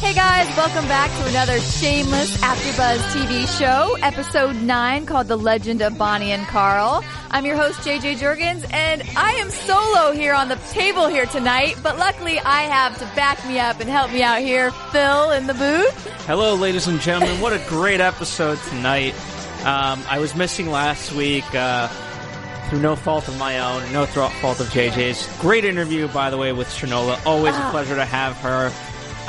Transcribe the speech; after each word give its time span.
Hey 0.00 0.14
guys, 0.14 0.46
welcome 0.56 0.88
back 0.88 1.10
to 1.20 1.26
another 1.28 1.60
shameless 1.60 2.34
AfterBuzz 2.38 2.98
TV 3.12 3.46
show, 3.58 3.96
episode 4.02 4.56
9 4.56 5.04
called 5.04 5.28
The 5.28 5.36
Legend 5.36 5.82
of 5.82 5.98
Bonnie 5.98 6.32
and 6.32 6.46
Carl. 6.46 7.04
I'm 7.30 7.44
your 7.44 7.56
host 7.56 7.80
JJ 7.80 8.16
Jurgens 8.16 8.66
and 8.72 9.02
I 9.14 9.32
am 9.32 9.50
solo 9.50 10.12
here 10.12 10.32
on 10.32 10.48
the 10.48 10.56
table 10.70 11.06
here 11.06 11.26
tonight, 11.26 11.76
but 11.82 11.98
luckily 11.98 12.40
I 12.40 12.62
have 12.62 12.98
to 12.98 13.04
back 13.14 13.46
me 13.46 13.60
up 13.60 13.80
and 13.80 13.90
help 13.90 14.10
me 14.10 14.22
out 14.22 14.40
here, 14.40 14.70
Phil 14.90 15.32
in 15.32 15.46
the 15.46 15.54
booth. 15.54 16.06
Hello, 16.26 16.54
ladies 16.54 16.88
and 16.88 16.98
gentlemen. 16.98 17.38
What 17.42 17.52
a 17.52 17.62
great 17.68 18.00
episode 18.00 18.58
tonight. 18.70 19.14
Um, 19.66 20.02
I 20.08 20.18
was 20.18 20.34
missing 20.34 20.70
last 20.70 21.12
week 21.12 21.44
uh, 21.54 21.88
through 22.70 22.80
no 22.80 22.96
fault 22.96 23.28
of 23.28 23.38
my 23.38 23.58
own, 23.58 23.92
no 23.92 24.06
th- 24.06 24.32
fault 24.40 24.60
of 24.60 24.68
JJ's. 24.68 25.28
Great 25.40 25.66
interview, 25.66 26.08
by 26.08 26.30
the 26.30 26.38
way, 26.38 26.52
with 26.54 26.68
Shanola. 26.68 27.24
Always 27.26 27.54
a 27.54 27.70
pleasure 27.70 27.96
to 27.96 28.06
have 28.06 28.36
her. 28.38 28.72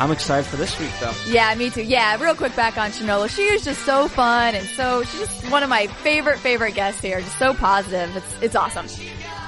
I'm 0.02 0.10
excited 0.10 0.48
for 0.48 0.58
this 0.58 0.80
week, 0.80 0.90
though. 1.00 1.14
Yeah, 1.28 1.54
me 1.54 1.70
too. 1.70 1.84
Yeah, 1.84 2.20
real 2.20 2.34
quick 2.34 2.56
back 2.56 2.76
on 2.76 2.90
Shanola. 2.90 3.30
She 3.30 3.44
is 3.44 3.64
just 3.64 3.86
so 3.86 4.08
fun 4.08 4.56
and 4.56 4.66
so 4.70 5.04
she's 5.04 5.20
just 5.20 5.52
one 5.52 5.62
of 5.62 5.70
my 5.70 5.86
favorite 5.86 6.40
favorite 6.40 6.74
guests 6.74 7.00
here. 7.00 7.22
Just 7.22 7.38
so 7.38 7.54
positive. 7.54 8.18
It's 8.18 8.42
it's 8.42 8.56
awesome. 8.56 8.88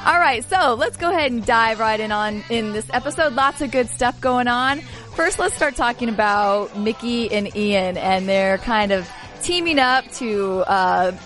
All 0.05 0.19
right, 0.19 0.47
so 0.47 0.75
let's 0.75 0.95
go 0.95 1.09
ahead 1.09 1.31
and 1.31 1.43
dive 1.43 1.79
right 1.79 1.99
in 1.99 2.11
on 2.11 2.43
in 2.51 2.71
this 2.71 2.85
episode. 2.93 3.33
Lots 3.33 3.61
of 3.61 3.71
good 3.71 3.89
stuff 3.89 4.21
going 4.21 4.47
on. 4.47 4.81
First, 5.15 5.39
let's 5.39 5.55
start 5.55 5.75
talking 5.75 6.07
about 6.07 6.77
Mickey 6.77 7.31
and 7.31 7.55
Ian 7.55 7.97
and 7.97 8.29
they're 8.29 8.59
kind 8.59 8.91
of 8.91 9.09
teaming 9.41 9.79
up 9.79 10.05
to 10.17 10.63
uh, 10.67 11.17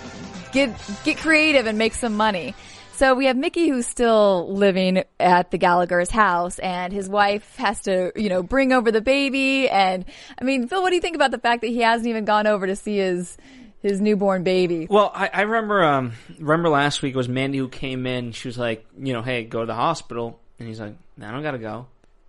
get 0.53 0.73
get 1.03 1.17
creative 1.17 1.65
and 1.65 1.77
make 1.77 1.95
some 1.95 2.15
money. 2.15 2.55
So 2.97 3.13
we 3.13 3.27
have 3.27 3.37
Mickey 3.37 3.69
who's 3.69 3.85
still 3.85 4.51
living 4.51 5.03
at 5.19 5.51
the 5.51 5.59
Gallagher's 5.59 6.09
house 6.09 6.57
and 6.57 6.91
his 6.91 7.07
wife 7.07 7.55
has 7.57 7.81
to, 7.81 8.11
you 8.15 8.27
know, 8.27 8.41
bring 8.41 8.73
over 8.73 8.91
the 8.91 9.01
baby. 9.01 9.69
And 9.69 10.03
I 10.41 10.43
mean, 10.43 10.67
Phil, 10.67 10.81
what 10.81 10.89
do 10.89 10.95
you 10.95 11.01
think 11.01 11.15
about 11.15 11.29
the 11.29 11.37
fact 11.37 11.61
that 11.61 11.67
he 11.67 11.81
hasn't 11.81 12.07
even 12.07 12.25
gone 12.25 12.47
over 12.47 12.65
to 12.65 12.75
see 12.75 12.97
his, 12.97 13.37
his 13.83 14.01
newborn 14.01 14.43
baby? 14.43 14.87
Well, 14.89 15.11
I, 15.13 15.29
I 15.31 15.41
remember, 15.43 15.83
um, 15.83 16.13
remember 16.39 16.69
last 16.69 17.03
week 17.03 17.15
was 17.15 17.29
Mandy 17.29 17.59
who 17.59 17.69
came 17.69 18.07
in. 18.07 18.31
She 18.31 18.47
was 18.47 18.57
like, 18.57 18.83
you 18.97 19.13
know, 19.13 19.21
hey, 19.21 19.43
go 19.43 19.59
to 19.59 19.67
the 19.67 19.75
hospital. 19.75 20.39
And 20.57 20.67
he's 20.67 20.79
like, 20.79 20.95
I 21.21 21.29
don't 21.29 21.43
gotta 21.43 21.59
go. 21.59 21.85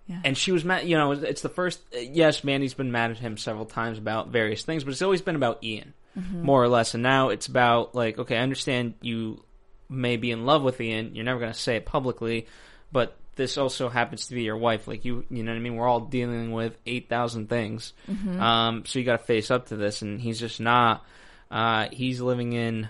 Yeah. 0.06 0.20
And 0.22 0.36
she 0.36 0.52
was 0.52 0.66
mad, 0.66 0.86
you 0.86 0.98
know, 0.98 1.12
it's 1.12 1.40
the 1.40 1.48
first, 1.48 1.80
yes, 1.98 2.44
Mandy's 2.44 2.74
been 2.74 2.92
mad 2.92 3.10
at 3.10 3.16
him 3.16 3.38
several 3.38 3.64
times 3.64 3.96
about 3.96 4.28
various 4.28 4.64
things, 4.64 4.84
but 4.84 4.90
it's 4.90 5.00
always 5.00 5.22
been 5.22 5.36
about 5.36 5.64
Ian, 5.64 5.94
more 6.14 6.62
or 6.62 6.68
less. 6.68 6.92
And 6.92 7.02
now 7.02 7.30
it's 7.30 7.46
about, 7.46 7.94
like, 7.94 8.18
okay, 8.18 8.36
I 8.36 8.40
understand 8.40 8.92
you 9.00 9.42
may 9.88 10.16
be 10.16 10.30
in 10.30 10.44
love 10.46 10.62
with 10.62 10.80
Ian. 10.80 11.14
You're 11.14 11.24
never 11.24 11.40
going 11.40 11.52
to 11.52 11.58
say 11.58 11.76
it 11.76 11.86
publicly, 11.86 12.46
but 12.92 13.16
this 13.36 13.56
also 13.56 13.88
happens 13.88 14.26
to 14.26 14.34
be 14.34 14.42
your 14.42 14.56
wife. 14.56 14.88
Like 14.88 15.04
you, 15.04 15.24
you 15.30 15.42
know 15.42 15.52
what 15.52 15.56
I 15.58 15.60
mean? 15.60 15.76
We're 15.76 15.86
all 15.86 16.00
dealing 16.00 16.50
with 16.52 16.76
8,000 16.86 17.48
things. 17.48 17.92
Um, 18.40 18.84
so 18.84 18.98
you 18.98 19.04
got 19.04 19.18
to 19.20 19.24
face 19.24 19.50
up 19.50 19.66
to 19.68 19.76
this. 19.76 20.02
And 20.02 20.20
he's 20.20 20.40
just 20.40 20.60
not, 20.60 21.04
uh, 21.50 21.86
he's 21.92 22.20
living 22.20 22.52
in 22.52 22.88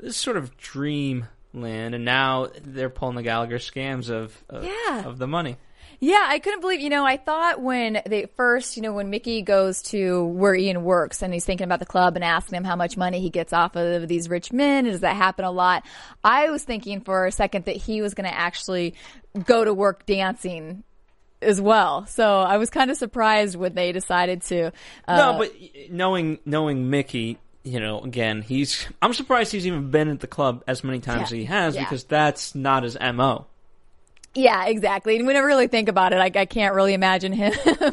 this 0.00 0.16
sort 0.16 0.36
of 0.36 0.56
dream 0.56 1.26
land. 1.52 1.94
And 1.94 2.04
now 2.04 2.48
they're 2.62 2.88
pulling 2.90 3.16
the 3.16 3.22
Gallagher 3.22 3.58
scams 3.58 4.10
of, 4.10 4.40
of, 4.48 4.64
Yeah. 4.64 5.04
of 5.06 5.18
the 5.18 5.26
money. 5.26 5.56
Yeah, 6.04 6.22
I 6.28 6.38
couldn't 6.38 6.60
believe, 6.60 6.80
you 6.80 6.90
know, 6.90 7.06
I 7.06 7.16
thought 7.16 7.62
when 7.62 8.02
they 8.04 8.26
first, 8.36 8.76
you 8.76 8.82
know, 8.82 8.92
when 8.92 9.08
Mickey 9.08 9.40
goes 9.40 9.80
to 9.84 10.26
where 10.26 10.54
Ian 10.54 10.84
works 10.84 11.22
and 11.22 11.32
he's 11.32 11.46
thinking 11.46 11.64
about 11.64 11.78
the 11.78 11.86
club 11.86 12.14
and 12.14 12.22
asking 12.22 12.58
him 12.58 12.64
how 12.64 12.76
much 12.76 12.98
money 12.98 13.20
he 13.20 13.30
gets 13.30 13.54
off 13.54 13.74
of 13.74 14.06
these 14.06 14.28
rich 14.28 14.52
men, 14.52 14.84
does 14.84 15.00
that 15.00 15.16
happen 15.16 15.46
a 15.46 15.50
lot? 15.50 15.86
I 16.22 16.50
was 16.50 16.62
thinking 16.62 17.00
for 17.00 17.24
a 17.24 17.32
second 17.32 17.64
that 17.64 17.76
he 17.76 18.02
was 18.02 18.12
going 18.12 18.28
to 18.28 18.34
actually 18.34 18.94
go 19.46 19.64
to 19.64 19.72
work 19.72 20.04
dancing 20.04 20.84
as 21.40 21.58
well. 21.58 22.04
So 22.04 22.40
I 22.40 22.58
was 22.58 22.68
kind 22.68 22.90
of 22.90 22.98
surprised 22.98 23.56
when 23.56 23.74
they 23.74 23.90
decided 23.92 24.42
to. 24.42 24.72
Uh, 25.08 25.16
No, 25.16 25.38
but 25.38 25.54
knowing 25.90 26.38
knowing 26.44 26.90
Mickey, 26.90 27.38
you 27.62 27.80
know, 27.80 28.00
again, 28.00 28.42
he's. 28.42 28.86
I'm 29.00 29.14
surprised 29.14 29.52
he's 29.52 29.66
even 29.66 29.90
been 29.90 30.08
at 30.08 30.20
the 30.20 30.26
club 30.26 30.64
as 30.66 30.84
many 30.84 31.00
times 31.00 31.22
as 31.24 31.30
he 31.30 31.44
has 31.46 31.74
Yeah. 31.74 31.84
because 31.84 32.04
that's 32.04 32.54
not 32.54 32.82
his 32.82 32.98
mo. 33.00 33.46
Yeah, 34.36 34.66
exactly. 34.66 35.16
And 35.16 35.28
when 35.28 35.36
I 35.36 35.40
really 35.40 35.68
think 35.68 35.88
about 35.88 36.12
it, 36.12 36.16
I, 36.16 36.40
I 36.40 36.44
can't 36.44 36.74
really 36.74 36.92
imagine 36.92 37.32
him 37.32 37.52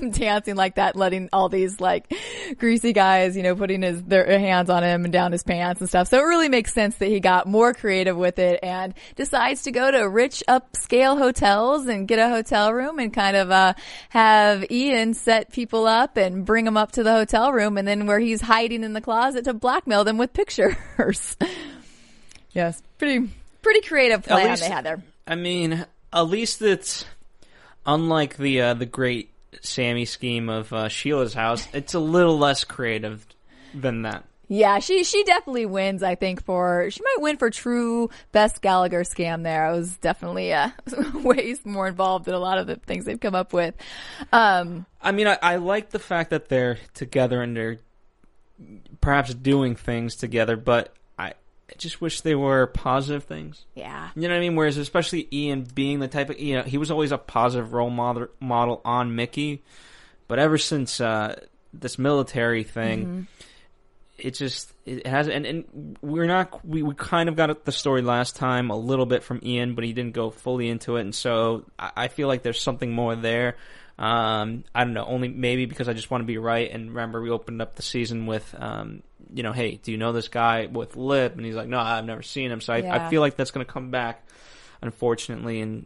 dancing 0.11 0.55
like 0.55 0.75
that, 0.75 0.95
letting 0.95 1.29
all 1.31 1.49
these 1.49 1.79
like 1.79 2.11
greasy 2.57 2.93
guys, 2.93 3.37
you 3.37 3.43
know, 3.43 3.55
putting 3.55 3.83
his 3.83 4.01
their 4.03 4.39
hands 4.39 4.69
on 4.71 4.83
him 4.83 5.03
and 5.03 5.13
down 5.13 5.33
his 5.33 5.43
pants 5.43 5.81
and 5.81 5.89
stuff. 5.89 6.07
So 6.07 6.17
it 6.17 6.23
really 6.23 6.49
makes 6.49 6.73
sense 6.73 6.95
that 6.97 7.09
he 7.09 7.19
got 7.19 7.47
more 7.47 7.75
creative 7.75 8.17
with 8.17 8.39
it 8.39 8.59
and 8.63 8.95
decides 9.15 9.63
to 9.63 9.71
go 9.71 9.91
to 9.91 10.09
rich 10.09 10.43
upscale 10.47 11.15
hotels 11.15 11.85
and 11.85 12.07
get 12.07 12.17
a 12.17 12.29
hotel 12.29 12.73
room 12.73 12.97
and 12.97 13.13
kind 13.13 13.37
of 13.37 13.51
uh 13.51 13.73
have 14.09 14.65
Ian 14.71 15.13
set 15.13 15.51
people 15.51 15.85
up 15.85 16.17
and 16.17 16.43
bring 16.43 16.65
them 16.65 16.75
up 16.75 16.93
to 16.93 17.03
the 17.03 17.11
hotel 17.11 17.51
room 17.51 17.77
and 17.77 17.87
then 17.87 18.07
where 18.07 18.19
he's 18.19 18.41
hiding 18.41 18.83
in 18.83 18.93
the 18.93 19.01
closet 19.01 19.43
to 19.43 19.53
blackmail 19.53 20.03
them 20.03 20.17
with 20.17 20.33
pictures. 20.33 21.37
yes, 22.51 22.81
pretty 22.97 23.29
pretty 23.61 23.81
creative 23.81 24.23
plan 24.23 24.49
least- 24.49 24.63
they 24.63 24.69
had 24.69 24.85
there. 24.85 25.03
I 25.27 25.35
mean, 25.35 25.85
at 26.13 26.21
least 26.21 26.61
it's 26.61 27.05
unlike 27.85 28.37
the 28.37 28.61
uh, 28.61 28.73
the 28.73 28.85
great 28.85 29.31
Sammi 29.61 30.05
scheme 30.05 30.49
of 30.49 30.71
uh, 30.73 30.89
Sheila's 30.89 31.33
house. 31.33 31.67
It's 31.73 31.93
a 31.93 31.99
little 31.99 32.37
less 32.37 32.63
creative 32.63 33.25
than 33.73 34.03
that. 34.03 34.25
Yeah, 34.47 34.79
she 34.79 35.05
she 35.05 35.23
definitely 35.23 35.65
wins. 35.65 36.03
I 36.03 36.15
think 36.15 36.43
for 36.43 36.89
she 36.89 37.01
might 37.01 37.21
win 37.21 37.37
for 37.37 37.49
true 37.49 38.09
best 38.33 38.61
Gallagher 38.61 39.03
scam. 39.03 39.43
There, 39.43 39.65
I 39.65 39.71
was 39.71 39.95
definitely 39.97 40.51
uh, 40.51 40.71
ways 41.13 41.65
more 41.65 41.87
involved 41.87 42.27
in 42.27 42.33
a 42.33 42.39
lot 42.39 42.57
of 42.57 42.67
the 42.67 42.75
things 42.75 43.05
they've 43.05 43.19
come 43.19 43.35
up 43.35 43.53
with. 43.53 43.75
Um, 44.33 44.85
I 45.01 45.13
mean, 45.13 45.27
I, 45.27 45.37
I 45.41 45.55
like 45.55 45.91
the 45.91 45.99
fact 45.99 46.31
that 46.31 46.49
they're 46.49 46.79
together 46.93 47.41
and 47.41 47.55
they're 47.55 47.79
perhaps 48.99 49.33
doing 49.33 49.75
things 49.75 50.15
together, 50.15 50.57
but 50.57 50.93
I, 51.71 51.75
just 51.77 52.01
wish 52.01 52.21
they 52.21 52.35
were 52.35 52.67
positive 52.67 53.23
things. 53.23 53.65
yeah, 53.75 54.09
You 54.15 54.23
know 54.23 54.29
what 54.29 54.37
I 54.37 54.39
mean? 54.41 54.55
Whereas, 54.55 54.77
especially 54.77 55.27
Ian 55.31 55.63
being 55.63 55.99
the 55.99 56.07
type 56.07 56.29
of 56.29 56.39
you 56.39 56.55
know, 56.57 56.63
he 56.63 56.77
was 56.77 56.91
always 56.91 57.11
a 57.11 57.17
positive 57.17 57.73
role 57.73 57.89
model 57.89 58.27
model 58.39 58.81
on 58.85 59.15
Mickey, 59.15 59.63
but 60.27 60.39
ever 60.39 60.57
since 60.57 61.01
uh, 61.01 61.39
this 61.73 61.97
military 61.97 62.63
thing, 62.63 63.27
it 64.17 64.35
just 64.35 64.71
it 64.85 65.07
has 65.07 65.27
and, 65.27 65.45
and 65.45 65.97
we're 66.01 66.27
not 66.27 66.65
we, 66.65 66.83
we 66.83 66.93
kind 66.93 67.29
of 67.29 67.35
got 67.35 67.65
the 67.65 67.71
story 67.71 68.01
last 68.01 68.35
time 68.35 68.69
a 68.69 68.77
little 68.77 69.05
bit 69.05 69.23
from 69.23 69.39
Ian, 69.43 69.75
but 69.75 69.83
he 69.83 69.93
didn't 69.93 70.13
go 70.13 70.29
fully 70.29 70.69
into 70.69 70.97
it, 70.97 71.01
and 71.01 71.15
so 71.15 71.65
I, 71.79 71.91
I 71.95 72.07
feel 72.07 72.27
like 72.27 72.43
there's 72.43 72.61
something 72.61 72.91
more 72.91 73.15
there. 73.15 73.55
Um, 73.97 74.63
I 74.73 74.83
don't 74.83 74.93
know, 74.93 75.05
only 75.05 75.27
maybe 75.27 75.67
because 75.67 75.87
I 75.87 75.93
just 75.93 76.09
want 76.09 76.21
to 76.23 76.25
be 76.25 76.39
right. 76.39 76.71
And 76.71 76.89
remember, 76.89 77.21
we 77.21 77.29
opened 77.29 77.61
up 77.61 77.75
the 77.75 77.83
season 77.83 78.25
with, 78.25 78.55
um, 78.57 79.03
you 79.33 79.43
know, 79.43 79.51
hey, 79.53 79.79
do 79.81 79.91
you 79.91 79.97
know 79.97 80.11
this 80.11 80.27
guy 80.27 80.65
with 80.67 80.95
Lip? 80.95 81.35
And 81.35 81.45
he's 81.45 81.55
like, 81.55 81.67
no, 81.67 81.79
I've 81.79 82.05
never 82.05 82.21
seen 82.21 82.51
him. 82.51 82.61
So 82.61 82.73
I, 82.73 82.77
Yeah. 82.77 83.05
I 83.05 83.09
feel 83.09 83.21
like 83.21 83.35
that's 83.37 83.51
going 83.51 83.65
to 83.65 83.71
come 83.71 83.91
back, 83.91 84.25
unfortunately. 84.81 85.61
And 85.61 85.85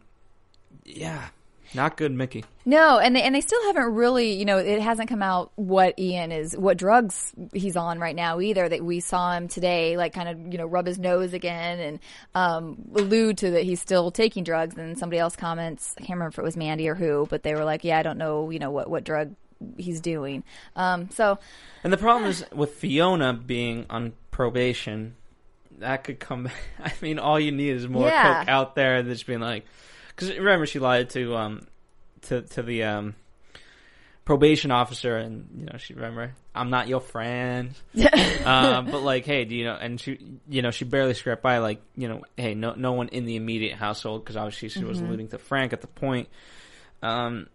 yeah, 0.85 1.27
not 1.73 1.97
good, 1.97 2.11
Mickey. 2.11 2.45
no, 2.65 2.99
and 2.99 3.15
they 3.15 3.21
and 3.23 3.33
they 3.35 3.41
still 3.41 3.61
haven't 3.65 3.93
really, 3.95 4.33
you 4.33 4.45
know, 4.45 4.59
it 4.59 4.79
hasn't 4.81 5.09
come 5.09 5.21
out 5.23 5.51
what 5.55 5.97
Ian 5.99 6.31
is, 6.31 6.55
what 6.55 6.77
drugs 6.77 7.33
he's 7.53 7.75
on 7.75 7.99
right 7.99 8.15
now 8.15 8.39
either. 8.39 8.69
That 8.69 8.83
we 8.83 8.99
saw 8.99 9.33
him 9.33 9.47
today, 9.47 9.97
like 9.97 10.13
kind 10.13 10.29
of, 10.29 10.51
you 10.53 10.57
know, 10.57 10.65
rub 10.65 10.85
his 10.85 10.99
nose 10.99 11.33
again 11.33 11.79
and 11.79 11.99
um, 12.35 12.77
allude 12.95 13.39
to 13.39 13.51
that 13.51 13.63
he's 13.63 13.81
still 13.81 14.11
taking 14.11 14.43
drugs. 14.43 14.75
And 14.77 14.97
somebody 14.97 15.19
else 15.19 15.35
comments, 15.35 15.95
I 15.97 16.01
can't 16.01 16.11
remember 16.11 16.29
if 16.33 16.39
it 16.39 16.43
was 16.43 16.55
Mandy 16.55 16.87
or 16.87 16.95
who, 16.95 17.27
but 17.29 17.43
they 17.43 17.55
were 17.55 17.65
like, 17.65 17.83
yeah, 17.83 17.97
I 17.99 18.03
don't 18.03 18.17
know, 18.17 18.49
you 18.51 18.59
know, 18.59 18.71
what 18.71 18.89
what 18.89 19.03
drug 19.03 19.35
he's 19.77 19.99
doing. 20.01 20.43
Um, 20.75 21.09
so 21.11 21.39
And 21.83 21.91
the 21.93 21.97
problem 21.97 22.29
is 22.29 22.45
with 22.53 22.73
Fiona 22.75 23.33
being 23.33 23.85
on 23.89 24.13
probation, 24.31 25.15
that 25.79 26.03
could 26.03 26.19
come. 26.19 26.49
I 26.83 26.91
mean, 27.01 27.19
all 27.19 27.39
you 27.39 27.51
need 27.51 27.71
is 27.75 27.87
more 27.87 28.07
Yeah. 28.09 28.39
coke 28.39 28.49
out 28.49 28.75
there 28.75 29.03
that's 29.03 29.23
being 29.23 29.39
like, 29.39 29.65
because 30.09 30.29
remember 30.29 30.65
she 30.65 30.79
lied 30.79 31.09
to 31.11 31.35
um 31.35 31.67
to 32.23 32.41
to 32.41 32.63
the 32.63 32.83
um 32.83 33.15
probation 34.23 34.71
officer 34.71 35.17
and 35.17 35.47
you 35.55 35.65
know 35.65 35.77
she 35.77 35.93
remember 35.93 36.33
I'm 36.55 36.71
not 36.71 36.87
your 36.87 36.99
friend 36.99 37.75
um 38.43 38.85
but 38.91 39.01
like 39.03 39.23
hey 39.25 39.45
do 39.45 39.53
you 39.55 39.65
know 39.65 39.75
and 39.75 40.01
she 40.01 40.17
you 40.49 40.63
know 40.63 40.71
she 40.71 40.83
barely 40.83 41.13
scraped 41.13 41.43
by 41.43 41.59
like 41.59 41.79
you 41.95 42.07
know 42.07 42.23
hey 42.35 42.55
no 42.55 42.73
no 42.73 42.93
one 42.93 43.09
in 43.09 43.25
the 43.25 43.35
immediate 43.35 43.75
household 43.75 44.23
because 44.23 44.35
obviously 44.35 44.69
she 44.69 44.83
was 44.83 44.99
alluding 44.99 45.27
to 45.27 45.37
Frank 45.37 45.73
at 45.73 45.81
the 45.81 45.87
point 45.87 46.27
um 47.03 47.45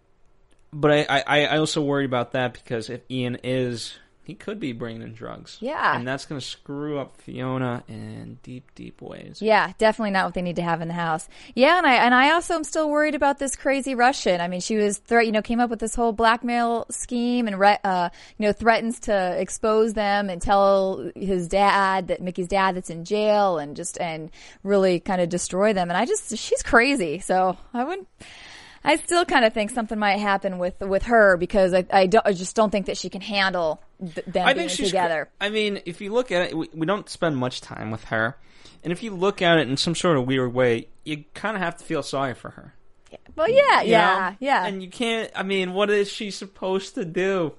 but 0.73 0.91
I, 0.91 1.23
I 1.27 1.45
I 1.47 1.59
also 1.59 1.83
worry 1.83 2.05
about 2.05 2.33
that 2.33 2.53
because 2.55 2.91
if 2.91 3.01
Ian 3.11 3.39
is 3.45 3.99
he 4.23 4.35
could 4.37 4.61
be 4.61 4.71
bringing 4.73 5.03
in 5.03 5.13
drugs 5.13 5.57
Yeah. 5.61 5.97
and 5.97 6.07
that's 6.07 6.25
gonna 6.25 6.41
screw 6.41 7.01
up 7.01 7.17
Fiona 7.17 7.83
in 7.89 8.39
deep 8.45 8.73
deep 8.77 9.03
ways 9.03 9.43
Yeah, 9.43 9.73
definitely 9.79 10.13
not 10.13 10.27
what 10.27 10.35
they 10.35 10.43
need 10.43 10.55
to 10.57 10.63
have 10.63 10.81
in 10.83 10.87
the 10.87 10.95
house. 10.95 11.29
Yeah, 11.57 11.79
and 11.79 11.87
I 11.87 11.95
and 11.97 12.15
I 12.15 12.31
also 12.31 12.55
am 12.55 12.63
still 12.63 12.89
worried 12.89 13.17
about 13.17 13.41
this 13.41 13.57
crazy 13.57 13.97
Russian. 13.97 14.41
I 14.41 14.47
mean, 14.47 14.61
she 14.61 14.77
was 14.77 14.99
threat, 14.99 15.27
you 15.27 15.33
know, 15.33 15.43
came 15.43 15.59
up 15.59 15.69
with 15.71 15.81
this 15.81 15.97
whole 15.97 16.13
blackmail 16.13 16.87
scheme 16.91 17.49
and 17.49 17.59
re- 17.59 17.79
uh, 17.83 18.11
you 18.39 18.47
know, 18.47 18.53
threatens 18.53 19.01
to 19.01 19.37
expose 19.41 19.95
them 19.95 20.31
and 20.31 20.41
tell 20.41 21.11
his 21.17 21.49
dad 21.49 22.09
that 22.09 22.23
Mickey's 22.23 22.47
dad 22.47 22.77
that's 22.77 22.91
in 22.91 23.05
jail 23.05 23.59
and 23.59 23.75
just 23.75 23.99
and 24.01 24.31
really 24.63 25.01
kind 25.01 25.21
of 25.21 25.29
destroy 25.29 25.73
them. 25.73 25.89
And 25.91 25.97
I 25.97 26.05
just 26.05 26.37
she's 26.39 26.63
crazy. 26.63 27.19
So, 27.19 27.57
I 27.75 27.83
wouldn't 27.83 28.07
I 28.83 28.97
still 28.97 29.25
kind 29.25 29.45
of 29.45 29.53
think 29.53 29.71
something 29.71 29.99
might 29.99 30.19
happen 30.19 30.59
with 30.59 30.81
with 30.81 31.05
her 31.05 31.37
because 31.37 31.75
I 31.75 31.85
I, 31.93 32.09
I 32.25 32.33
just 32.33 32.57
don't 32.57 32.71
think 32.71 32.87
that 32.87 32.97
she 32.97 33.11
can 33.11 33.21
handle 33.21 33.83
th- 34.01 34.27
them 34.27 34.47
I 34.47 34.55
being 34.55 34.69
together. 34.69 35.29
I 35.41 35.51
mean, 35.51 35.81
if 35.87 36.01
you 36.01 36.13
look 36.13 36.33
at 36.33 36.51
it, 36.51 36.57
we, 36.57 36.69
we 36.73 36.87
don't 36.87 37.09
spend 37.09 37.37
much 37.37 37.61
time 37.61 37.91
with 37.91 38.05
her, 38.05 38.37
and 38.83 38.93
if 38.93 39.03
you 39.03 39.15
look 39.15 39.43
at 39.43 39.59
it 39.59 39.69
in 39.69 39.77
some 39.77 39.95
sort 39.95 40.17
of 40.17 40.27
weird 40.27 40.55
way, 40.55 40.89
you 41.05 41.25
kind 41.35 41.57
of 41.57 41.63
have 41.63 41.77
to 41.77 41.85
feel 41.85 42.03
sorry 42.03 42.35
for 42.35 42.51
her. 42.51 42.75
Well, 43.37 43.51
yeah, 43.51 43.83
you 43.83 43.91
yeah, 43.91 44.31
know? 44.31 44.37
yeah. 44.41 44.67
And 44.67 44.83
you 44.83 44.89
can't. 44.89 45.31
I 45.35 45.43
mean, 45.43 45.73
what 45.73 45.91
is 45.91 46.11
she 46.11 46.31
supposed 46.31 46.95
to 46.95 47.05
do? 47.05 47.55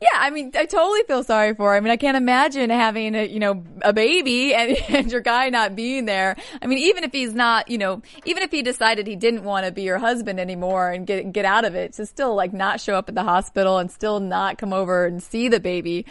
Yeah, 0.00 0.08
I 0.14 0.30
mean, 0.30 0.52
I 0.54 0.66
totally 0.66 1.02
feel 1.06 1.22
sorry 1.22 1.54
for 1.54 1.70
her. 1.70 1.76
I 1.76 1.80
mean, 1.80 1.90
I 1.90 1.96
can't 1.96 2.16
imagine 2.16 2.70
having 2.70 3.14
a, 3.14 3.26
you 3.26 3.38
know, 3.38 3.64
a 3.82 3.92
baby 3.92 4.54
and, 4.54 4.76
and 4.88 5.12
your 5.12 5.20
guy 5.20 5.50
not 5.50 5.76
being 5.76 6.04
there. 6.04 6.36
I 6.60 6.66
mean, 6.66 6.78
even 6.78 7.04
if 7.04 7.12
he's 7.12 7.34
not, 7.34 7.70
you 7.70 7.78
know, 7.78 8.02
even 8.24 8.42
if 8.42 8.50
he 8.50 8.62
decided 8.62 9.06
he 9.06 9.16
didn't 9.16 9.44
want 9.44 9.66
to 9.66 9.72
be 9.72 9.82
your 9.82 9.98
husband 9.98 10.40
anymore 10.40 10.90
and 10.90 11.06
get, 11.06 11.32
get 11.32 11.44
out 11.44 11.64
of 11.64 11.74
it, 11.74 11.94
to 11.94 12.06
still 12.06 12.34
like 12.34 12.52
not 12.52 12.80
show 12.80 12.94
up 12.96 13.08
at 13.08 13.14
the 13.14 13.22
hospital 13.22 13.78
and 13.78 13.90
still 13.90 14.20
not 14.20 14.58
come 14.58 14.72
over 14.72 15.06
and 15.06 15.22
see 15.22 15.48
the 15.48 15.60
baby, 15.60 16.06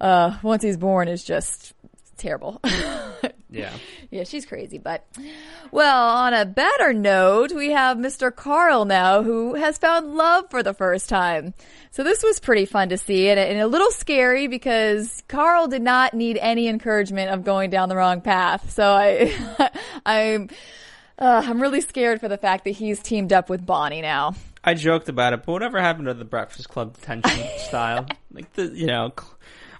uh, 0.00 0.36
once 0.42 0.62
he's 0.62 0.76
born 0.76 1.08
is 1.08 1.24
just 1.24 1.74
terrible. 2.16 2.60
Yeah. 3.50 3.72
Yeah, 4.08 4.22
she's 4.22 4.46
crazy. 4.46 4.78
But, 4.78 5.04
well, 5.72 6.08
on 6.08 6.32
a 6.32 6.46
better 6.46 6.92
note, 6.92 7.52
we 7.52 7.72
have 7.72 7.96
Mr. 7.96 8.34
Carl 8.34 8.84
now 8.84 9.24
who 9.24 9.54
has 9.54 9.78
found 9.78 10.14
love 10.14 10.48
for 10.48 10.62
the 10.62 10.72
first 10.72 11.08
time. 11.08 11.54
So 11.90 12.04
this 12.04 12.22
was 12.22 12.38
pretty 12.38 12.66
fun 12.66 12.90
to 12.90 12.98
see 12.98 13.28
and, 13.28 13.38
and 13.38 13.60
a 13.60 13.66
little 13.66 13.90
scary 13.90 14.46
because 14.46 15.24
Carl 15.26 15.66
did 15.66 15.82
not 15.82 16.14
need 16.14 16.38
any 16.38 16.68
encouragement 16.68 17.30
of 17.30 17.42
going 17.44 17.68
down 17.70 17.88
the 17.88 17.96
wrong 17.96 18.20
path. 18.20 18.70
So 18.70 18.84
I, 18.84 19.70
I'm, 20.06 20.50
uh, 21.18 21.42
I'm 21.44 21.60
really 21.60 21.80
scared 21.80 22.20
for 22.20 22.28
the 22.28 22.38
fact 22.38 22.64
that 22.64 22.70
he's 22.70 23.00
teamed 23.00 23.32
up 23.32 23.50
with 23.50 23.66
Bonnie 23.66 24.02
now. 24.02 24.34
I 24.62 24.74
joked 24.74 25.08
about 25.08 25.32
it, 25.32 25.44
but 25.44 25.52
whatever 25.52 25.80
happened 25.80 26.06
to 26.06 26.14
the 26.14 26.24
Breakfast 26.24 26.68
Club 26.68 26.94
detention 26.94 27.46
style? 27.58 28.06
Like 28.32 28.52
the, 28.52 28.66
you 28.66 28.84
know, 28.86 29.14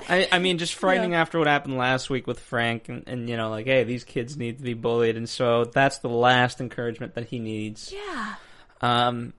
I, 0.09 0.29
I 0.33 0.39
mean, 0.39 0.59
just 0.59 0.75
frightening 0.75 1.13
Yeah. 1.13 1.21
after 1.21 1.39
what 1.39 1.49
happened 1.49 1.77
last 1.77 2.11
week 2.11 2.27
with 2.27 2.39
Frank, 2.41 2.89
and, 2.89 3.03
and 3.09 3.29
you 3.29 3.37
know, 3.37 3.51
like, 3.51 3.67
hey, 3.67 3.85
these 3.85 4.05
kids 4.05 4.37
need 4.37 4.59
to 4.59 4.65
be 4.65 4.75
bullied, 4.75 5.17
and 5.17 5.29
so 5.29 5.65
that's 5.65 5.99
the 5.99 6.09
last 6.09 6.61
encouragement 6.61 7.15
that 7.15 7.27
he 7.27 7.39
needs. 7.39 7.93
Yeah. 7.93 8.35
Um, 8.81 9.33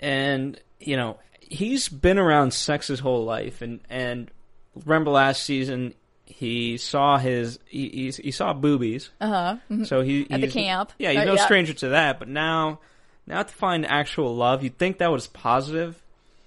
and 0.00 0.60
you 0.80 0.96
know, 0.96 1.18
he's 1.40 1.88
been 1.88 2.18
around 2.18 2.52
sex 2.52 2.86
his 2.88 3.00
whole 3.00 3.24
life, 3.24 3.62
and 3.62 3.80
and 3.90 4.30
remember 4.84 5.10
last 5.10 5.42
season 5.42 5.94
he 6.26 6.76
saw 6.76 7.16
his 7.18 7.58
he 7.66 7.88
he, 7.88 8.10
he 8.24 8.30
saw 8.30 8.52
boobies, 8.52 9.10
Uh 9.20 9.56
huh. 9.68 9.84
so 9.84 10.02
he 10.02 10.26
At 10.30 10.40
the 10.42 10.48
camp. 10.48 10.92
Yeah, 10.98 11.12
he's 11.12 11.20
Uh, 11.20 11.24
no 11.24 11.34
yeah. 11.34 11.44
stranger 11.44 11.72
to 11.74 11.88
that. 11.90 12.18
But 12.18 12.28
now, 12.28 12.80
now 13.26 13.42
to 13.42 13.52
find 13.54 13.86
actual 13.86 14.36
love, 14.36 14.62
you'd 14.62 14.76
think 14.78 14.98
that 14.98 15.10
was 15.10 15.26
positive. 15.26 16.00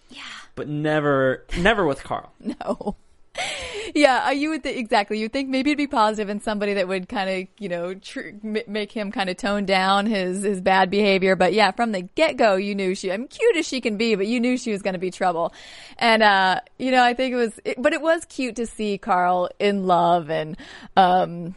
Yeah. 0.10 0.22
But 0.56 0.68
never, 0.68 1.46
never 1.58 1.86
with 1.86 2.04
Carl. 2.04 2.32
No. 2.40 2.96
Yeah, 3.94 4.28
uh, 4.28 4.30
you 4.32 4.50
would 4.52 4.64
think 4.64 4.78
exactly. 4.78 5.20
You'd 5.20 5.34
think 5.34 5.50
maybe 5.50 5.72
it'd 5.72 5.78
be 5.78 5.88
positive 5.88 6.30
in 6.30 6.40
somebody 6.40 6.76
that 6.76 6.88
would 6.88 7.10
kind 7.10 7.30
of, 7.30 7.48
you 7.60 7.70
know, 7.70 7.94
tr- 7.94 8.30
make 8.42 8.92
him 8.92 9.12
kind 9.12 9.30
of 9.30 9.38
tone 9.38 9.66
down 9.66 10.06
his 10.06 10.44
his 10.44 10.62
bad 10.62 10.90
behavior. 10.90 11.36
But 11.36 11.54
yeah, 11.54 11.72
from 11.72 11.92
the 11.92 12.02
get 12.02 12.38
go, 12.38 12.56
you 12.56 12.74
knew 12.74 12.96
she. 12.96 13.12
I'm 13.12 13.28
cute 13.28 13.58
as 13.58 13.68
she 13.68 13.82
can 13.82 13.98
be, 13.98 14.16
but 14.16 14.28
you 14.28 14.40
knew 14.40 14.58
she 14.58 14.72
was 14.72 14.82
going 14.82 14.94
to 14.94 15.00
be 15.00 15.12
trouble. 15.12 15.54
And 15.98 16.24
uh, 16.24 16.62
you 16.80 16.92
know, 16.92 17.04
I 17.04 17.14
think 17.14 17.34
it 17.34 17.38
was, 17.38 17.60
it, 17.66 17.82
but 17.82 17.94
it 17.94 18.02
was 18.02 18.26
cute 18.26 18.56
to 18.58 18.66
see 18.66 18.98
Carl 18.98 19.50
in 19.60 19.86
love 19.88 20.30
and 20.30 20.58
um, 20.96 21.56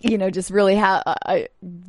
you 0.00 0.16
know, 0.18 0.30
just 0.30 0.50
really 0.50 0.76
ha- 0.76 1.02
uh, 1.06 1.40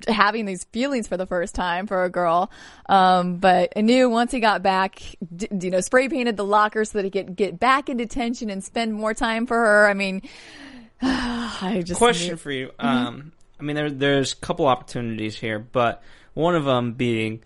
having 0.07 0.45
these 0.45 0.65
feelings 0.65 1.07
for 1.07 1.15
the 1.17 1.25
first 1.25 1.55
time 1.55 1.87
for 1.87 2.03
a 2.03 2.09
girl. 2.09 2.51
Um, 2.89 3.37
but 3.37 3.71
I 3.75 3.81
knew 3.81 4.09
once 4.09 4.31
he 4.31 4.39
got 4.39 4.61
back, 4.61 5.01
d- 5.35 5.47
you 5.61 5.69
know, 5.71 5.79
spray 5.79 6.09
painted 6.09 6.35
the 6.35 6.45
locker 6.45 6.83
so 6.85 6.97
that 6.97 7.05
he 7.05 7.11
could 7.11 7.35
get 7.35 7.59
back 7.59 7.87
in 7.89 7.97
detention 7.97 8.49
and 8.49 8.63
spend 8.63 8.93
more 8.93 9.13
time 9.13 9.47
for 9.47 9.55
her. 9.57 9.87
I 9.87 9.93
mean, 9.93 10.21
I 11.01 11.81
just 11.85 11.97
Question 11.97 12.31
knew- 12.31 12.37
for 12.37 12.51
you. 12.51 12.67
Mm-hmm. 12.79 12.85
Um, 12.87 13.31
I 13.59 13.63
mean, 13.63 13.75
there, 13.75 13.89
there's 13.91 14.33
a 14.33 14.37
couple 14.37 14.67
opportunities 14.67 15.37
here, 15.37 15.59
but 15.59 16.03
one 16.33 16.55
of 16.55 16.65
them 16.65 16.93
being 16.93 17.43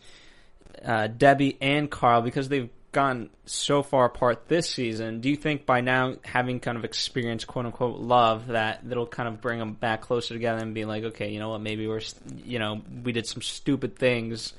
uh, 0.83 1.07
Debbie 1.07 1.57
and 1.62 1.92
Carl 1.92 2.21
because 2.21 2.50
they've 2.50 2.69
gone 2.92 3.30
so 3.45 3.84
far 3.84 4.06
apart 4.06 4.48
this 4.48 4.69
season. 4.69 5.22
Do 5.22 5.30
you 5.30 5.36
think 5.36 5.66
by 5.66 5.81
now 5.81 6.16
having 6.24 6.60
kind 6.60 6.78
of 6.78 6.86
experienced 6.86 7.48
quote 7.48 7.66
unquote 7.66 8.00
love 8.00 8.48
that 8.48 8.88
that'll 8.88 9.07
kind 9.07 9.30
of 9.30 9.42
bring 9.42 9.60
them 9.60 9.74
back 9.74 10.01
closer 10.01 10.34
together 10.34 10.62
and 10.62 10.74
be 10.74 10.86
like, 10.86 11.04
okay, 11.04 11.31
you 11.31 11.39
know 11.39 11.50
what, 11.50 11.62
maybe 11.62 11.88
we're, 11.88 12.01
you 12.44 12.60
know, 12.60 12.81
we 13.04 13.12
did 13.12 13.28
some 13.28 13.42
stupid 13.42 13.98
things 13.98 14.54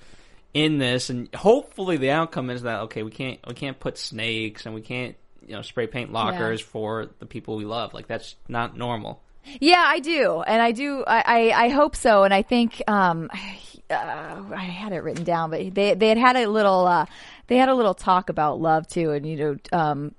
in 0.55 0.79
this, 0.79 1.11
and 1.11 1.33
hopefully 1.35 1.97
the 1.97 2.11
outcome 2.11 2.51
is 2.51 2.63
that 2.63 2.81
okay, 2.83 3.03
we 3.03 3.11
can't 3.11 3.39
we 3.47 3.55
can't 3.55 3.79
put 3.79 3.99
snakes 3.99 4.67
and 4.67 4.75
we 4.75 4.81
can't 4.81 5.15
you 5.47 5.55
know 5.55 5.63
spray 5.63 5.87
paint 5.87 6.13
lockers 6.13 6.61
for 6.61 7.09
the 7.19 7.27
people 7.27 7.57
we 7.57 7.65
love. 7.65 7.95
Like 7.95 8.07
that's 8.07 8.35
not 8.49 8.77
normal. 8.77 9.21
Yeah, 9.61 9.83
I 9.87 10.01
do, 10.01 10.43
and 10.43 10.61
I 10.61 10.73
do. 10.73 11.05
I, 11.07 11.23
I, 11.25 11.65
I 11.65 11.69
hope 11.71 11.97
so, 11.97 12.25
and 12.25 12.35
I 12.35 12.43
think 12.43 12.83
um, 12.87 13.31
uh, 13.91 14.43
I 14.55 14.65
had 14.65 14.93
it 14.93 15.03
written 15.03 15.25
down, 15.25 15.51
but 15.51 15.75
they 15.75 15.95
they 15.95 16.09
had 16.09 16.19
had 16.19 16.37
a 16.37 16.47
little 16.47 16.87
uh, 16.87 17.07
they 17.49 17.57
had 17.57 17.69
a 17.69 17.75
little 17.75 17.95
talk 17.95 18.29
about 18.29 18.61
love 18.61 18.87
too, 18.87 19.11
and 19.11 19.27
you 19.27 19.37
know, 19.37 19.57
um, 19.73 20.15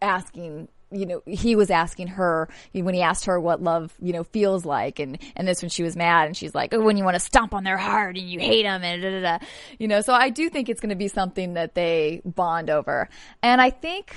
asking. 0.00 0.68
You 0.94 1.06
know, 1.06 1.22
he 1.24 1.56
was 1.56 1.70
asking 1.70 2.08
her 2.08 2.50
when 2.74 2.92
he 2.92 3.00
asked 3.00 3.24
her 3.24 3.40
what 3.40 3.62
love, 3.62 3.94
you 3.98 4.12
know, 4.12 4.24
feels 4.24 4.66
like, 4.66 4.98
and 4.98 5.18
and 5.34 5.48
this 5.48 5.62
when 5.62 5.70
she 5.70 5.82
was 5.82 5.96
mad, 5.96 6.26
and 6.26 6.36
she's 6.36 6.54
like, 6.54 6.74
"Oh, 6.74 6.82
when 6.82 6.98
you 6.98 7.04
want 7.04 7.14
to 7.14 7.20
stomp 7.20 7.54
on 7.54 7.64
their 7.64 7.78
heart 7.78 8.18
and 8.18 8.28
you 8.28 8.38
hate 8.38 8.64
them," 8.64 8.84
and 8.84 9.00
da 9.00 9.10
da 9.10 9.38
da. 9.38 9.46
You 9.78 9.88
know, 9.88 10.02
so 10.02 10.12
I 10.12 10.28
do 10.28 10.50
think 10.50 10.68
it's 10.68 10.82
going 10.82 10.90
to 10.90 10.94
be 10.94 11.08
something 11.08 11.54
that 11.54 11.74
they 11.74 12.20
bond 12.26 12.68
over, 12.68 13.08
and 13.42 13.58
I 13.58 13.70
think 13.70 14.14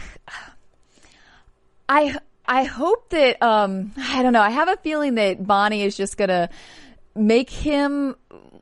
I 1.87 2.17
I 2.45 2.63
hope 2.63 3.09
that 3.09 3.41
um 3.41 3.93
I 3.97 4.23
don't 4.23 4.33
know. 4.33 4.41
I 4.41 4.49
have 4.49 4.67
a 4.67 4.77
feeling 4.77 5.15
that 5.15 5.45
Bonnie 5.45 5.83
is 5.83 5.95
just 5.95 6.17
gonna 6.17 6.49
make 7.15 7.50
him 7.50 8.15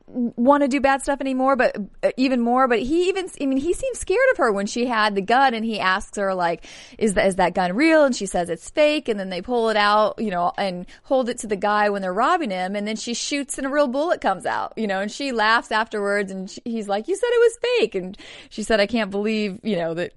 want 0.06 0.62
to 0.62 0.68
do 0.68 0.80
bad 0.80 1.02
stuff 1.02 1.20
anymore, 1.20 1.56
but 1.56 1.76
uh, 2.02 2.10
even 2.16 2.40
more. 2.40 2.68
But 2.68 2.80
he 2.80 3.08
even 3.08 3.28
I 3.40 3.46
mean 3.46 3.58
he 3.58 3.72
seems 3.72 3.98
scared 3.98 4.20
of 4.32 4.38
her 4.38 4.52
when 4.52 4.66
she 4.66 4.86
had 4.86 5.14
the 5.14 5.22
gun, 5.22 5.54
and 5.54 5.64
he 5.64 5.80
asks 5.80 6.16
her 6.18 6.34
like, 6.34 6.64
"Is 6.98 7.14
that 7.14 7.26
is 7.26 7.36
that 7.36 7.54
gun 7.54 7.74
real?" 7.74 8.04
And 8.04 8.14
she 8.14 8.26
says 8.26 8.48
it's 8.48 8.70
fake, 8.70 9.08
and 9.08 9.18
then 9.18 9.30
they 9.30 9.42
pull 9.42 9.70
it 9.70 9.76
out, 9.76 10.18
you 10.18 10.30
know, 10.30 10.52
and 10.56 10.86
hold 11.04 11.28
it 11.28 11.38
to 11.38 11.46
the 11.46 11.56
guy 11.56 11.90
when 11.90 12.02
they're 12.02 12.14
robbing 12.14 12.50
him, 12.50 12.76
and 12.76 12.86
then 12.86 12.96
she 12.96 13.14
shoots, 13.14 13.58
and 13.58 13.66
a 13.66 13.70
real 13.70 13.88
bullet 13.88 14.20
comes 14.20 14.46
out, 14.46 14.72
you 14.76 14.86
know, 14.86 15.00
and 15.00 15.10
she 15.10 15.32
laughs 15.32 15.72
afterwards, 15.72 16.30
and 16.30 16.50
she, 16.50 16.60
he's 16.64 16.88
like, 16.88 17.08
"You 17.08 17.16
said 17.16 17.28
it 17.30 17.40
was 17.40 17.58
fake," 17.78 17.94
and 17.94 18.18
she 18.50 18.62
said, 18.62 18.80
"I 18.80 18.86
can't 18.86 19.10
believe, 19.10 19.60
you 19.62 19.76
know, 19.76 19.94
that." 19.94 20.12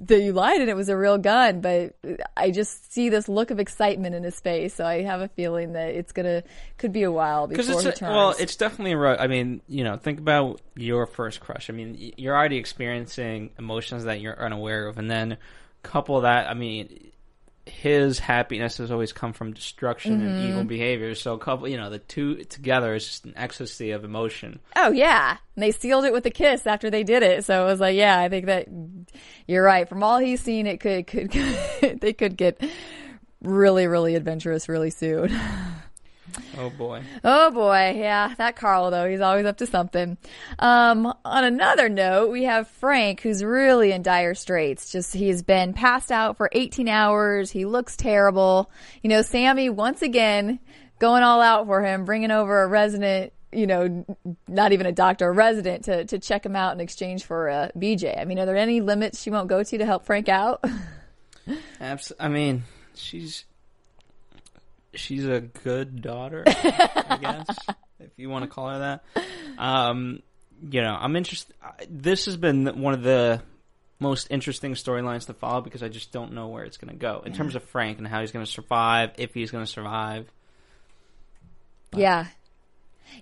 That 0.00 0.20
you 0.20 0.32
lied 0.32 0.60
and 0.60 0.70
it 0.70 0.76
was 0.76 0.88
a 0.88 0.96
real 0.96 1.18
gun, 1.18 1.60
but 1.60 1.96
I 2.36 2.50
just 2.52 2.92
see 2.92 3.08
this 3.08 3.28
look 3.28 3.50
of 3.50 3.58
excitement 3.58 4.14
in 4.14 4.22
his 4.22 4.38
face, 4.38 4.74
so 4.74 4.84
I 4.86 5.02
have 5.02 5.20
a 5.20 5.28
feeling 5.28 5.72
that 5.72 5.88
it's 5.94 6.12
gonna 6.12 6.44
could 6.76 6.92
be 6.92 7.02
a 7.02 7.10
while 7.10 7.48
before 7.48 7.64
Because 7.64 7.82
he 7.82 7.88
it's 7.88 7.98
turns. 7.98 8.10
a, 8.12 8.14
well, 8.14 8.34
it's 8.38 8.54
definitely 8.56 8.92
a. 8.92 8.96
ru- 8.96 9.16
I 9.16 9.26
mean, 9.26 9.60
you 9.66 9.82
know, 9.82 9.96
think 9.96 10.20
about 10.20 10.60
your 10.76 11.06
first 11.06 11.40
crush. 11.40 11.68
I 11.68 11.72
mean, 11.72 12.12
you're 12.16 12.36
already 12.36 12.58
experiencing 12.58 13.50
emotions 13.58 14.04
that 14.04 14.20
you're 14.20 14.40
unaware 14.40 14.86
of, 14.86 14.98
and 14.98 15.10
then 15.10 15.36
couple 15.82 16.20
that. 16.20 16.48
I 16.48 16.54
mean, 16.54 17.10
his 17.68 18.18
happiness 18.18 18.78
has 18.78 18.90
always 18.90 19.12
come 19.12 19.32
from 19.32 19.52
destruction 19.52 20.14
and 20.20 20.22
Mm-hmm. 20.38 20.48
evil 20.50 20.64
behavior. 20.64 21.14
So, 21.14 21.34
a 21.34 21.38
couple, 21.38 21.68
you 21.68 21.76
know, 21.76 21.90
the 21.90 21.98
two 21.98 22.44
together 22.44 22.94
is 22.94 23.06
just 23.06 23.24
an 23.24 23.34
ecstasy 23.36 23.90
of 23.92 24.04
emotion. 24.04 24.60
oh 24.76 24.90
yeah, 24.90 25.36
and 25.56 25.62
they 25.62 25.70
sealed 25.70 26.04
it 26.04 26.12
with 26.12 26.26
a 26.26 26.30
kiss 26.30 26.66
after 26.66 26.90
they 26.90 27.04
did 27.04 27.22
it. 27.22 27.44
So 27.44 27.62
it 27.62 27.66
was 27.66 27.80
like, 27.80 27.96
yeah, 27.96 28.18
I 28.18 28.28
think 28.28 28.46
that 28.46 28.68
you're 29.46 29.62
right. 29.64 29.88
From 29.88 30.02
all 30.02 30.18
he's 30.18 30.40
seen, 30.40 30.66
it 30.66 30.80
could 30.80 31.06
could 31.06 31.30
they 32.00 32.12
could 32.12 32.36
get 32.36 32.60
really 33.42 33.86
really 33.86 34.14
adventurous 34.16 34.68
really 34.68 34.90
soon. 34.90 35.30
Oh 36.56 36.70
boy. 36.70 37.02
Oh 37.22 37.50
boy, 37.50 37.94
yeah, 37.96 38.34
that 38.38 38.56
Carl 38.56 38.90
though, 38.90 39.08
he's 39.08 39.20
always 39.20 39.46
up 39.46 39.58
to 39.58 39.66
something. 39.66 40.18
Um, 40.58 41.12
on 41.24 41.44
another 41.44 41.88
note, 41.88 42.30
we 42.30 42.44
have 42.44 42.68
Frank 42.68 43.20
who's 43.20 43.44
really 43.44 43.92
in 43.92 44.02
dire 44.02 44.34
straits. 44.34 44.90
Just 44.90 45.14
he's 45.14 45.42
been 45.42 45.72
passed 45.72 46.10
out 46.10 46.36
for 46.36 46.48
18 46.52 46.88
hours. 46.88 47.50
He 47.50 47.64
looks 47.64 47.96
terrible. 47.96 48.70
You 49.02 49.10
know, 49.10 49.22
Sammi 49.22 49.70
once 49.70 50.02
again 50.02 50.58
going 50.98 51.22
all 51.22 51.40
out 51.40 51.66
for 51.66 51.82
him, 51.82 52.04
bringing 52.04 52.30
over 52.30 52.62
a 52.62 52.66
resident, 52.66 53.32
you 53.52 53.66
know, 53.66 54.04
not 54.48 54.72
even 54.72 54.86
a 54.86 54.92
doctor, 54.92 55.28
a 55.28 55.32
resident 55.32 55.84
to 55.84 56.04
to 56.06 56.18
check 56.18 56.44
him 56.44 56.56
out 56.56 56.74
in 56.74 56.80
exchange 56.80 57.24
for 57.24 57.48
a 57.48 57.70
BJ. 57.76 58.20
I 58.20 58.24
mean, 58.24 58.38
are 58.38 58.46
there 58.46 58.56
any 58.56 58.80
limits 58.80 59.22
she 59.22 59.30
won't 59.30 59.48
go 59.48 59.62
to 59.62 59.78
to 59.78 59.86
help 59.86 60.04
Frank 60.06 60.28
out? 60.28 60.64
Abs- 61.80 62.12
I 62.18 62.28
mean, 62.28 62.64
she's 62.94 63.44
she's 64.98 65.26
a 65.26 65.40
good 65.40 66.02
daughter, 66.02 66.44
I 66.46 67.18
guess, 67.20 67.56
if 68.00 68.10
you 68.16 68.28
want 68.28 68.44
to 68.44 68.50
call 68.50 68.70
her 68.70 68.78
that. 68.78 69.04
Um, 69.58 70.22
you 70.70 70.82
know, 70.82 70.96
I'm 70.98 71.16
interested. 71.16 71.54
This 71.88 72.26
has 72.26 72.36
been 72.36 72.80
one 72.80 72.94
of 72.94 73.02
the 73.02 73.42
most 74.00 74.28
interesting 74.30 74.74
storylines 74.74 75.26
to 75.26 75.34
follow 75.34 75.60
because 75.60 75.82
I 75.82 75.88
just 75.88 76.12
don't 76.12 76.32
know 76.32 76.48
where 76.48 76.64
it's 76.64 76.76
going 76.76 76.92
to 76.92 76.98
go 76.98 77.22
in 77.24 77.32
terms 77.32 77.54
of 77.56 77.64
Frank 77.64 77.98
and 77.98 78.06
how 78.06 78.20
he's 78.20 78.32
going 78.32 78.44
to 78.44 78.50
survive, 78.50 79.10
if 79.18 79.34
he's 79.34 79.50
going 79.50 79.64
to 79.64 79.70
survive. 79.70 80.30
Yeah. 81.94 82.26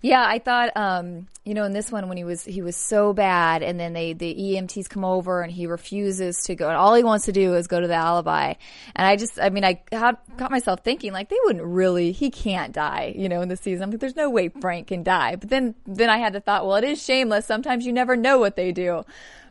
Yeah, 0.02 0.24
I 0.26 0.38
thought, 0.38 0.76
um, 0.76 1.26
you 1.44 1.54
know, 1.54 1.64
in 1.64 1.72
this 1.72 1.90
one 1.90 2.08
when 2.08 2.16
he 2.16 2.24
was 2.24 2.44
he 2.44 2.62
was 2.62 2.76
so 2.76 3.12
bad, 3.12 3.62
and 3.62 3.78
then 3.78 3.92
they 3.92 4.12
the 4.12 4.34
EMTs 4.34 4.88
come 4.88 5.04
over 5.04 5.42
and 5.42 5.50
he 5.50 5.66
refuses 5.66 6.42
to 6.44 6.54
go, 6.54 6.68
and 6.68 6.76
all 6.76 6.94
he 6.94 7.04
wants 7.04 7.24
to 7.26 7.32
do 7.32 7.54
is 7.54 7.66
go 7.66 7.80
to 7.80 7.86
the 7.86 7.94
alibi. 7.94 8.54
And 8.94 9.06
I 9.06 9.16
just, 9.16 9.40
I 9.40 9.50
mean, 9.50 9.64
I 9.64 9.80
got, 9.90 10.36
got 10.36 10.50
myself 10.50 10.80
thinking 10.84 11.12
like 11.12 11.28
they 11.28 11.38
wouldn't 11.44 11.64
really, 11.64 12.12
he 12.12 12.30
can't 12.30 12.72
die, 12.72 13.14
you 13.16 13.28
know, 13.28 13.40
in 13.40 13.48
the 13.48 13.56
season. 13.56 13.84
I'm 13.84 13.90
like, 13.90 14.00
there's 14.00 14.16
no 14.16 14.30
way 14.30 14.48
Frank 14.48 14.88
can 14.88 15.02
die. 15.02 15.36
But 15.36 15.50
then 15.50 15.74
then 15.86 16.10
I 16.10 16.18
had 16.18 16.32
the 16.32 16.40
thought, 16.40 16.66
well, 16.66 16.76
it 16.76 16.84
is 16.84 17.02
shameless. 17.02 17.46
Sometimes 17.46 17.86
you 17.86 17.92
never 17.92 18.16
know 18.16 18.38
what 18.38 18.56
they 18.56 18.72
do. 18.72 19.04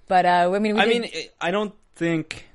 But 0.08 0.26
uh, 0.26 0.52
I 0.54 0.60
mean, 0.60 0.76
we 0.76 0.82
I 0.82 0.86
mean, 0.86 1.10
I 1.42 1.52
don't 1.52 1.74
think. 1.96 2.50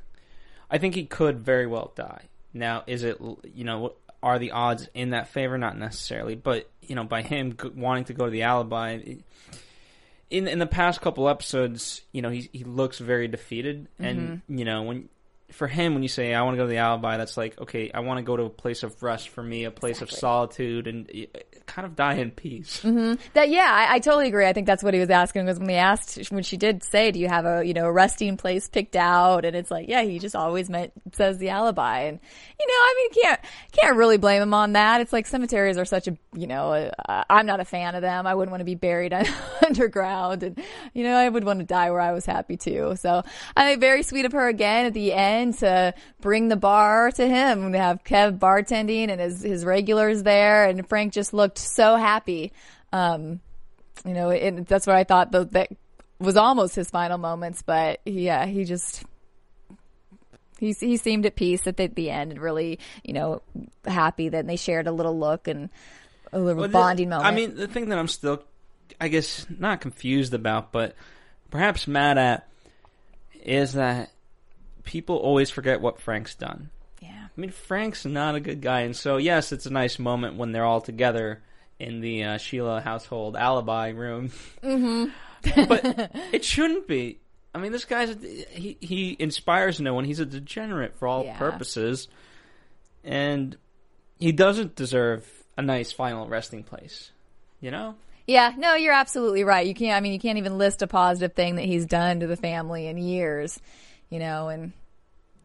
I 0.70 0.78
think 0.78 0.94
he 0.94 1.04
could 1.04 1.40
very 1.40 1.66
well 1.66 1.92
die. 1.96 2.28
Now, 2.52 2.84
is 2.86 3.04
it 3.04 3.18
you 3.54 3.64
know 3.64 3.94
are 4.22 4.38
the 4.38 4.52
odds 4.52 4.88
in 4.94 5.10
that 5.10 5.28
favor? 5.28 5.58
Not 5.58 5.78
necessarily, 5.78 6.34
but 6.34 6.70
you 6.82 6.94
know 6.94 7.04
by 7.04 7.22
him 7.22 7.56
wanting 7.74 8.04
to 8.04 8.12
go 8.12 8.26
to 8.26 8.30
the 8.30 8.42
alibi. 8.42 9.00
In 10.30 10.46
in 10.46 10.58
the 10.58 10.66
past 10.66 11.00
couple 11.00 11.28
episodes, 11.28 12.02
you 12.12 12.22
know 12.22 12.30
he 12.30 12.48
he 12.52 12.64
looks 12.64 12.98
very 12.98 13.28
defeated, 13.28 13.88
and 13.98 14.18
mm-hmm. 14.18 14.58
you 14.58 14.64
know 14.64 14.82
when 14.82 15.08
for 15.50 15.66
him 15.66 15.94
when 15.94 16.02
you 16.02 16.08
say 16.08 16.34
I 16.34 16.42
want 16.42 16.54
to 16.54 16.58
go 16.58 16.64
to 16.64 16.70
the 16.70 16.78
alibi, 16.78 17.16
that's 17.16 17.36
like 17.36 17.60
okay, 17.60 17.90
I 17.92 18.00
want 18.00 18.18
to 18.18 18.22
go 18.22 18.36
to 18.36 18.44
a 18.44 18.50
place 18.50 18.82
of 18.82 19.02
rest 19.02 19.28
for 19.30 19.42
me, 19.42 19.64
a 19.64 19.70
place 19.70 20.02
of 20.02 20.10
solitude, 20.10 20.86
and 20.86 21.10
kind 21.70 21.86
of 21.86 21.94
die 21.94 22.14
in 22.14 22.30
peace. 22.30 22.80
Mm-hmm. 22.82 23.14
That 23.34 23.48
yeah, 23.48 23.70
I, 23.70 23.94
I 23.94 23.98
totally 24.00 24.26
agree. 24.26 24.46
I 24.46 24.52
think 24.52 24.66
that's 24.66 24.82
what 24.82 24.92
he 24.92 25.00
was 25.00 25.10
asking 25.10 25.46
was 25.46 25.58
when 25.58 25.68
he 25.68 25.76
asked 25.76 26.30
when 26.30 26.42
she 26.42 26.56
did 26.56 26.82
say, 26.82 27.12
"Do 27.12 27.20
you 27.20 27.28
have 27.28 27.46
a 27.46 27.64
you 27.64 27.74
know 27.74 27.86
a 27.86 27.92
resting 27.92 28.36
place 28.36 28.68
picked 28.68 28.96
out?" 28.96 29.44
And 29.44 29.54
it's 29.54 29.70
like, 29.70 29.88
yeah, 29.88 30.02
he 30.02 30.18
just 30.18 30.34
always 30.34 30.68
meant 30.68 30.92
says 31.12 31.38
the 31.38 31.50
alibi, 31.50 32.00
and 32.00 32.18
you 32.58 32.66
know, 32.66 32.72
I 32.72 32.94
mean, 32.96 33.22
can't 33.22 33.40
can't 33.72 33.96
really 33.96 34.18
blame 34.18 34.42
him 34.42 34.52
on 34.52 34.72
that. 34.72 35.00
It's 35.00 35.12
like 35.12 35.26
cemeteries 35.26 35.78
are 35.78 35.84
such 35.84 36.08
a 36.08 36.16
you 36.34 36.46
know, 36.46 36.90
I'm 37.08 37.46
not 37.46 37.60
a 37.60 37.64
fan 37.64 37.94
of 37.94 38.02
them. 38.02 38.26
I 38.26 38.34
wouldn't 38.34 38.50
want 38.50 38.60
to 38.60 38.64
be 38.64 38.74
buried 38.74 39.12
underground, 39.66 40.42
and 40.42 40.62
you 40.92 41.04
know, 41.04 41.16
I 41.16 41.28
would 41.28 41.44
want 41.44 41.60
to 41.60 41.64
die 41.64 41.90
where 41.90 42.00
I 42.00 42.12
was 42.12 42.26
happy 42.26 42.56
too. 42.56 42.94
So 42.96 43.22
I 43.56 43.68
think 43.68 43.80
very 43.80 44.02
sweet 44.02 44.24
of 44.24 44.32
her 44.32 44.48
again 44.48 44.86
at 44.86 44.94
the 44.94 45.12
end 45.12 45.58
to 45.58 45.94
bring 46.20 46.48
the 46.48 46.56
bar 46.56 47.12
to 47.12 47.26
him 47.26 47.66
and 47.66 47.74
have 47.76 48.02
Kev 48.02 48.38
bartending 48.38 49.08
and 49.08 49.20
his 49.20 49.42
his 49.42 49.64
regulars 49.64 50.24
there, 50.24 50.64
and 50.64 50.88
Frank 50.88 51.12
just 51.12 51.32
looked 51.32 51.59
so 51.62 51.96
happy. 51.96 52.52
Um, 52.92 53.40
you 54.04 54.14
know, 54.14 54.30
it, 54.30 54.66
that's 54.66 54.86
what 54.86 54.96
I 54.96 55.04
thought 55.04 55.30
the, 55.32 55.44
that 55.46 55.68
was 56.18 56.36
almost 56.36 56.74
his 56.74 56.90
final 56.90 57.18
moments, 57.18 57.62
but 57.62 58.00
yeah, 58.04 58.46
he 58.46 58.64
just 58.64 59.04
he 60.58 60.72
he 60.72 60.96
seemed 60.96 61.26
at 61.26 61.36
peace 61.36 61.66
at 61.66 61.76
the, 61.76 61.86
the 61.86 62.10
end 62.10 62.32
and 62.32 62.40
really, 62.40 62.78
you 63.02 63.12
know, 63.14 63.42
happy 63.86 64.28
that 64.30 64.46
they 64.46 64.56
shared 64.56 64.86
a 64.86 64.92
little 64.92 65.18
look 65.18 65.48
and 65.48 65.70
a 66.32 66.38
little 66.38 66.60
Well, 66.60 66.68
the- 66.68 66.72
bonding 66.72 67.08
moment. 67.08 67.26
I 67.26 67.30
mean, 67.34 67.54
the 67.56 67.66
thing 67.68 67.88
that 67.88 67.98
I'm 67.98 68.08
still, 68.08 68.42
I 69.00 69.08
guess, 69.08 69.46
not 69.58 69.80
confused 69.80 70.34
about, 70.34 70.72
but 70.72 70.94
perhaps 71.50 71.86
mad 71.86 72.18
at, 72.18 72.46
is 73.42 73.72
that 73.72 74.10
people 74.84 75.16
always 75.16 75.50
forget 75.50 75.80
what 75.80 76.00
Frank's 76.00 76.34
done. 76.34 76.70
yeah, 77.00 77.26
I 77.36 77.40
mean, 77.40 77.50
Frank's 77.50 78.04
not 78.04 78.34
a 78.34 78.40
good 78.40 78.60
guy, 78.60 78.80
and 78.80 78.94
so 78.94 79.16
yes, 79.16 79.52
it's 79.52 79.66
a 79.66 79.70
nice 79.70 79.98
moment 79.98 80.36
when 80.36 80.52
they're 80.52 80.64
all 80.64 80.80
together 80.82 81.42
in 81.80 82.00
the 82.00 82.24
uh, 82.24 82.38
Sheila 82.38 82.80
household 82.80 83.36
alibi 83.36 83.88
room. 83.88 84.30
Mm-hmm. 84.62 85.64
but 85.68 85.80
it 86.32 86.44
shouldn't 86.44 86.86
be. 86.86 87.18
I 87.54 87.58
mean, 87.58 87.72
this 87.72 87.84
guy's 87.86 88.14
he 88.50 88.76
he 88.80 89.16
inspires 89.18 89.80
no 89.80 89.94
one. 89.94 90.04
He's 90.04 90.20
a 90.20 90.26
degenerate 90.26 90.96
for 90.98 91.08
all 91.08 91.24
Yeah. 91.24 91.38
purposes, 91.38 92.08
and 93.04 93.56
he 94.18 94.32
doesn't 94.32 94.76
deserve 94.76 95.26
a 95.56 95.62
nice 95.62 95.92
final 95.92 96.28
resting 96.28 96.62
place. 96.62 97.10
You 97.60 97.70
know. 97.70 97.94
yeah. 98.26 98.52
No, 98.56 98.74
you're 98.74 98.92
absolutely 98.94 99.44
right. 99.44 99.66
You 99.66 99.74
can't. 99.74 99.96
I 99.96 100.00
mean, 100.00 100.12
you 100.12 100.20
can't 100.20 100.38
even 100.38 100.58
list 100.58 100.82
a 100.82 100.86
positive 100.86 101.34
thing 101.34 101.56
that 101.56 101.64
he's 101.64 101.86
done 101.86 102.20
to 102.20 102.26
the 102.26 102.36
family 102.36 102.86
in 102.86 102.96
years. 102.98 103.58
You 104.10 104.18
know, 104.18 104.48
and 104.48 104.72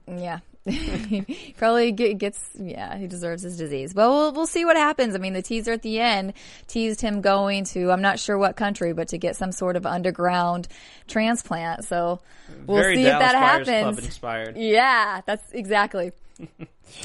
yeah. 0.07 0.39
He 0.65 1.53
probably 1.57 1.91
get, 1.91 2.17
gets 2.17 2.41
yeah 2.59 2.97
he 2.97 3.07
deserves 3.07 3.43
his 3.43 3.57
disease 3.57 3.93
well 3.93 4.09
we'll 4.11 4.33
we'll 4.33 4.47
see 4.47 4.65
what 4.65 4.75
happens 4.75 5.13
i 5.15 5.17
mean 5.17 5.33
the 5.33 5.41
teaser 5.41 5.71
at 5.71 5.81
the 5.83 5.99
end 5.99 6.33
teased 6.67 7.01
him 7.01 7.21
going 7.21 7.63
to 7.63 7.91
i'm 7.91 8.01
not 8.01 8.17
sure 8.19 8.37
what 8.37 8.55
country 8.55 8.91
but 8.93 9.07
to 9.07 9.17
get 9.17 9.35
some 9.35 9.51
sort 9.51 9.75
of 9.75 9.85
underground 9.85 10.67
transplant 11.07 11.85
so 11.85 12.19
we'll 12.65 12.77
Very 12.77 12.95
see 12.97 13.03
Dallas 13.03 13.25
if 13.27 13.31
that 13.31 13.33
Buyers 13.41 13.65
Club 13.67 13.85
happens 13.85 14.05
inspired. 14.05 14.57
yeah 14.57 15.21
that's 15.25 15.51
exactly 15.53 16.11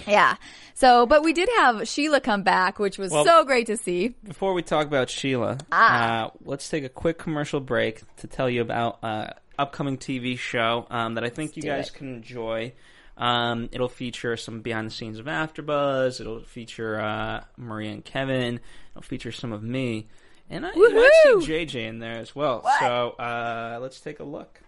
yeah 0.06 0.34
so 0.74 1.06
but 1.06 1.22
we 1.22 1.32
did 1.32 1.48
have 1.58 1.86
sheila 1.86 2.20
come 2.20 2.42
back 2.42 2.78
which 2.78 2.98
was 2.98 3.12
Well- 3.12 3.24
so 3.24 3.44
great 3.44 3.66
to 3.66 3.76
see 3.76 4.08
Before 4.24 4.52
we 4.54 4.62
talk 4.62 4.86
about 4.86 5.08
Sheila, 5.10 5.58
Ah. 5.70 6.26
uh, 6.26 6.30
let's 6.44 6.68
take 6.68 6.84
a 6.84 6.88
quick 6.88 7.18
commercial 7.18 7.60
break 7.60 8.02
to 8.16 8.26
tell 8.26 8.48
you 8.50 8.60
about 8.62 8.98
uh, 9.04 9.28
upcoming 9.58 9.98
TV 9.98 10.38
show 10.38 10.86
um, 10.90 11.14
that 11.14 11.24
I 11.24 11.28
think 11.28 11.56
you 11.56 11.62
guys 11.62 11.88
it. 11.88 11.94
can 11.94 12.08
enjoy. 12.16 12.72
Um, 13.20 13.68
it'll 13.70 13.88
feature 13.88 14.36
some 14.38 14.62
behind 14.62 14.86
the 14.86 14.90
scenes 14.90 15.18
of 15.18 15.26
AfterBuzz. 15.26 16.20
It'll 16.20 16.40
feature 16.40 16.98
uh, 16.98 17.44
Maria 17.58 17.92
and 17.92 18.04
Kevin. 18.04 18.60
It'll 18.92 19.02
feature 19.02 19.30
some 19.30 19.52
of 19.52 19.62
me, 19.62 20.08
and 20.48 20.66
I, 20.66 20.72
you 20.72 20.88
Woohoo! 21.26 21.42
see 21.44 21.52
JJ 21.52 21.86
in 21.86 21.98
there 21.98 22.16
as 22.16 22.34
well. 22.34 22.66
So 22.80 23.10
uh, 23.10 23.78
let's 23.80 24.00
take 24.00 24.20
a 24.20 24.24
look. 24.24 24.59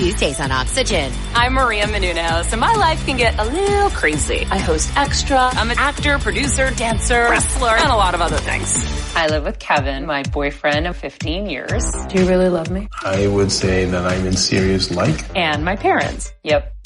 Tuesdays 0.00 0.40
on 0.40 0.50
Oxygen. 0.50 1.12
I'm 1.34 1.52
Maria 1.52 1.84
Menounos, 1.84 2.52
and 2.52 2.58
my 2.58 2.72
life 2.72 3.04
can 3.04 3.18
get 3.18 3.38
a 3.38 3.44
little 3.44 3.90
crazy. 3.90 4.46
I 4.50 4.56
host 4.56 4.90
Extra. 4.96 5.50
I'm 5.52 5.70
an 5.70 5.78
actor, 5.78 6.18
producer, 6.18 6.70
dancer, 6.70 7.28
wrestler, 7.28 7.76
and 7.76 7.92
a 7.92 7.96
lot 7.96 8.14
of 8.14 8.22
other 8.22 8.38
things. 8.38 8.82
I 9.14 9.26
live 9.26 9.44
with 9.44 9.58
Kevin, 9.58 10.06
my 10.06 10.22
boyfriend 10.22 10.86
of 10.86 10.96
15 10.96 11.50
years. 11.50 11.84
Do 12.08 12.18
you 12.18 12.26
really 12.26 12.48
love 12.48 12.70
me? 12.70 12.88
I 13.04 13.26
would 13.26 13.52
say 13.52 13.84
that 13.84 14.06
I'm 14.06 14.24
in 14.24 14.38
serious 14.38 14.90
like. 14.90 15.22
And 15.36 15.66
my 15.66 15.76
parents. 15.76 16.32
Yep, 16.44 16.72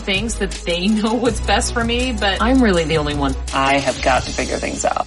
thinks 0.00 0.36
that 0.36 0.50
they 0.50 0.86
know 0.88 1.14
what's 1.14 1.40
best 1.40 1.72
for 1.72 1.84
me, 1.84 2.12
but 2.12 2.40
I'm 2.40 2.62
really 2.62 2.84
the 2.84 2.98
only 2.98 3.14
one. 3.14 3.34
I 3.52 3.78
have 3.78 4.00
got 4.02 4.22
to 4.24 4.30
figure 4.30 4.56
things 4.56 4.84
out. 4.84 5.06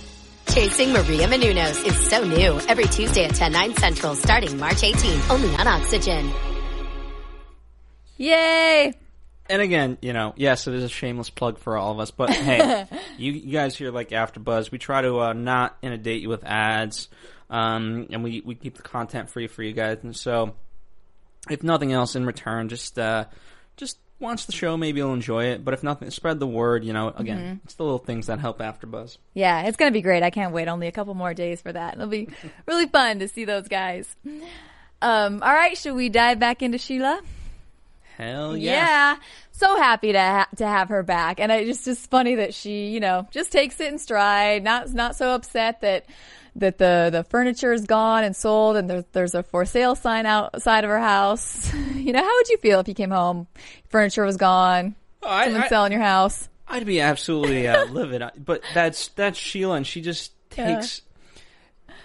Chasing 0.54 0.92
Maria 0.92 1.28
Menounos 1.28 1.86
is 1.86 1.98
so 2.10 2.26
new. 2.26 2.60
Every 2.68 2.84
Tuesday 2.86 3.24
at 3.24 3.36
10, 3.36 3.54
9 3.54 3.76
central 3.76 4.16
starting 4.16 4.58
March 4.58 4.82
18th. 4.82 5.30
Only 5.30 5.56
on 5.56 5.66
Oxygen. 5.66 6.30
yay 8.18 8.94
And 9.50 9.62
again, 9.62 9.98
you 10.02 10.12
know, 10.12 10.34
yes, 10.36 10.68
it 10.68 10.74
is 10.74 10.84
a 10.84 10.90
shameless 10.90 11.30
plug 11.30 11.58
for 11.58 11.78
all 11.78 11.94
of 11.94 12.00
us, 12.00 12.12
but 12.12 12.32
hey, 12.32 12.86
you, 13.18 13.32
you 13.32 13.52
guys 13.54 13.78
here 13.78 13.92
like 13.92 14.10
AfterBuzz, 14.10 14.72
we 14.72 14.78
try 14.78 15.02
to 15.02 15.22
uh, 15.22 15.34
not 15.34 15.78
inundate 15.82 16.22
you 16.22 16.28
with 16.28 16.44
ads, 16.44 17.08
um, 17.50 18.08
and 18.12 18.22
we, 18.22 18.42
we 18.42 18.56
keep 18.56 18.76
the 18.76 18.84
content 18.84 19.30
free 19.30 19.48
for 19.48 19.64
you 19.64 19.72
guys. 19.72 20.00
And 20.04 20.16
so, 20.16 20.54
if 21.50 21.64
nothing 21.64 21.94
else 21.94 22.18
in 22.18 22.26
return, 22.26 22.68
just 22.68 23.00
uh, 23.00 23.26
wants 24.22 24.46
the 24.46 24.52
show, 24.52 24.78
maybe 24.78 25.00
you'll 25.00 25.14
enjoy 25.14 25.46
it. 25.46 25.66
But 25.66 25.74
if 25.74 25.84
nothing, 25.84 26.10
spread 26.12 26.40
the 26.40 26.48
word. 26.48 26.84
You 26.86 26.94
know, 26.94 27.10
again, 27.18 27.40
Mhm. 27.40 27.60
it's 27.66 27.74
the 27.74 27.84
little 27.84 27.98
things 28.00 28.28
that 28.28 28.40
help 28.40 28.60
AfterBuzz. 28.60 29.18
Yeah, 29.34 29.64
it's 29.64 29.78
gonna 29.78 29.92
be 29.92 30.02
great. 30.02 30.24
I 30.24 30.30
can't 30.30 30.54
wait. 30.54 30.68
Only 30.68 30.88
a 30.88 30.92
couple 30.92 31.14
more 31.16 31.34
days 31.34 31.62
for 31.62 31.74
that. 31.74 31.96
It'll 31.96 32.08
be 32.08 32.30
really 32.68 32.86
fun 32.88 33.20
to 33.20 33.28
see 33.28 33.46
those 33.46 33.68
guys. 33.68 34.16
Um, 35.02 35.42
all 35.44 35.54
right, 35.54 35.78
should 35.78 35.96
we 35.96 36.10
dive 36.10 36.40
back 36.40 36.62
into 36.62 36.78
Sheila? 36.78 37.22
Hell 38.18 38.56
yeah! 38.56 39.16
So 39.52 39.76
happy 39.78 40.12
to 40.12 40.20
ha- 40.20 40.48
to 40.58 40.68
have 40.68 40.90
her 40.90 41.02
back, 41.02 41.40
and 41.40 41.52
it 41.52 41.66
just 41.66 41.86
just 41.86 42.10
funny 42.12 42.36
that 42.36 42.54
she, 42.54 42.90
you 42.90 43.00
know, 43.00 43.28
just 43.32 43.52
takes 43.52 43.80
it 43.80 43.92
in 43.92 43.98
stride. 43.98 44.64
Not 44.64 44.94
not 44.94 45.16
so 45.16 45.32
upset 45.34 45.82
that 45.82 46.06
that 46.56 46.78
the 46.78 47.10
the 47.12 47.24
furniture 47.24 47.72
is 47.74 47.86
gone 47.86 48.24
and 48.24 48.36
sold, 48.36 48.76
and 48.78 48.90
there's 48.90 49.04
there's 49.14 49.36
a 49.36 49.44
for 49.44 49.66
sale 49.66 49.96
sign 49.96 50.26
outside 50.26 50.84
of 50.84 50.90
her 50.90 51.00
house. 51.00 51.74
you 51.96 52.12
know, 52.14 52.20
how 52.22 52.36
would 52.38 52.50
you 52.50 52.58
feel 52.58 52.80
if 52.80 52.88
you 52.88 52.94
came 52.94 53.12
home, 53.12 53.48
furniture 53.90 54.24
was 54.26 54.38
gone, 54.38 54.96
I- 55.24 55.46
someone 55.46 55.70
selling 55.70 55.92
your 55.92 56.02
house? 56.02 56.48
I'd 56.68 56.86
be 56.86 57.02
absolutely 57.02 57.68
uh, 57.68 57.86
livid. 57.92 58.24
But 58.44 58.62
that's 58.74 59.10
that's 59.10 59.38
Sheila, 59.38 59.76
and 59.76 59.86
she 59.88 60.02
just 60.02 60.32
Yeah. 60.58 60.76
takes. 60.76 61.02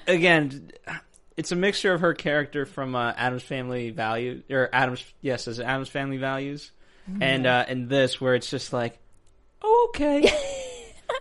Again, 0.08 0.70
it's 1.36 1.52
a 1.52 1.56
mixture 1.56 1.92
of 1.92 2.00
her 2.00 2.14
character 2.14 2.64
from 2.66 2.94
uh, 2.94 3.12
Addams 3.16 3.42
Family 3.42 3.90
Values, 3.90 4.42
or 4.50 4.68
Adam's 4.72 5.04
yes, 5.20 5.48
as 5.48 5.60
Addams 5.60 5.88
Family 5.88 6.16
Values, 6.18 6.70
Mm-hmm. 7.10 7.22
and 7.22 7.46
uh, 7.46 7.64
and 7.68 7.88
this 7.88 8.20
where 8.20 8.34
it's 8.34 8.50
just 8.50 8.72
like, 8.72 8.98
oh 9.62 9.90
okay, 9.94 10.28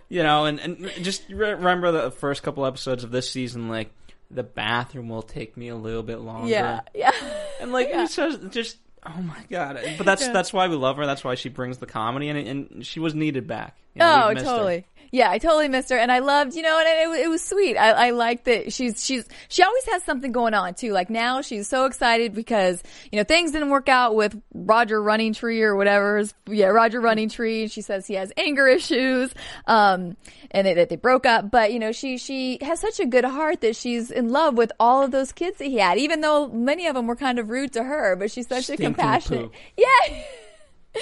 you 0.08 0.22
know, 0.22 0.44
and 0.44 0.60
and 0.60 0.90
just 1.02 1.28
remember 1.28 1.90
the 1.92 2.10
first 2.10 2.42
couple 2.42 2.64
episodes 2.66 3.04
of 3.04 3.10
this 3.10 3.30
season, 3.30 3.68
like 3.68 3.90
the 4.30 4.42
bathroom 4.42 5.08
will 5.08 5.22
take 5.22 5.56
me 5.56 5.68
a 5.68 5.76
little 5.76 6.02
bit 6.02 6.18
longer. 6.18 6.48
Yeah, 6.48 6.80
yeah. 6.94 7.12
And 7.60 7.72
like 7.72 7.88
says, 8.10 8.38
just 8.50 8.76
oh 9.04 9.22
my 9.22 9.38
god! 9.48 9.78
But 9.96 10.04
that's 10.04 10.22
Yeah. 10.22 10.32
that's 10.32 10.52
why 10.52 10.68
we 10.68 10.76
love 10.76 10.98
her. 10.98 11.06
That's 11.06 11.24
why 11.24 11.36
she 11.36 11.48
brings 11.48 11.78
the 11.78 11.86
comedy, 11.86 12.28
and 12.28 12.38
and 12.38 12.86
she 12.86 13.00
was 13.00 13.14
needed 13.14 13.46
back. 13.46 13.76
You 13.94 14.00
know, 14.00 14.24
oh, 14.24 14.28
we've 14.28 14.36
her. 14.42 14.84
Yeah, 15.10 15.30
I 15.30 15.38
totally 15.38 15.68
missed 15.68 15.90
her, 15.90 15.96
and 15.96 16.10
I 16.10 16.18
loved, 16.18 16.54
you 16.54 16.62
know, 16.62 16.78
and 16.78 17.14
it, 17.14 17.24
it 17.24 17.28
was 17.28 17.42
sweet. 17.42 17.76
I, 17.76 18.08
I 18.08 18.10
like 18.10 18.44
that 18.44 18.72
she's 18.72 19.04
she's 19.04 19.26
she 19.48 19.62
always 19.62 19.84
has 19.86 20.02
something 20.02 20.32
going 20.32 20.54
on 20.54 20.74
too. 20.74 20.92
Like 20.92 21.10
now, 21.10 21.40
she's 21.42 21.68
so 21.68 21.84
excited 21.86 22.34
because 22.34 22.82
you 23.10 23.18
know 23.18 23.24
things 23.24 23.52
didn't 23.52 23.70
work 23.70 23.88
out 23.88 24.14
with 24.14 24.40
Roger 24.54 25.02
Running 25.02 25.32
Tree 25.32 25.62
or 25.62 25.76
whatever. 25.76 26.24
Yeah, 26.46 26.66
Roger 26.66 27.00
Running 27.00 27.28
Tree. 27.28 27.68
She 27.68 27.82
says 27.82 28.06
he 28.06 28.14
has 28.14 28.32
anger 28.36 28.66
issues, 28.66 29.32
um, 29.66 30.16
and 30.50 30.66
they, 30.66 30.74
that 30.74 30.88
they 30.88 30.96
broke 30.96 31.26
up. 31.26 31.50
But 31.50 31.72
you 31.72 31.78
know, 31.78 31.92
she 31.92 32.18
she 32.18 32.58
has 32.62 32.80
such 32.80 33.00
a 33.00 33.06
good 33.06 33.24
heart 33.24 33.60
that 33.62 33.76
she's 33.76 34.10
in 34.10 34.30
love 34.30 34.56
with 34.56 34.72
all 34.80 35.02
of 35.02 35.10
those 35.10 35.32
kids 35.32 35.58
that 35.58 35.66
he 35.66 35.78
had, 35.78 35.98
even 35.98 36.20
though 36.20 36.48
many 36.48 36.86
of 36.86 36.94
them 36.94 37.06
were 37.06 37.16
kind 37.16 37.38
of 37.38 37.50
rude 37.50 37.72
to 37.74 37.82
her. 37.82 38.16
But 38.16 38.30
she's 38.30 38.48
such 38.48 38.64
Stinking 38.64 38.86
a 38.86 38.88
compassionate. 38.90 39.52
poo. 39.52 39.58
Yeah. 39.76 40.22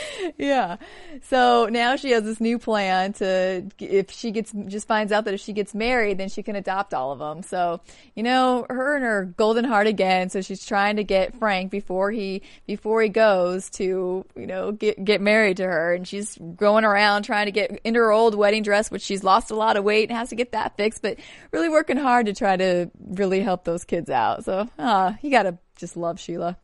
yeah. 0.38 0.76
So 1.22 1.68
now 1.70 1.96
she 1.96 2.10
has 2.10 2.24
this 2.24 2.40
new 2.40 2.58
plan 2.58 3.12
to, 3.14 3.66
if 3.78 4.10
she 4.10 4.30
gets, 4.30 4.52
just 4.66 4.86
finds 4.86 5.12
out 5.12 5.24
that 5.24 5.34
if 5.34 5.40
she 5.40 5.52
gets 5.52 5.74
married, 5.74 6.18
then 6.18 6.28
she 6.28 6.42
can 6.42 6.56
adopt 6.56 6.94
all 6.94 7.12
of 7.12 7.18
them. 7.18 7.42
So, 7.42 7.80
you 8.14 8.22
know, 8.22 8.66
her 8.68 8.96
and 8.96 9.04
her 9.04 9.24
golden 9.36 9.64
heart 9.64 9.86
again. 9.86 10.30
So 10.30 10.40
she's 10.40 10.64
trying 10.64 10.96
to 10.96 11.04
get 11.04 11.34
Frank 11.38 11.70
before 11.70 12.10
he, 12.10 12.42
before 12.66 13.02
he 13.02 13.08
goes 13.08 13.70
to, 13.70 14.24
you 14.36 14.46
know, 14.46 14.72
get, 14.72 15.04
get 15.04 15.20
married 15.20 15.58
to 15.58 15.64
her. 15.64 15.94
And 15.94 16.06
she's 16.06 16.36
going 16.56 16.84
around 16.84 17.22
trying 17.24 17.46
to 17.46 17.52
get 17.52 17.80
into 17.84 18.00
her 18.00 18.12
old 18.12 18.34
wedding 18.34 18.62
dress, 18.62 18.90
which 18.90 19.02
she's 19.02 19.24
lost 19.24 19.50
a 19.50 19.56
lot 19.56 19.76
of 19.76 19.84
weight 19.84 20.08
and 20.08 20.18
has 20.18 20.30
to 20.30 20.36
get 20.36 20.52
that 20.52 20.76
fixed, 20.76 21.02
but 21.02 21.18
really 21.52 21.68
working 21.68 21.96
hard 21.96 22.26
to 22.26 22.32
try 22.32 22.56
to 22.56 22.90
really 23.00 23.40
help 23.40 23.64
those 23.64 23.84
kids 23.84 24.10
out. 24.10 24.44
So, 24.44 24.68
ah, 24.78 25.16
you 25.22 25.30
gotta 25.30 25.58
just 25.76 25.96
love 25.96 26.20
Sheila. 26.20 26.56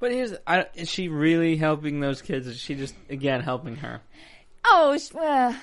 But 0.00 0.12
here's, 0.12 0.32
I, 0.46 0.66
is 0.74 0.88
she 0.88 1.08
really 1.08 1.56
helping 1.56 2.00
those 2.00 2.22
kids? 2.22 2.46
Is 2.46 2.58
she 2.58 2.74
just 2.74 2.94
again 3.08 3.42
helping 3.42 3.76
her? 3.76 4.00
Oh, 4.64 4.98
uh, 5.14 5.54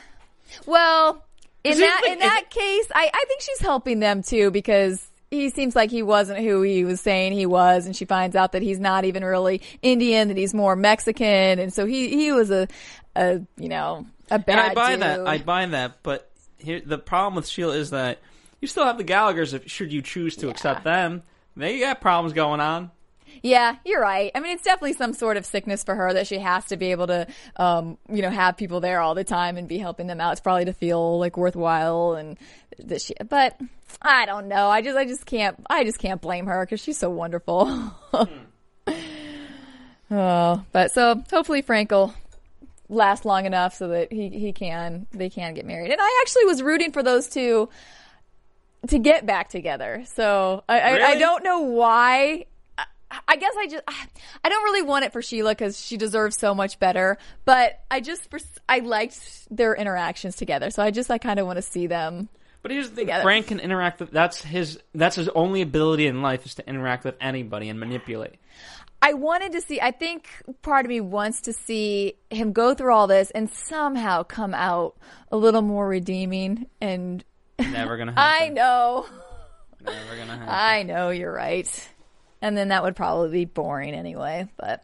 well, 0.65 1.25
in 1.63 1.79
that 1.79 2.01
like- 2.03 2.12
in 2.13 2.20
that 2.20 2.50
case, 2.50 2.86
I 2.94 3.10
I 3.13 3.25
think 3.27 3.41
she's 3.41 3.60
helping 3.60 4.00
them 4.00 4.22
too 4.22 4.51
because 4.51 5.06
he 5.32 5.50
seems 5.50 5.75
like 5.75 5.91
he 5.91 6.03
wasn't 6.03 6.39
who 6.39 6.62
he 6.62 6.86
was 6.86 7.01
saying 7.01 7.34
he 7.34 7.46
was, 7.46 7.86
and 7.86 7.96
she 7.96 8.06
finds 8.06 8.36
out 8.36 8.53
that 8.53 8.62
he's 8.62 8.79
not 8.79 9.06
even 9.06 9.26
really 9.26 9.62
Indian, 9.82 10.30
that 10.30 10.38
he's 10.38 10.54
more 10.54 10.76
Mexican, 10.76 11.60
and 11.60 11.73
so 11.73 11.86
he 11.86 12.10
he 12.10 12.32
was 12.32 12.52
a 12.52 12.67
a 13.15 13.41
you 13.58 13.69
know 13.69 14.06
a 14.30 14.39
bad 14.39 14.50
and 14.50 14.60
I 14.60 14.73
buy 14.73 14.91
dude. 14.91 15.02
that. 15.02 15.28
I 15.28 15.38
buy 15.39 15.65
that. 15.65 16.04
But 16.04 16.32
here, 16.58 16.82
the 16.86 16.97
problem 16.97 17.36
with 17.36 17.47
Sheila 17.47 17.76
is 17.76 17.89
that 17.89 18.19
you 18.62 18.67
still 18.67 18.86
have 18.86 18.97
the 18.97 19.04
Gallagher's. 19.04 19.54
If 19.54 19.69
should 19.69 19.91
you 19.91 20.02
choose 20.02 20.36
to 20.38 20.50
accept 20.50 20.84
them, 20.84 21.23
they 21.56 21.80
got 21.80 22.02
problems 22.02 22.34
going 22.34 22.60
on. 22.60 22.91
Yeah, 23.41 23.78
you're 23.86 24.02
right. 24.02 24.32
I 24.34 24.39
mean, 24.39 24.54
it's 24.54 24.63
definitely 24.63 24.93
some 24.93 25.13
sort 25.13 25.38
of 25.38 25.45
sickness 25.45 25.84
for 25.84 25.95
her 25.95 26.13
that 26.13 26.28
she 26.28 26.39
has 26.39 26.65
to 26.65 26.78
be 26.78 26.91
able 26.91 27.08
to, 27.08 27.28
um, 27.56 27.97
you 28.12 28.21
know, 28.21 28.30
have 28.30 28.58
people 28.58 28.80
there 28.80 29.00
all 29.00 29.15
the 29.15 29.23
time 29.23 29.58
and 29.58 29.67
be 29.67 29.78
helping 29.78 30.08
them 30.08 30.21
out. 30.21 30.34
It's 30.34 30.41
probably 30.41 30.65
to 30.65 30.73
feel 30.73 31.19
like 31.19 31.38
worthwhile 31.38 32.13
and 32.13 32.38
that 32.80 33.02
she, 33.02 33.13
but 33.28 33.60
I 34.02 34.26
don't 34.26 34.47
know. 34.47 34.69
I 34.69 34.82
just, 34.82 34.97
I 34.97 35.06
just 35.06 35.26
can't, 35.26 35.58
I 35.69 35.84
just 35.84 36.00
can't 36.00 36.21
blame 36.21 36.45
her 36.47 36.65
because 36.65 36.82
she's 36.82 36.97
so 36.97 37.10
wonderful. 37.10 37.93
oh, 40.12 40.63
but 40.71 40.91
so 40.91 41.23
hopefully 41.32 41.62
Frank 41.62 41.91
will 41.91 42.13
last 42.89 43.26
long 43.26 43.45
enough 43.45 43.76
so 43.76 43.89
that 43.89 44.12
he, 44.12 44.30
he 44.30 44.54
can, 44.54 45.08
they 45.12 45.30
can 45.30 45.54
get 45.54 45.65
married. 45.65 45.91
And 45.91 46.00
I 46.02 46.21
actually 46.21 46.45
was 46.45 46.62
rooting 46.62 46.91
for 46.91 47.04
those 47.04 47.28
two 47.28 47.69
to 48.88 49.00
get 49.00 49.26
back 49.26 49.50
together. 49.50 50.04
So 50.13 50.63
I, 50.69 50.80
I, 50.80 51.08
I 51.10 51.15
don't 51.19 51.43
know 51.43 51.62
why. 51.62 52.45
I, 53.27 53.36
guess 53.36 53.53
I 53.58 53.67
just 53.67 53.84
I 54.43 54.49
don't 54.49 54.63
really 54.63 54.82
want 54.82 55.06
it 55.06 55.13
for 55.13 55.21
Sheila 55.21 55.51
because 55.51 55.80
she 55.84 55.97
deserves 55.97 56.38
so 56.38 56.53
much 56.53 56.80
better. 56.80 57.17
But 57.45 57.80
I 57.89 58.01
just 58.01 58.27
I 58.67 58.80
liked 58.80 59.47
their 59.49 59.75
interactions 59.75 60.36
together, 60.36 60.69
so 60.69 60.84
I 60.84 60.91
just 60.91 61.10
I 61.12 61.17
kind 61.17 61.39
of 61.39 61.45
want 61.45 61.58
to 61.58 61.62
see 61.63 61.88
them. 61.88 62.30
But 62.62 62.71
here's 62.71 62.89
the 62.89 62.95
thing: 62.95 63.06
Together. 63.06 63.23
Frank 63.23 63.47
can 63.47 63.60
interact 63.60 63.99
with. 63.99 64.12
That's 64.12 64.41
his. 64.41 64.80
That's 64.93 65.15
his 65.15 65.30
only 65.30 65.62
ability 65.62 66.08
in 66.08 66.21
life 66.21 66.45
is 66.45 66.56
to 66.56 66.67
interact 66.67 67.06
with 67.06 67.15
anybody 67.21 67.69
and 67.69 67.80
manipulate. 67.80 68.36
I 69.01 69.13
wanted 69.13 69.51
to 69.53 69.62
see. 69.62 69.80
I 69.80 69.91
think 69.91 70.27
part 70.63 70.86
of 70.86 70.89
me 70.89 70.99
wants 70.99 71.41
to 71.41 71.53
see 71.53 72.15
him 72.30 72.51
go 72.51 72.73
through 72.73 72.93
all 72.93 73.08
this 73.08 73.32
and 73.32 73.49
somehow 73.49 74.23
come 74.23 74.53
out 74.53 74.97
a 75.32 75.38
little 75.38 75.62
more 75.62 75.88
redeeming. 75.88 76.65
And 76.82 77.23
Never 77.60 77.95
gonna 77.97 78.12
happen. 78.15 78.45
I 78.45 78.49
know, 78.49 79.06
Never 79.82 80.17
gonna 80.17 80.38
happen. 80.38 80.49
I 80.49 80.84
know 80.84 81.12
you're 81.12 81.32
right. 81.32 81.89
And 82.41 82.58
then 82.58 82.69
that 82.69 82.84
would 82.84 82.95
probably 82.95 83.32
be 83.32 83.45
boring 83.45 83.93
anyway. 83.93 84.47
But 84.58 84.84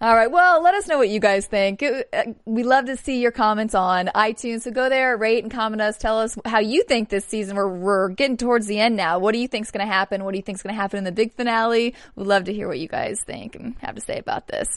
all 0.00 0.16
right, 0.16 0.30
well, 0.30 0.60
let 0.60 0.74
us 0.74 0.88
know 0.88 0.98
what 0.98 1.10
you 1.10 1.20
guys 1.20 1.46
think. 1.46 1.80
Uh, 1.80 2.24
We 2.44 2.64
love 2.64 2.86
to 2.86 2.96
see 2.96 3.20
your 3.20 3.30
comments 3.30 3.72
on 3.72 4.10
iTunes. 4.14 4.62
So 4.62 4.72
go 4.72 4.88
there, 4.88 5.16
rate 5.16 5.44
and 5.44 5.52
comment 5.52 5.80
us. 5.80 5.96
Tell 5.96 6.18
us 6.18 6.36
how 6.44 6.58
you 6.58 6.82
think 6.82 7.08
this 7.08 7.24
season. 7.24 7.54
We're 7.54 7.68
we're 7.68 8.08
getting 8.08 8.36
towards 8.36 8.66
the 8.66 8.80
end 8.80 8.96
now. 8.96 9.20
What 9.20 9.32
do 9.32 9.38
you 9.38 9.46
think's 9.46 9.70
going 9.70 9.86
to 9.86 9.92
happen? 9.92 10.24
What 10.24 10.32
do 10.32 10.38
you 10.38 10.42
think's 10.42 10.60
going 10.62 10.74
to 10.74 10.80
happen 10.80 10.98
in 10.98 11.04
the 11.04 11.12
big 11.12 11.32
finale? 11.34 11.94
We'd 12.16 12.26
love 12.26 12.44
to 12.44 12.52
hear 12.52 12.66
what 12.66 12.80
you 12.80 12.88
guys 12.88 13.20
think 13.24 13.54
and 13.54 13.76
have 13.80 13.94
to 13.94 14.00
say 14.00 14.18
about 14.18 14.48
this. 14.48 14.68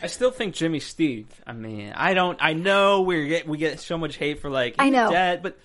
I 0.00 0.06
still 0.06 0.30
think 0.30 0.54
Jimmy 0.54 0.80
Steve. 0.80 1.28
I 1.46 1.52
mean, 1.52 1.92
I 1.94 2.14
don't. 2.14 2.38
I 2.40 2.54
know 2.54 3.02
we 3.02 3.28
get 3.28 3.46
we 3.46 3.58
get 3.58 3.80
so 3.80 3.98
much 3.98 4.16
hate 4.16 4.40
for 4.40 4.48
like 4.50 4.76
I 4.78 4.88
know. 4.88 5.10
dead, 5.10 5.42
but 5.42 5.58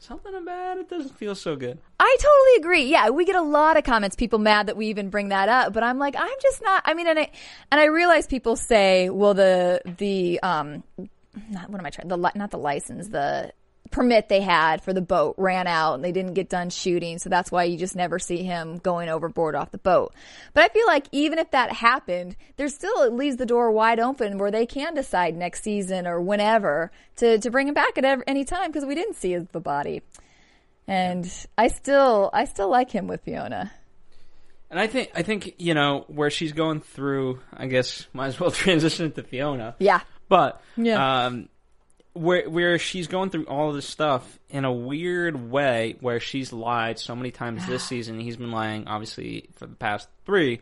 something 0.00 0.34
about 0.34 0.78
it 0.78 0.88
doesn't 0.88 1.16
feel 1.16 1.34
so 1.34 1.56
good. 1.56 1.78
I 1.98 2.16
totally 2.18 2.56
agree. 2.58 2.90
Yeah, 2.90 3.10
we 3.10 3.24
get 3.24 3.36
a 3.36 3.42
lot 3.42 3.76
of 3.76 3.84
comments, 3.84 4.16
people 4.16 4.38
mad 4.38 4.66
that 4.66 4.76
we 4.76 4.86
even 4.86 5.10
bring 5.10 5.28
that 5.28 5.48
up, 5.48 5.72
but 5.72 5.82
I'm 5.82 5.98
like, 5.98 6.16
I'm 6.16 6.28
just 6.42 6.62
not. 6.62 6.82
I 6.84 6.94
mean, 6.94 7.06
and 7.06 7.18
I 7.18 7.30
and 7.70 7.80
I 7.80 7.84
realize 7.86 8.26
people 8.26 8.56
say, 8.56 9.10
well, 9.10 9.34
the 9.34 9.80
the 9.98 10.40
um, 10.42 10.82
not 11.50 11.70
what 11.70 11.78
am 11.78 11.86
I 11.86 11.90
trying? 11.90 12.08
The 12.08 12.16
not 12.16 12.50
the 12.50 12.58
license, 12.58 13.08
the 13.08 13.52
permit 13.90 14.28
they 14.28 14.40
had 14.40 14.82
for 14.82 14.92
the 14.92 15.00
boat 15.00 15.34
ran 15.36 15.66
out 15.66 15.94
and 15.94 16.04
they 16.04 16.12
didn't 16.12 16.34
get 16.34 16.48
done 16.48 16.70
shooting, 16.70 17.18
so 17.18 17.28
that's 17.28 17.50
why 17.50 17.64
you 17.64 17.76
just 17.76 17.96
never 17.96 18.18
see 18.18 18.42
him 18.42 18.78
going 18.78 19.08
overboard 19.08 19.54
off 19.54 19.70
the 19.70 19.78
boat. 19.78 20.14
But 20.54 20.64
I 20.64 20.68
feel 20.68 20.86
like 20.86 21.06
even 21.12 21.38
if 21.38 21.50
that 21.50 21.72
happened, 21.72 22.36
there's 22.56 22.74
still 22.74 23.02
it 23.02 23.12
leaves 23.12 23.36
the 23.36 23.46
door 23.46 23.70
wide 23.72 24.00
open 24.00 24.38
where 24.38 24.50
they 24.50 24.66
can 24.66 24.94
decide 24.94 25.36
next 25.36 25.62
season 25.62 26.06
or 26.06 26.20
whenever 26.20 26.92
to 27.16 27.38
to 27.38 27.50
bring 27.50 27.68
him 27.68 27.74
back 27.74 27.98
at 27.98 28.22
any 28.26 28.44
time 28.44 28.70
because 28.70 28.84
we 28.84 28.94
didn't 28.94 29.16
see 29.16 29.32
his, 29.32 29.44
the 29.52 29.60
body. 29.60 30.02
And 30.86 31.30
I 31.56 31.68
still, 31.68 32.30
I 32.32 32.44
still 32.46 32.68
like 32.68 32.90
him 32.90 33.06
with 33.06 33.20
Fiona. 33.22 33.70
And 34.70 34.78
I 34.78 34.86
think 34.86 35.10
I 35.14 35.22
think 35.22 35.54
you 35.58 35.74
know 35.74 36.04
where 36.08 36.30
she's 36.30 36.52
going 36.52 36.80
through. 36.80 37.40
I 37.52 37.66
guess 37.66 38.06
might 38.12 38.28
as 38.28 38.38
well 38.40 38.50
transition 38.52 39.10
to 39.12 39.22
Fiona. 39.22 39.74
Yeah. 39.78 40.00
But 40.28 40.62
Yeah. 40.76 41.26
um, 41.26 41.48
where 42.12 42.48
where 42.50 42.78
she's 42.78 43.06
going 43.06 43.30
through 43.30 43.44
all 43.46 43.72
this 43.72 43.86
stuff 43.86 44.38
in 44.48 44.64
a 44.64 44.72
weird 44.72 45.50
way, 45.50 45.96
where 46.00 46.20
she's 46.20 46.52
lied 46.52 46.98
so 46.98 47.14
many 47.14 47.30
times 47.30 47.66
this 47.66 47.84
season. 47.88 48.18
He's 48.20 48.36
been 48.36 48.50
lying, 48.52 48.86
obviously, 48.88 49.48
for 49.54 49.66
the 49.66 49.76
past 49.76 50.08
three. 50.26 50.60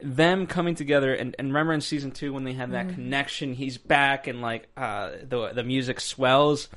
Them 0.00 0.46
coming 0.46 0.76
together, 0.76 1.12
and, 1.12 1.34
and 1.40 1.48
remember 1.48 1.72
in 1.72 1.80
season 1.80 2.12
two 2.12 2.32
when 2.32 2.44
they 2.44 2.52
had 2.52 2.70
that 2.70 2.86
Mhm. 2.86 2.94
connection, 2.94 3.52
he's 3.52 3.78
back, 3.78 4.28
and 4.28 4.40
like 4.40 4.68
uh, 4.76 5.10
the 5.24 5.48
the 5.52 5.64
music 5.64 5.98
swells. 6.00 6.68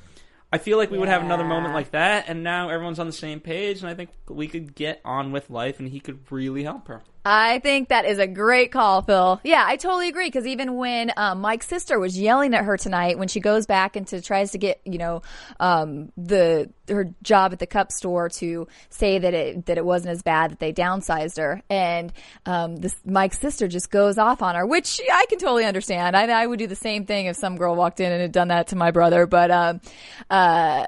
I 0.52 0.58
feel 0.58 0.76
like 0.76 0.90
we 0.90 0.98
would 0.98 1.08
have 1.08 1.22
another 1.22 1.44
moment 1.44 1.72
like 1.72 1.92
that, 1.92 2.24
and 2.28 2.42
now 2.42 2.68
everyone's 2.68 2.98
on 2.98 3.06
the 3.06 3.12
same 3.12 3.38
page, 3.40 3.80
and 3.80 3.88
I 3.88 3.94
think 3.94 4.10
we 4.28 4.48
could 4.48 4.74
get 4.74 5.00
on 5.04 5.30
with 5.32 5.48
life, 5.50 5.78
and 5.78 5.88
he 5.88 5.98
could 6.00 6.18
really 6.30 6.64
help 6.64 6.88
her. 6.88 7.02
I 7.24 7.60
think 7.60 7.88
that 7.88 8.04
is 8.04 8.18
a 8.18 8.26
great 8.26 8.72
call, 8.72 9.02
Phil. 9.02 9.40
Yeah, 9.44 9.64
I 9.66 9.76
totally 9.76 10.08
agree. 10.08 10.26
Because 10.26 10.46
even 10.46 10.76
when 10.76 11.12
um, 11.16 11.40
Mike's 11.40 11.68
sister 11.68 11.98
was 11.98 12.18
yelling 12.18 12.54
at 12.54 12.64
her 12.64 12.76
tonight, 12.76 13.18
when 13.18 13.28
she 13.28 13.40
goes 13.40 13.66
back 13.66 13.96
and 13.96 14.06
to 14.08 14.20
tries 14.20 14.52
to 14.52 14.58
get 14.58 14.80
you 14.84 14.98
know 14.98 15.22
um, 15.60 16.12
the 16.16 16.70
her 16.88 17.14
job 17.22 17.52
at 17.52 17.58
the 17.58 17.66
cup 17.66 17.92
store 17.92 18.28
to 18.28 18.66
say 18.90 19.18
that 19.18 19.34
it 19.34 19.66
that 19.66 19.78
it 19.78 19.84
wasn't 19.84 20.10
as 20.10 20.22
bad 20.22 20.50
that 20.50 20.58
they 20.58 20.72
downsized 20.72 21.38
her, 21.38 21.62
and 21.70 22.12
um, 22.46 22.76
this 22.76 22.96
Mike's 23.04 23.38
sister 23.38 23.68
just 23.68 23.90
goes 23.90 24.18
off 24.18 24.42
on 24.42 24.56
her, 24.56 24.66
which 24.66 25.00
I 25.12 25.26
can 25.28 25.38
totally 25.38 25.64
understand. 25.64 26.16
I, 26.16 26.26
I 26.26 26.46
would 26.46 26.58
do 26.58 26.66
the 26.66 26.74
same 26.74 27.06
thing 27.06 27.26
if 27.26 27.36
some 27.36 27.56
girl 27.56 27.76
walked 27.76 28.00
in 28.00 28.10
and 28.10 28.20
had 28.20 28.32
done 28.32 28.48
that 28.48 28.68
to 28.68 28.76
my 28.76 28.90
brother, 28.90 29.26
but 29.26 29.50
um, 29.50 29.80
uh, 30.28 30.86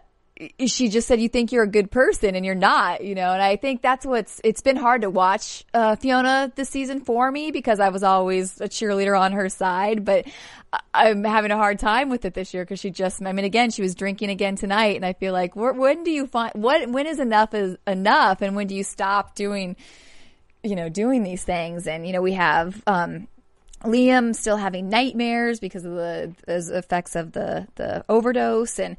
she 0.66 0.88
just 0.88 1.06
said 1.06 1.20
you 1.20 1.28
think 1.28 1.52
you're 1.52 1.62
a 1.62 1.68
good 1.68 1.92
person 1.92 2.34
and 2.34 2.44
you're 2.44 2.56
not, 2.56 3.04
you 3.04 3.14
know. 3.14 3.32
And 3.32 3.40
I 3.40 3.54
think 3.54 3.82
that's 3.82 4.04
what's 4.04 4.40
it's 4.42 4.62
been 4.62 4.76
hard 4.76 5.02
to 5.02 5.10
watch 5.10 5.64
uh, 5.72 5.94
Fiona 5.94 6.52
this 6.56 6.68
season 6.68 7.00
for 7.00 7.30
me 7.30 7.52
because 7.52 7.78
I 7.78 7.90
was 7.90 8.02
always 8.02 8.60
a 8.60 8.68
cheerleader 8.68 9.18
on 9.18 9.32
her 9.32 9.48
side, 9.48 10.04
but 10.04 10.26
I'm 10.92 11.22
having 11.22 11.52
a 11.52 11.56
hard 11.56 11.78
time 11.78 12.08
with 12.08 12.24
it 12.24 12.34
this 12.34 12.52
year 12.52 12.64
because 12.64 12.80
she 12.80 12.90
just 12.90 13.24
I 13.24 13.32
mean 13.32 13.44
again 13.44 13.70
she 13.70 13.82
was 13.82 13.94
drinking 13.94 14.30
again 14.30 14.56
tonight 14.56 14.96
and 14.96 15.04
I 15.04 15.12
feel 15.12 15.32
like 15.32 15.54
when 15.54 16.02
do 16.02 16.10
you 16.10 16.26
find 16.26 16.52
what 16.54 16.88
when 16.88 17.06
is 17.06 17.20
enough 17.20 17.54
is 17.54 17.76
enough 17.86 18.42
and 18.42 18.56
when 18.56 18.66
do 18.66 18.74
you 18.74 18.82
stop 18.82 19.36
doing 19.36 19.76
you 20.64 20.74
know 20.74 20.88
doing 20.88 21.22
these 21.22 21.44
things 21.44 21.86
and 21.86 22.04
you 22.06 22.12
know 22.12 22.22
we 22.22 22.32
have 22.32 22.82
um 22.86 23.28
Liam 23.82 24.34
still 24.34 24.56
having 24.56 24.88
nightmares 24.88 25.60
because 25.60 25.84
of 25.84 25.92
the, 25.92 26.34
the 26.46 26.78
effects 26.78 27.14
of 27.14 27.32
the 27.32 27.68
the 27.76 28.04
overdose 28.08 28.80
and 28.80 28.96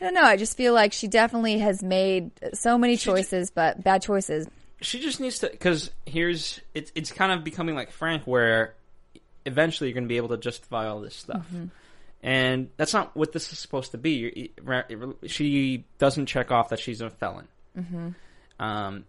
I 0.00 0.04
don't 0.04 0.14
know. 0.14 0.22
I 0.22 0.36
just 0.36 0.56
feel 0.56 0.74
like 0.74 0.92
she 0.92 1.08
definitely 1.08 1.58
has 1.58 1.82
made 1.82 2.30
so 2.54 2.76
many 2.76 2.96
choices, 2.96 3.50
but 3.50 3.82
bad 3.82 4.02
choices. 4.02 4.46
She 4.82 5.00
just 5.00 5.20
needs 5.20 5.38
to 5.38 5.48
because 5.48 5.90
here's 6.04 6.60
it's 6.74 6.92
it's 6.94 7.10
kind 7.12 7.32
of 7.32 7.42
becoming 7.44 7.74
like 7.74 7.90
Frank, 7.90 8.24
where 8.26 8.74
eventually 9.46 9.88
you're 9.88 9.94
going 9.94 10.04
to 10.04 10.08
be 10.08 10.18
able 10.18 10.28
to 10.28 10.36
justify 10.36 10.86
all 10.86 11.00
this 11.00 11.16
stuff, 11.16 11.46
Mm-hmm. 11.46 11.66
and 12.22 12.68
that's 12.76 12.92
not 12.92 13.16
what 13.16 13.32
this 13.32 13.52
is 13.52 13.58
supposed 13.58 13.92
to 13.92 13.98
be. 13.98 14.50
She 15.26 15.84
doesn't 15.98 16.26
check 16.26 16.50
off 16.50 16.68
that 16.70 16.78
she's 16.78 17.00
a 17.00 17.08
felon, 17.10 17.48
Mm-hmm. 17.78 18.08
um, 18.62 19.04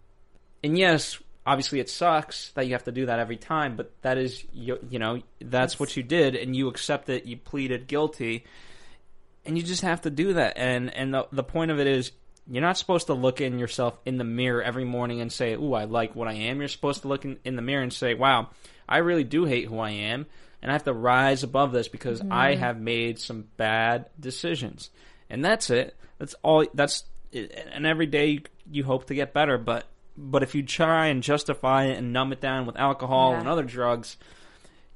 and 0.64 0.78
yes, 0.78 1.18
obviously 1.46 1.80
it 1.80 1.90
sucks 1.90 2.50
that 2.52 2.66
you 2.66 2.72
have 2.72 2.84
to 2.84 2.92
do 2.92 3.06
that 3.06 3.18
every 3.18 3.36
time, 3.36 3.76
but 3.76 3.92
that 4.02 4.16
is 4.16 4.44
you, 4.54 4.78
you 4.88 4.98
know 4.98 5.20
that's 5.40 5.78
what 5.78 5.96
you 5.98 6.02
did, 6.02 6.34
and 6.34 6.56
you 6.56 6.68
accept 6.68 7.08
it. 7.10 7.26
You 7.26 7.36
pleaded 7.36 7.86
guilty, 7.88 8.44
and 9.48 9.58
you 9.58 9.64
just 9.64 9.82
have 9.82 10.02
to 10.02 10.10
do 10.10 10.34
that. 10.34 10.56
And 10.56 10.94
and 10.94 11.12
the 11.12 11.26
the 11.32 11.42
point 11.42 11.70
of 11.70 11.80
it 11.80 11.86
is. 11.86 12.12
You're 12.50 12.62
not 12.62 12.78
supposed 12.78 13.08
to 13.08 13.12
look 13.12 13.42
in 13.42 13.58
yourself 13.58 13.98
in 14.06 14.16
the 14.16 14.24
mirror 14.24 14.62
every 14.62 14.86
morning 14.86 15.20
and 15.20 15.30
say, 15.30 15.52
"Ooh, 15.52 15.74
I 15.74 15.84
like 15.84 16.16
what 16.16 16.28
I 16.28 16.32
am." 16.32 16.60
You're 16.60 16.68
supposed 16.68 17.02
to 17.02 17.08
look 17.08 17.26
in, 17.26 17.38
in 17.44 17.56
the 17.56 17.60
mirror 17.60 17.82
and 17.82 17.92
say, 17.92 18.14
"Wow, 18.14 18.48
I 18.88 18.98
really 18.98 19.24
do 19.24 19.44
hate 19.44 19.66
who 19.66 19.78
I 19.78 19.90
am, 19.90 20.24
and 20.62 20.70
I 20.70 20.74
have 20.74 20.84
to 20.84 20.94
rise 20.94 21.42
above 21.42 21.72
this 21.72 21.88
because 21.88 22.20
mm-hmm. 22.22 22.32
I 22.32 22.54
have 22.54 22.80
made 22.80 23.18
some 23.18 23.48
bad 23.58 24.08
decisions." 24.18 24.88
And 25.28 25.44
that's 25.44 25.68
it. 25.68 25.94
That's 26.16 26.34
all. 26.42 26.64
That's 26.72 27.04
and 27.34 27.86
every 27.86 28.06
day 28.06 28.40
you 28.70 28.84
hope 28.84 29.08
to 29.08 29.14
get 29.14 29.34
better, 29.34 29.58
but 29.58 29.84
but 30.16 30.42
if 30.42 30.54
you 30.54 30.62
try 30.62 31.08
and 31.08 31.22
justify 31.22 31.84
it 31.84 31.98
and 31.98 32.12
numb 32.12 32.32
it 32.32 32.40
down 32.40 32.66
with 32.66 32.76
alcohol 32.76 33.32
Yeah. 33.32 33.40
and 33.40 33.48
other 33.48 33.62
drugs, 33.62 34.16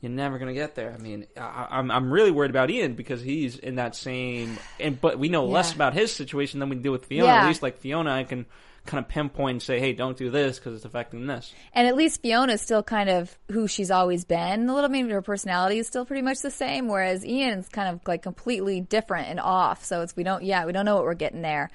you're 0.03 0.11
never 0.11 0.39
gonna 0.39 0.53
get 0.53 0.75
there. 0.75 0.93
I 0.93 1.01
mean, 1.01 1.27
I, 1.37 1.69
I'm 1.71 1.91
I'm 1.91 2.13
really 2.13 2.33
worried 2.33 2.51
about 2.51 2.71
Ian 2.71 2.95
because 2.95 3.23
he's 3.23 3.57
in 3.57 3.77
that 3.77 3.95
same. 3.95 4.59
And 4.81 5.01
but 5.01 5.17
we 5.17 5.29
know 5.29 5.47
less 5.47 5.73
about 5.73 5.95
his 5.95 6.13
situation 6.13 6.59
than 6.59 6.69
we 6.69 6.77
do 6.77 6.91
with 6.91 7.07
Fiona. 7.07 7.29
Yeah. 7.29 7.43
At 7.43 7.47
least 7.47 7.63
like 7.63 7.79
Fiona, 7.79 8.11
I 8.11 8.25
can 8.25 8.47
kind 8.85 8.99
of 9.05 9.09
pinpoint 9.09 9.55
and 9.55 9.63
say, 9.63 9.79
hey, 9.79 9.93
don't 9.93 10.17
do 10.17 10.29
this 10.29 10.59
because 10.59 10.75
it's 10.75 10.85
affecting 10.85 11.29
this. 11.29 11.55
And 11.73 11.87
at 11.87 11.95
least 11.95 12.21
Fiona's 12.21 12.61
still 12.61 12.83
kind 12.83 13.09
of 13.09 13.39
who 13.53 13.69
she's 13.69 13.93
always 13.93 14.25
been. 14.25 14.69
A 14.69 14.75
little 14.75 14.91
maybe 14.91 15.11
her 15.11 15.23
personality 15.23 15.79
is 15.79 15.87
still 15.87 16.05
pretty 16.05 16.23
much 16.23 16.41
the 16.41 16.51
same, 16.51 16.89
whereas 16.89 17.25
Ian's 17.25 17.69
kind 17.69 17.89
of 17.89 18.01
like 18.05 18.23
completely 18.23 18.81
different 18.81 19.29
and 19.29 19.39
off. 19.39 19.85
So 19.85 20.03
it's 20.03 20.17
we 20.17 20.25
don't 20.25 20.43
yeah, 20.43 20.67
we 20.67 20.73
don't 20.73 20.85
know 20.85 20.97
what 20.97 21.05
we're 21.05 21.15
getting 21.15 21.43
there. 21.43 21.71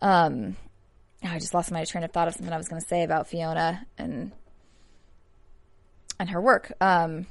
Um 0.00 0.56
I 1.22 1.38
just 1.38 1.52
lost 1.52 1.70
my 1.70 1.84
train 1.84 2.04
of 2.04 2.12
thought 2.12 2.28
of 2.28 2.34
something 2.34 2.52
I 2.52 2.56
was 2.56 2.68
gonna 2.68 2.80
say 2.80 3.02
about 3.02 3.26
Fiona 3.26 3.86
and 3.98 4.32
and 6.18 6.30
her 6.30 6.40
work. 6.40 6.72
Um 6.80 7.26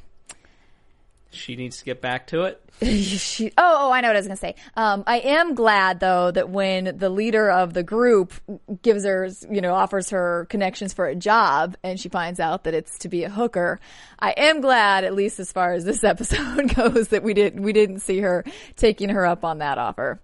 She 1.30 1.56
needs 1.56 1.80
to 1.80 1.86
get 1.86 2.02
back 2.02 2.28
to 2.28 2.44
it. 2.44 2.62
she, 2.82 3.52
oh, 3.58 3.76
oh, 3.80 3.92
I 3.92 4.02
know 4.02 4.10
what 4.10 4.16
I 4.16 4.20
was 4.20 4.28
going 4.28 4.38
to 4.38 4.42
say. 4.42 4.56
Um, 4.76 5.04
I 5.08 5.20
am 5.20 5.56
glad 5.56 6.00
though 6.00 6.30
that 6.32 6.50
when 6.50 6.98
the 6.98 7.10
leader 7.10 7.50
of 7.50 7.74
the 7.74 7.84
group 7.84 8.34
gives 8.82 9.04
her, 9.04 9.30
you 9.50 9.62
know, 9.62 9.74
offers 9.74 10.12
her 10.12 10.46
connections 10.50 10.94
for 10.94 11.08
a 11.08 11.16
job 11.16 11.76
and 11.84 12.00
she 12.00 12.08
finds 12.08 12.40
out 12.40 12.66
that 12.66 12.74
it's 12.74 13.00
to 13.00 13.10
be 13.10 13.24
a 13.24 13.30
hooker, 13.30 13.80
I 14.20 14.32
am 14.32 14.62
glad, 14.62 15.04
at 15.04 15.16
least 15.16 15.40
as 15.40 15.52
far 15.52 15.74
as 15.74 15.86
this 15.86 16.04
episode 16.04 16.76
goes, 16.76 17.08
that 17.10 17.24
we 17.24 17.34
didn't, 17.34 17.64
we 17.64 17.74
didn't 17.74 18.00
see 18.00 18.20
her 18.20 18.44
taking 18.76 19.10
her 19.10 19.26
up 19.26 19.44
on 19.44 19.58
that 19.58 19.78
offer. 19.78 20.22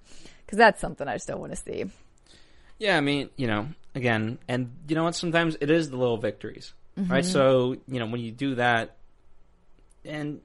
Cause 0.48 0.58
that's 0.58 0.80
something 0.80 1.08
I 1.08 1.18
still 1.18 1.40
want 1.40 1.54
to 1.54 1.56
see. 1.56 1.86
Yeah, 2.78 2.96
I 2.96 3.02
mean, 3.02 3.30
you 3.38 3.48
know, 3.48 3.70
again, 3.96 4.38
and 4.48 4.72
you 4.88 4.96
know 4.96 5.06
what? 5.06 5.16
Sometimes 5.16 5.58
it 5.60 5.72
is 5.72 5.90
the 5.90 5.98
little 5.98 6.18
victories, 6.18 6.74
right? 6.98 7.26
So 7.26 7.78
you 7.88 8.00
know 8.00 8.06
when 8.06 8.22
you 8.22 8.32
do 8.32 8.56
that, 8.56 8.98
and 10.06 10.42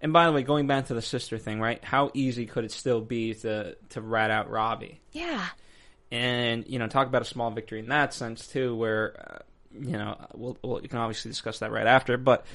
and 0.00 0.12
by 0.12 0.26
the 0.26 0.32
way, 0.32 0.42
going 0.42 0.66
back 0.66 0.86
to 0.86 0.94
the 0.94 1.02
sister 1.02 1.38
thing, 1.38 1.60
right? 1.60 1.82
How 1.84 2.10
easy 2.14 2.46
could 2.46 2.64
it 2.64 2.72
still 2.72 3.00
be 3.00 3.34
to 3.34 3.76
to 3.90 4.00
rat 4.00 4.30
out 4.30 4.50
Robbie? 4.50 5.00
Yeah. 5.12 5.46
and 6.10 6.66
you 6.66 6.78
know 6.78 6.86
talk 6.86 7.06
about 7.06 7.22
a 7.22 7.26
small 7.26 7.50
victory 7.50 7.80
in 7.80 7.88
that 7.88 8.14
sense 8.14 8.46
too 8.46 8.74
where 8.76 9.14
uh, 9.28 9.38
you 9.78 9.92
know 9.98 10.16
we'll, 10.34 10.56
we'll 10.62 10.80
you 10.82 10.88
can 10.88 10.98
obviously 10.98 11.30
discuss 11.30 11.58
that 11.58 11.70
right 11.70 11.86
after 11.86 12.16
but 12.16 12.46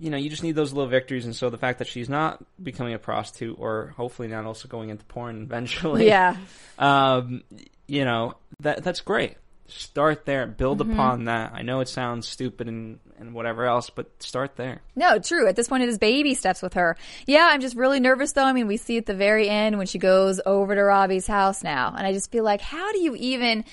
you 0.00 0.10
know 0.10 0.16
you 0.16 0.28
just 0.28 0.42
need 0.42 0.56
those 0.56 0.72
little 0.72 0.90
victories 0.90 1.24
and 1.24 1.36
so 1.36 1.48
the 1.48 1.58
fact 1.58 1.78
that 1.78 1.86
she's 1.86 2.08
not 2.08 2.42
becoming 2.60 2.94
a 2.94 2.98
prostitute 2.98 3.56
or 3.60 3.94
hopefully 3.96 4.26
not 4.26 4.44
also 4.46 4.66
going 4.68 4.88
into 4.90 5.04
porn 5.04 5.42
eventually 5.42 6.08
Yeah. 6.08 6.36
um 6.78 7.42
you 7.86 8.04
know 8.04 8.34
that 8.60 8.82
that's 8.82 9.00
great 9.00 9.36
start 9.68 10.26
there 10.26 10.46
build 10.46 10.80
mm-hmm. 10.80 10.92
upon 10.92 11.24
that 11.26 11.52
i 11.54 11.62
know 11.62 11.80
it 11.80 11.88
sounds 11.88 12.26
stupid 12.26 12.68
and 12.68 12.98
and 13.18 13.34
whatever 13.34 13.64
else 13.64 13.90
but 13.90 14.10
start 14.22 14.56
there 14.56 14.80
No, 14.94 15.18
true. 15.18 15.48
At 15.48 15.56
this 15.56 15.68
point, 15.68 15.82
it 15.82 15.88
is 15.88 15.98
baby 15.98 16.34
steps 16.34 16.62
with 16.62 16.74
her. 16.74 16.96
Yeah, 17.26 17.48
I'm 17.50 17.60
just 17.60 17.76
really 17.76 18.00
nervous 18.00 18.32
though. 18.32 18.44
I 18.44 18.52
mean, 18.52 18.66
we 18.66 18.76
see 18.76 18.96
at 18.96 19.06
the 19.06 19.14
very 19.14 19.48
end 19.48 19.78
when 19.78 19.86
she 19.86 19.98
goes 19.98 20.40
over 20.44 20.74
to 20.74 20.82
Robbie's 20.82 21.26
house 21.26 21.62
now, 21.62 21.94
and 21.96 22.06
I 22.06 22.12
just 22.12 22.30
feel 22.30 22.44
like, 22.44 22.60
how 22.60 22.92
do 22.92 23.00
you 23.00 23.14
even? 23.16 23.64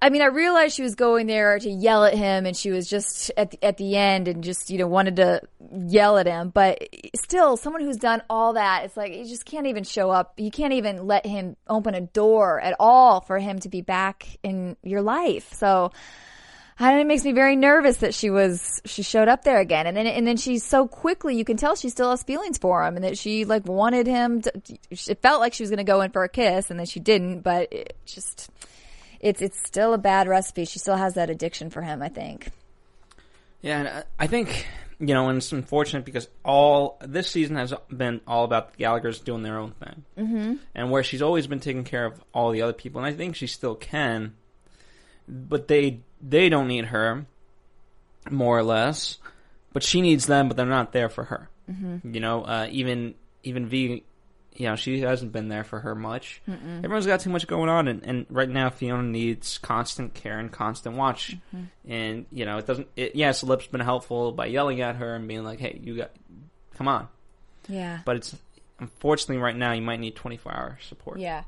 I 0.00 0.10
mean, 0.10 0.22
I 0.22 0.26
realized 0.26 0.74
she 0.74 0.82
was 0.82 0.94
going 0.94 1.26
there 1.26 1.58
to 1.58 1.70
yell 1.70 2.04
at 2.04 2.14
him, 2.14 2.44
and 2.46 2.56
she 2.56 2.70
was 2.70 2.88
just 2.88 3.30
at 3.36 3.52
the, 3.52 3.64
at 3.64 3.76
the 3.76 3.96
end 3.96 4.28
and 4.28 4.42
just 4.42 4.70
you 4.70 4.78
know 4.78 4.86
wanted 4.86 5.16
to 5.16 5.42
yell 5.88 6.18
at 6.18 6.26
him. 6.26 6.50
But 6.50 6.88
still, 7.14 7.56
someone 7.56 7.82
who's 7.82 7.96
done 7.96 8.22
all 8.28 8.54
that, 8.54 8.84
it's 8.84 8.96
like 8.96 9.12
you 9.12 9.24
just 9.24 9.44
can't 9.44 9.66
even 9.66 9.84
show 9.84 10.10
up. 10.10 10.34
You 10.38 10.50
can't 10.50 10.72
even 10.72 11.06
let 11.06 11.26
him 11.26 11.56
open 11.68 11.94
a 11.94 12.00
door 12.00 12.60
at 12.60 12.74
all 12.80 13.20
for 13.20 13.38
him 13.38 13.60
to 13.60 13.68
be 13.68 13.80
back 13.80 14.38
in 14.42 14.76
your 14.82 15.02
life. 15.02 15.52
So. 15.52 15.92
I 16.78 16.86
don't 16.86 16.96
know, 16.96 17.02
it 17.02 17.06
makes 17.06 17.22
me 17.22 17.32
very 17.32 17.54
nervous 17.54 17.98
that 17.98 18.12
she 18.12 18.30
was 18.30 18.80
she 18.86 19.02
showed 19.02 19.28
up 19.28 19.44
there 19.44 19.60
again, 19.60 19.86
and 19.86 19.96
then 19.96 20.06
and 20.06 20.26
then 20.26 20.36
she 20.36 20.58
so 20.58 20.88
quickly 20.88 21.36
you 21.36 21.44
can 21.44 21.56
tell 21.56 21.76
she 21.76 21.90
still 21.90 22.10
has 22.10 22.24
feelings 22.24 22.58
for 22.58 22.84
him, 22.84 22.96
and 22.96 23.04
that 23.04 23.16
she 23.16 23.44
like 23.44 23.66
wanted 23.66 24.06
him. 24.06 24.40
to 24.40 24.52
It 24.90 25.20
felt 25.22 25.38
like 25.38 25.52
she 25.52 25.62
was 25.62 25.70
going 25.70 25.76
to 25.76 25.84
go 25.84 26.00
in 26.00 26.10
for 26.10 26.24
a 26.24 26.28
kiss, 26.28 26.70
and 26.70 26.80
then 26.80 26.86
she 26.86 26.98
didn't. 26.98 27.42
But 27.42 27.72
it 27.72 27.96
just 28.04 28.50
it's 29.22 29.40
it's 29.40 29.64
still 29.64 29.94
a 29.94 29.98
bad 29.98 30.28
recipe. 30.28 30.64
She 30.64 30.78
still 30.78 30.96
has 30.96 31.14
that 31.14 31.30
addiction 31.30 31.70
for 31.70 31.82
him. 31.82 32.02
I 32.02 32.08
think. 32.08 32.50
Yeah, 33.62 33.78
and 33.78 33.88
I- 33.88 34.04
I 34.18 34.26
think 34.26 34.66
you 34.98 35.14
know, 35.14 35.28
and 35.28 35.38
it's 35.38 35.50
unfortunate 35.50 36.04
because 36.04 36.28
all 36.44 36.96
this 37.00 37.28
season 37.28 37.56
has 37.56 37.74
been 37.94 38.20
all 38.26 38.44
about 38.44 38.72
the 38.72 38.78
Gallagher's 38.78 39.18
doing 39.18 39.42
their 39.42 39.58
own 39.58 39.72
thing, 39.72 40.04
mm-hmm. 40.16 40.54
and 40.74 40.90
where 40.90 41.02
she's 41.02 41.22
always 41.22 41.46
been 41.48 41.58
taking 41.60 41.82
care 41.82 42.04
of 42.04 42.22
all 42.32 42.52
the 42.52 42.62
other 42.62 42.72
people, 42.72 43.02
and 43.02 43.12
I 43.12 43.16
think 43.16 43.34
she 43.34 43.48
still 43.48 43.74
can, 43.74 44.34
but 45.26 45.66
they 45.66 46.00
they 46.20 46.48
don't 46.48 46.68
need 46.68 46.86
her, 46.86 47.26
more 48.30 48.56
or 48.58 48.62
less, 48.62 49.18
but 49.72 49.82
she 49.82 50.00
needs 50.02 50.26
them, 50.26 50.46
but 50.48 50.56
they're 50.56 50.66
not 50.66 50.92
there 50.92 51.08
for 51.08 51.24
her. 51.24 51.48
Mm-hmm. 51.70 52.14
You 52.14 52.20
know, 52.20 52.44
uh, 52.44 52.68
even 52.70 53.14
even 53.42 53.66
V. 53.66 54.04
You 54.54 54.66
know, 54.66 54.76
she 54.76 55.00
hasn't 55.00 55.32
been 55.32 55.48
there 55.48 55.64
for 55.64 55.80
her 55.80 55.94
much. 55.94 56.42
Everyone's 56.46 57.06
got 57.06 57.20
too 57.20 57.30
much 57.30 57.46
going 57.46 57.70
on, 57.70 57.88
and, 57.88 58.04
and 58.04 58.26
right 58.28 58.48
now 58.48 58.68
Fiona 58.68 59.02
needs 59.02 59.58
constant 59.58 60.12
care 60.14 60.38
and 60.38 60.52
constant 60.52 60.96
watch. 60.96 61.36
Mm-hmm. 61.54 61.90
And 61.90 62.26
you 62.30 62.44
know, 62.44 62.58
it 62.58 62.66
doesn't. 62.66 62.88
It, 62.94 63.16
yes, 63.16 63.42
Lip's 63.42 63.66
been 63.66 63.80
helpful 63.80 64.32
by 64.32 64.46
yelling 64.46 64.80
at 64.82 64.96
her 64.96 65.14
and 65.14 65.26
being 65.26 65.42
like, 65.42 65.58
"Hey, 65.58 65.80
you 65.82 65.96
got, 65.96 66.10
come 66.74 66.86
on." 66.86 67.08
Yeah. 67.68 68.00
But 68.04 68.16
it's 68.16 68.36
unfortunately 68.78 69.38
right 69.38 69.56
now 69.56 69.72
you 69.72 69.82
might 69.82 70.00
need 70.00 70.16
twenty 70.16 70.36
four 70.36 70.52
hour 70.52 70.78
support. 70.86 71.18
Yeah. 71.18 71.44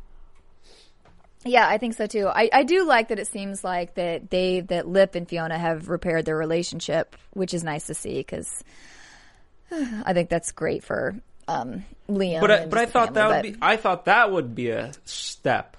Yeah, 1.47 1.69
I 1.69 1.77
think 1.77 1.95
so 1.95 2.07
too. 2.07 2.27
I, 2.27 2.49
I 2.53 2.63
do 2.63 2.87
like 2.87 3.09
that 3.09 3.19
it 3.19 3.27
seems 3.27 3.63
like 3.63 3.95
that 3.97 4.31
they 4.31 4.61
that 4.61 4.89
Lip 4.89 5.15
and 5.15 5.29
Fiona 5.29 5.59
have 5.59 5.91
repaired 5.91 6.25
their 6.25 6.37
relationship, 6.37 7.17
which 7.33 7.53
is 7.53 7.63
nice 7.63 7.87
to 7.89 7.95
see 7.95 8.15
because 8.15 8.65
I 9.71 10.15
think 10.15 10.31
that's 10.31 10.53
great 10.53 10.85
for 10.85 11.15
um, 11.49 11.85
Liam. 12.09 12.41
But 12.41 12.51
I, 12.51 12.67
but 12.67 12.79
I 12.79 12.87
thought 12.87 13.15
that 13.15 13.29
family, 13.31 13.51
would 13.51 13.61
but- 13.61 13.61
be 13.61 13.67
I 13.67 13.77
thought 13.77 14.05
that 14.07 14.33
would 14.33 14.55
be 14.55 14.71
a 14.71 14.93
step, 15.05 15.77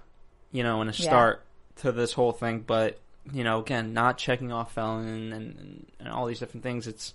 you 0.51 0.63
know, 0.63 0.82
and 0.82 0.89
a 0.89 0.93
Yeah. 0.93 1.08
start 1.10 1.41
to 1.78 1.91
this 1.91 2.13
whole 2.13 2.32
thing. 2.32 2.60
But 2.60 2.99
you 3.34 3.43
know, 3.43 3.60
again, 3.60 3.93
not 3.93 4.17
checking 4.19 4.51
off 4.51 4.73
felon 4.73 5.08
and, 5.08 5.34
and, 5.34 5.86
and 5.99 6.10
all 6.10 6.25
these 6.28 6.39
different 6.39 6.63
things. 6.63 6.88
It's 6.88 7.13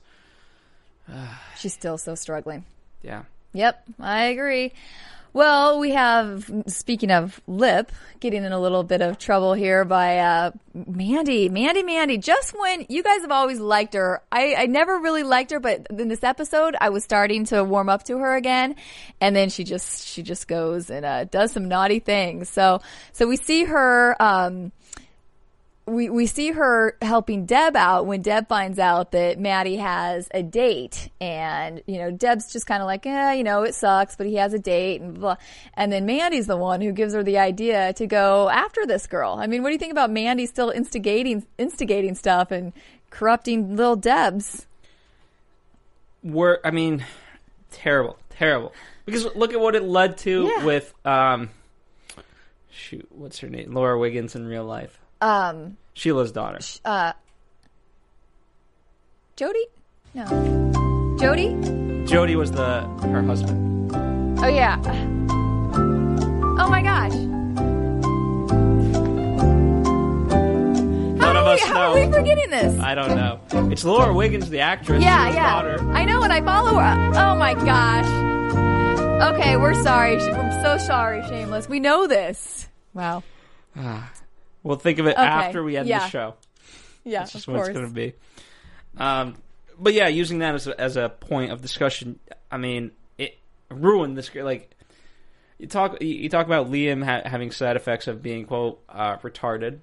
She's 1.59 1.73
still 1.75 1.99
so 1.99 2.15
struggling. 2.15 2.65
yeah. 3.03 3.25
Yep, 3.53 3.85
I 3.99 4.25
agree. 4.27 4.73
Well, 5.33 5.79
we 5.79 5.91
have, 5.91 6.51
speaking 6.67 7.13
of 7.13 7.41
Lip, 7.47 7.93
getting 8.19 8.45
in 8.45 8.51
a 8.51 8.59
little 8.59 8.83
bit 8.83 9.01
of 9.01 9.17
trouble 9.17 9.55
here 9.55 9.85
by 9.85 10.19
uh, 10.19 10.51
Mandy. 10.75 11.49
Mandy, 11.49 11.85
Mandy, 11.85 12.19
just 12.19 12.53
when 12.59 12.85
you 12.89 13.05
guys 13.05 13.21
have 13.21 13.31
always 13.31 13.61
liked 13.61 13.95
her. 13.95 14.23
I, 14.33 14.55
I 14.57 14.67
never 14.67 14.99
really 14.99 15.23
liked 15.23 15.53
her, 15.53 15.61
but 15.61 15.87
in 15.91 16.09
this 16.09 16.25
episode, 16.25 16.75
I 16.81 16.89
was 16.89 17.05
starting 17.05 17.45
to 17.47 17.63
warm 17.63 17.89
up 17.89 18.03
to 18.05 18.19
her 18.19 18.35
again. 18.35 18.75
And 19.21 19.37
then 19.37 19.51
she 19.51 19.63
just, 19.63 20.09
she 20.09 20.25
just 20.25 20.49
goes 20.49 20.91
and 20.91 21.07
uh, 21.07 21.25
does 21.25 21.53
some 21.53 21.69
naughty 21.69 22.01
things. 22.01 22.49
So, 22.49 22.81
so 23.13 23.29
we 23.29 23.37
see 23.37 23.65
her, 23.65 24.21
um, 24.21 24.73
we, 25.87 26.09
we 26.09 26.27
see 26.27 26.53
her 26.53 26.97
helping 27.03 27.47
Deb 27.47 27.75
out 27.75 28.07
when 28.07 28.23
Deb 28.23 28.47
finds 28.49 28.79
out 28.79 29.11
that 29.13 29.39
Matty 29.41 29.77
has 29.77 30.29
a 30.33 30.43
date 30.43 31.09
and, 31.21 31.83
you 31.87 31.99
know, 31.99 32.11
Deb's 32.13 32.53
just 32.53 32.67
kind 32.67 32.81
of 32.83 32.87
like, 32.87 33.07
eh, 33.07 33.33
you 33.33 33.43
know, 33.43 33.63
it 33.65 33.75
sucks, 33.75 34.15
but 34.15 34.27
he 34.27 34.37
has 34.37 34.53
a 34.55 34.59
date 34.59 35.01
and 35.01 35.19
blah. 35.19 35.37
And 35.75 35.91
then 35.91 36.07
Mandy's 36.07 36.47
the 36.47 36.57
one 36.57 36.81
who 36.81 36.93
gives 36.93 37.13
her 37.15 37.25
the 37.25 37.39
idea 37.39 37.93
to 37.95 38.07
go 38.07 38.49
after 38.51 38.87
this 38.87 39.07
girl. 39.09 39.35
I 39.39 39.47
mean, 39.49 39.63
what 39.63 39.71
do 39.71 39.73
you 39.73 39.79
think 39.79 39.91
about 39.93 40.11
Mandy 40.11 40.47
still 40.47 40.71
instigating, 40.71 41.45
instigating 41.59 42.15
stuff 42.15 42.51
and 42.53 42.73
corrupting 43.11 43.75
little 43.75 43.97
Debs? 43.97 44.67
Were 46.23 46.61
I 46.65 46.71
mean, 46.71 47.05
terrible, 47.73 48.17
terrible. 48.31 48.73
Because 49.07 49.35
look 49.35 49.53
at 49.55 49.61
what 49.61 49.75
it 49.75 49.83
led 49.83 50.19
to 50.19 50.45
Yeah. 50.45 50.65
with 50.65 50.95
um, 51.05 51.49
shoot, 52.71 53.09
what's 53.11 53.39
her 53.41 53.49
name? 53.49 53.73
Laura 53.73 53.99
Wiggins 53.99 54.37
in 54.37 54.47
real 54.47 54.65
life. 54.65 55.01
Um, 55.21 55.77
Sheila's 55.95 56.33
daughter. 56.33 56.59
uh, 56.85 57.13
Jody? 59.37 59.67
No. 60.15 61.17
Jody? 61.21 61.57
Jody 62.07 62.37
was 62.37 62.51
the 62.53 62.81
her 63.03 63.23
husband. 63.23 63.93
Oh 64.43 64.49
yeah. 64.49 64.79
Oh 66.59 66.69
my 66.69 66.83
gosh. 66.83 67.13
None 71.21 71.37
of 71.37 71.47
us 71.47 71.61
How 71.63 71.75
know. 71.75 71.81
are 71.93 72.07
we 72.07 72.13
forgetting 72.13 72.51
this? 72.51 72.79
I 72.81 72.95
don't 72.95 73.15
know. 73.15 73.41
It's 73.71 73.85
Laura 73.85 74.13
Wiggins, 74.15 74.49
the 74.51 74.61
actress. 74.61 75.03
Yeah, 75.03 75.29
yeah. 75.29 75.53
Daughter. 75.63 75.91
I 75.93 76.05
know, 76.05 76.23
and 76.23 76.33
I 76.33 76.41
follow 76.41 76.75
her. 76.75 77.13
Oh 77.17 77.37
my 77.37 77.55
gosh. 77.55 78.07
Okay, 79.35 79.57
we're 79.57 79.81
sorry. 79.83 80.17
I'm 80.17 80.63
so 80.63 80.79
sorry, 80.87 81.23
Shameless. 81.29 81.69
We 81.69 81.79
know 81.81 82.07
this. 82.07 82.69
Wow. 82.95 83.23
We'll 84.63 84.77
think 84.77 84.99
of 84.99 85.07
it 85.07 85.13
Okay, 85.17 85.23
after 85.23 85.63
we 85.63 85.77
end 85.77 85.89
yeah. 85.89 86.01
the 86.01 86.09
show. 86.09 86.35
Yeah, 87.05 87.21
That's 87.21 87.33
just 87.33 87.49
of 87.49 87.53
what 87.55 87.59
course. 87.59 87.69
it's 87.69 87.77
going 87.79 87.89
to 87.89 87.95
be. 87.95 88.13
Um, 88.99 89.37
but 89.79 89.95
yeah, 89.95 90.09
using 90.09 90.41
that 90.41 90.55
as 90.55 90.67
a, 90.67 90.79
as 90.81 90.97
a 90.97 91.09
point 91.09 91.51
of 91.53 91.63
discussion, 91.63 92.19
I 92.51 92.59
mean, 92.59 92.91
it 93.17 93.39
ruined 93.71 94.19
this. 94.19 94.35
Like 94.35 94.71
you 95.59 95.67
talk, 95.67 96.03
you- 96.03 96.29
talk 96.29 96.45
about 96.47 96.71
Liam 96.71 97.03
ha- 97.05 97.23
having 97.29 97.51
side 97.53 97.77
effects 97.77 98.07
of 98.07 98.23
being 98.23 98.45
quote 98.45 98.83
uh, 98.89 99.17
retarded, 99.19 99.79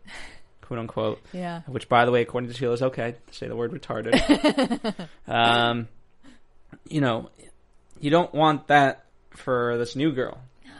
quote 0.61 0.79
unquote. 0.79 1.21
Yeah. 1.33 1.61
Which, 1.65 1.89
by 1.89 2.05
the 2.05 2.11
way, 2.11 2.21
according 2.21 2.49
to 2.51 2.55
Sheila, 2.55 2.73
is 2.73 2.83
okay 2.83 3.15
to 3.27 3.33
say 3.33 3.47
the 3.47 3.55
word 3.55 3.71
retarded. 3.71 5.07
um, 5.27 5.87
you 6.87 7.01
know, 7.01 7.29
you 7.99 8.11
don't 8.11 8.33
want 8.33 8.67
that 8.67 9.05
for 9.31 9.77
this 9.79 9.95
new 9.95 10.11
girl. 10.11 10.39
No. 10.65 10.71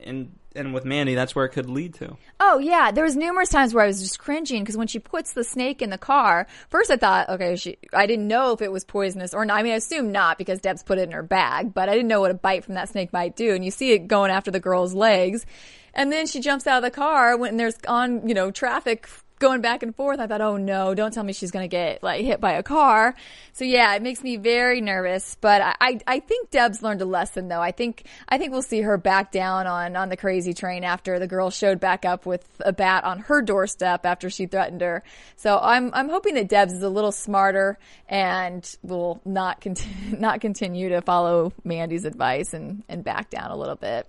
And 0.00 0.32
and 0.54 0.74
with 0.74 0.84
Mandy, 0.84 1.14
that's 1.14 1.34
where 1.34 1.44
it 1.44 1.50
could 1.50 1.68
lead 1.68 1.94
to. 1.94 2.16
Oh 2.40 2.58
yeah, 2.58 2.90
there 2.90 3.04
was 3.04 3.16
numerous 3.16 3.48
times 3.48 3.74
where 3.74 3.84
I 3.84 3.86
was 3.86 4.00
just 4.00 4.18
cringing 4.18 4.62
because 4.62 4.76
when 4.76 4.86
she 4.86 4.98
puts 4.98 5.32
the 5.32 5.44
snake 5.44 5.82
in 5.82 5.90
the 5.90 5.98
car, 5.98 6.46
first 6.68 6.90
I 6.90 6.96
thought, 6.96 7.28
okay, 7.28 7.56
she, 7.56 7.78
I 7.92 8.06
didn't 8.06 8.28
know 8.28 8.52
if 8.52 8.62
it 8.62 8.72
was 8.72 8.84
poisonous 8.84 9.34
or 9.34 9.44
not. 9.44 9.58
I 9.58 9.62
mean, 9.62 9.72
I 9.72 9.76
assume 9.76 10.12
not 10.12 10.38
because 10.38 10.60
Deb's 10.60 10.82
put 10.82 10.98
it 10.98 11.02
in 11.02 11.12
her 11.12 11.22
bag, 11.22 11.74
but 11.74 11.88
I 11.88 11.92
didn't 11.92 12.08
know 12.08 12.20
what 12.20 12.30
a 12.30 12.34
bite 12.34 12.64
from 12.64 12.74
that 12.74 12.88
snake 12.88 13.12
might 13.12 13.36
do. 13.36 13.54
And 13.54 13.64
you 13.64 13.70
see 13.70 13.92
it 13.92 14.08
going 14.08 14.30
after 14.30 14.50
the 14.50 14.60
girl's 14.60 14.94
legs, 14.94 15.46
and 15.94 16.10
then 16.10 16.26
she 16.26 16.40
jumps 16.40 16.66
out 16.66 16.78
of 16.78 16.82
the 16.82 16.94
car 16.94 17.36
when 17.36 17.56
there's 17.56 17.76
on, 17.86 18.26
you 18.28 18.34
know, 18.34 18.50
traffic 18.50 19.08
going 19.42 19.60
back 19.60 19.82
and 19.82 19.94
forth. 19.94 20.20
I 20.20 20.26
thought, 20.28 20.40
oh 20.40 20.56
no, 20.56 20.94
don't 20.94 21.12
tell 21.12 21.24
me 21.24 21.32
she's 21.32 21.50
gonna 21.50 21.68
get 21.68 22.02
like 22.02 22.24
hit 22.24 22.40
by 22.40 22.52
a 22.52 22.62
car. 22.62 23.14
So 23.52 23.64
yeah, 23.64 23.94
it 23.94 24.00
makes 24.00 24.22
me 24.22 24.36
very 24.36 24.80
nervous. 24.80 25.36
But 25.40 25.60
I, 25.60 25.74
I, 25.80 25.98
I 26.06 26.20
think 26.20 26.50
Deb's 26.50 26.80
learned 26.80 27.02
a 27.02 27.04
lesson 27.04 27.48
though. 27.48 27.60
I 27.60 27.72
think, 27.72 28.04
I 28.28 28.38
think 28.38 28.52
we'll 28.52 28.62
see 28.62 28.80
her 28.82 28.96
back 28.96 29.32
down 29.32 29.66
on, 29.66 29.96
on 29.96 30.08
the 30.08 30.16
crazy 30.16 30.54
train 30.54 30.84
after 30.84 31.18
the 31.18 31.26
girl 31.26 31.50
showed 31.50 31.80
back 31.80 32.04
up 32.04 32.24
with 32.24 32.46
a 32.60 32.72
bat 32.72 33.02
on 33.04 33.18
her 33.18 33.42
doorstep 33.42 34.06
after 34.06 34.30
she 34.30 34.46
threatened 34.46 34.80
her. 34.80 35.02
So 35.36 35.58
I'm, 35.58 35.90
I'm 35.92 36.08
hoping 36.08 36.36
that 36.36 36.48
Deb's 36.48 36.72
is 36.72 36.82
a 36.82 36.88
little 36.88 37.12
smarter 37.12 37.78
and 38.08 38.64
will 38.82 39.20
not 39.24 39.60
continue, 39.60 40.16
not 40.18 40.40
continue 40.40 40.90
to 40.90 41.02
follow 41.02 41.52
Mandy's 41.64 42.04
advice 42.04 42.54
and, 42.54 42.84
and 42.88 43.02
back 43.02 43.28
down 43.28 43.50
a 43.50 43.56
little 43.56 43.76
bit. 43.76 44.06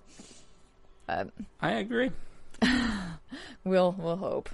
But 1.07 1.31
I 1.59 1.71
agree. 1.73 2.11
we'll 3.65 3.93
we'll 3.97 4.15
hope. 4.15 4.49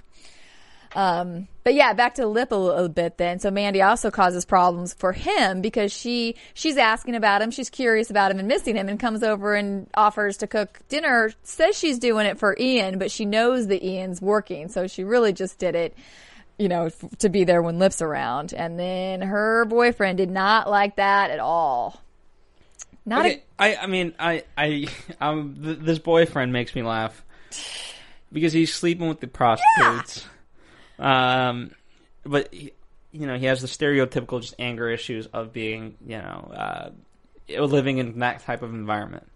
Um, 0.94 1.46
but 1.62 1.74
yeah, 1.74 1.92
back 1.92 2.14
to 2.14 2.26
Lip 2.26 2.50
a 2.50 2.56
little 2.56 2.88
bit 2.88 3.16
then. 3.16 3.38
So 3.38 3.50
Mandy 3.50 3.82
also 3.82 4.10
causes 4.10 4.44
problems 4.44 4.92
for 4.94 5.12
him 5.12 5.60
because 5.60 5.92
she 5.92 6.36
she's 6.54 6.76
asking 6.76 7.14
about 7.14 7.42
him, 7.42 7.50
she's 7.50 7.70
curious 7.70 8.10
about 8.10 8.30
him 8.30 8.38
and 8.38 8.48
missing 8.48 8.76
him, 8.76 8.88
and 8.88 8.98
comes 8.98 9.22
over 9.22 9.54
and 9.54 9.86
offers 9.94 10.38
to 10.38 10.46
cook 10.46 10.80
dinner. 10.88 11.32
Says 11.42 11.78
she's 11.78 11.98
doing 11.98 12.26
it 12.26 12.38
for 12.38 12.56
Ian, 12.58 12.98
but 12.98 13.10
she 13.10 13.24
knows 13.24 13.68
that 13.68 13.84
Ian's 13.84 14.20
working, 14.20 14.68
so 14.68 14.86
she 14.86 15.04
really 15.04 15.32
just 15.32 15.58
did 15.58 15.74
it. 15.74 15.94
You 16.58 16.68
know, 16.68 16.86
f- 16.86 17.04
to 17.20 17.28
be 17.28 17.44
there 17.44 17.62
when 17.62 17.78
Lip's 17.78 18.02
around, 18.02 18.52
and 18.52 18.78
then 18.78 19.22
her 19.22 19.64
boyfriend 19.64 20.18
did 20.18 20.30
not 20.30 20.68
like 20.68 20.96
that 20.96 21.30
at 21.30 21.40
all. 21.40 22.02
Not 23.06 23.26
Okay, 23.26 23.42
I 23.58 23.76
I 23.76 23.86
mean 23.86 24.14
I 24.18 24.44
I 24.58 24.88
um 25.20 25.56
th- 25.62 25.78
this 25.80 25.98
boyfriend 25.98 26.52
makes 26.52 26.74
me 26.74 26.82
laugh 26.82 27.24
because 28.32 28.52
he's 28.52 28.74
sleeping 28.74 29.08
with 29.08 29.20
the 29.20 29.26
prostitutes. 29.26 30.26
Um, 31.00 31.72
but 32.24 32.52
he, 32.52 32.72
you 33.12 33.26
know 33.26 33.36
he 33.36 33.46
has 33.46 33.60
the 33.60 33.66
stereotypical 33.66 34.40
just 34.40 34.54
anger 34.58 34.88
issues 34.88 35.26
of 35.26 35.52
being 35.52 35.96
you 36.06 36.18
know 36.18 36.52
uh 36.54 36.90
living 37.58 37.98
in 37.98 38.20
that 38.20 38.40
type 38.44 38.62
of 38.62 38.72
environment. 38.72 39.26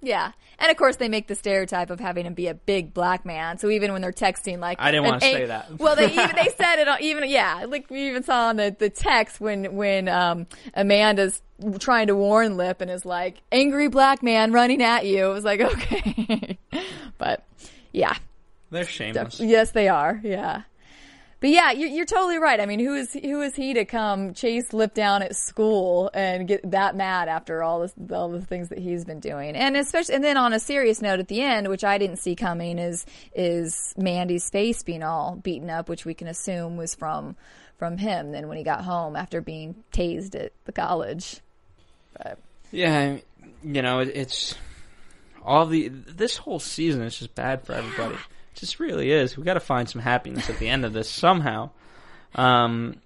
Yeah. 0.00 0.32
And 0.60 0.70
of 0.70 0.76
course 0.76 0.96
they 0.96 1.08
make 1.08 1.26
the 1.26 1.34
stereotype 1.34 1.90
of 1.90 1.98
having 1.98 2.24
him 2.24 2.34
be 2.34 2.46
a 2.46 2.54
big 2.54 2.94
black 2.94 3.24
man. 3.24 3.58
So 3.58 3.68
even 3.68 3.92
when 3.92 4.02
they're 4.02 4.12
texting 4.12 4.60
like 4.60 4.78
I 4.80 4.90
didn't 4.90 5.06
an 5.06 5.10
wanna 5.10 5.20
say 5.20 5.46
that. 5.46 5.78
well, 5.78 5.96
they 5.96 6.06
even 6.06 6.36
they 6.36 6.48
said 6.56 6.78
it 6.78 6.88
on, 6.88 7.02
even 7.02 7.28
yeah, 7.28 7.64
like 7.66 7.90
we 7.90 8.08
even 8.08 8.22
saw 8.22 8.48
on 8.48 8.56
the 8.56 8.74
the 8.78 8.90
text 8.90 9.40
when 9.40 9.74
when 9.74 10.08
um 10.08 10.46
Amanda's 10.74 11.42
trying 11.80 12.06
to 12.08 12.14
warn 12.14 12.56
Lip 12.56 12.80
and 12.80 12.90
is 12.90 13.04
like 13.04 13.42
angry 13.50 13.88
black 13.88 14.22
man 14.22 14.52
running 14.52 14.82
at 14.82 15.04
you. 15.04 15.30
It 15.30 15.32
was 15.32 15.44
like 15.44 15.60
okay. 15.62 16.58
but 17.18 17.44
yeah. 17.92 18.16
They're 18.70 18.84
shameless. 18.84 19.40
Yes, 19.40 19.70
they 19.70 19.88
are. 19.88 20.20
Yeah. 20.22 20.62
But 21.40 21.50
yeah, 21.50 21.70
you're, 21.70 21.88
you're 21.88 22.04
totally 22.04 22.38
right. 22.38 22.58
I 22.58 22.66
mean, 22.66 22.80
who 22.80 22.94
is 22.94 23.12
who 23.12 23.40
is 23.42 23.54
he 23.54 23.74
to 23.74 23.84
come 23.84 24.34
chase 24.34 24.72
Lip 24.72 24.92
down 24.92 25.22
at 25.22 25.36
school 25.36 26.10
and 26.12 26.48
get 26.48 26.68
that 26.70 26.96
mad 26.96 27.28
after 27.28 27.62
all 27.62 27.80
this, 27.80 27.94
all 28.12 28.28
the 28.28 28.40
things 28.40 28.70
that 28.70 28.78
he's 28.78 29.04
been 29.04 29.20
doing? 29.20 29.54
And 29.54 29.76
especially, 29.76 30.16
and 30.16 30.24
then 30.24 30.36
on 30.36 30.52
a 30.52 30.58
serious 30.58 31.00
note 31.00 31.20
at 31.20 31.28
the 31.28 31.40
end, 31.40 31.68
which 31.68 31.84
I 31.84 31.96
didn't 31.96 32.16
see 32.16 32.34
coming, 32.34 32.78
is 32.78 33.06
is 33.34 33.94
Mandy's 33.96 34.50
face 34.50 34.82
being 34.82 35.04
all 35.04 35.36
beaten 35.36 35.70
up, 35.70 35.88
which 35.88 36.04
we 36.04 36.12
can 36.12 36.26
assume 36.26 36.76
was 36.76 36.96
from 36.96 37.36
from 37.76 37.98
him. 37.98 38.32
Then 38.32 38.48
when 38.48 38.58
he 38.58 38.64
got 38.64 38.84
home 38.84 39.14
after 39.14 39.40
being 39.40 39.76
tased 39.92 40.34
at 40.34 40.52
the 40.64 40.72
college. 40.72 41.40
But 42.16 42.40
Yeah, 42.72 43.18
you 43.62 43.82
know 43.82 44.00
it, 44.00 44.10
it's 44.12 44.56
all 45.44 45.66
the 45.66 45.86
this 45.86 46.36
whole 46.36 46.58
season 46.58 47.02
is 47.02 47.16
just 47.16 47.36
bad 47.36 47.64
for 47.64 47.74
everybody. 47.74 48.16
Just 48.58 48.80
really 48.80 49.10
is. 49.12 49.36
We 49.36 49.44
got 49.44 49.54
to 49.54 49.60
find 49.60 49.88
some 49.88 50.00
happiness 50.00 50.50
at 50.50 50.58
the 50.58 50.68
end 50.68 50.84
of 50.84 50.92
this 50.92 51.08
somehow. 51.08 51.70
Um, 52.34 52.96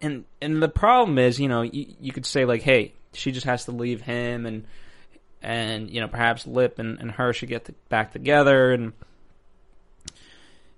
and 0.00 0.24
and 0.42 0.62
the 0.62 0.68
problem 0.68 1.18
is, 1.18 1.40
you 1.40 1.48
know, 1.48 1.62
you, 1.62 1.94
you 2.00 2.12
could 2.12 2.26
say 2.26 2.44
like, 2.44 2.62
hey, 2.62 2.92
she 3.12 3.32
just 3.32 3.46
has 3.46 3.64
to 3.66 3.72
leave 3.72 4.00
him, 4.02 4.44
and 4.44 4.64
and 5.42 5.90
you 5.90 6.00
know 6.00 6.08
perhaps 6.08 6.46
Lip 6.46 6.78
and, 6.78 6.98
and 7.00 7.12
her 7.12 7.32
should 7.32 7.48
get 7.48 7.68
back 7.88 8.12
together, 8.12 8.72
and 8.72 8.92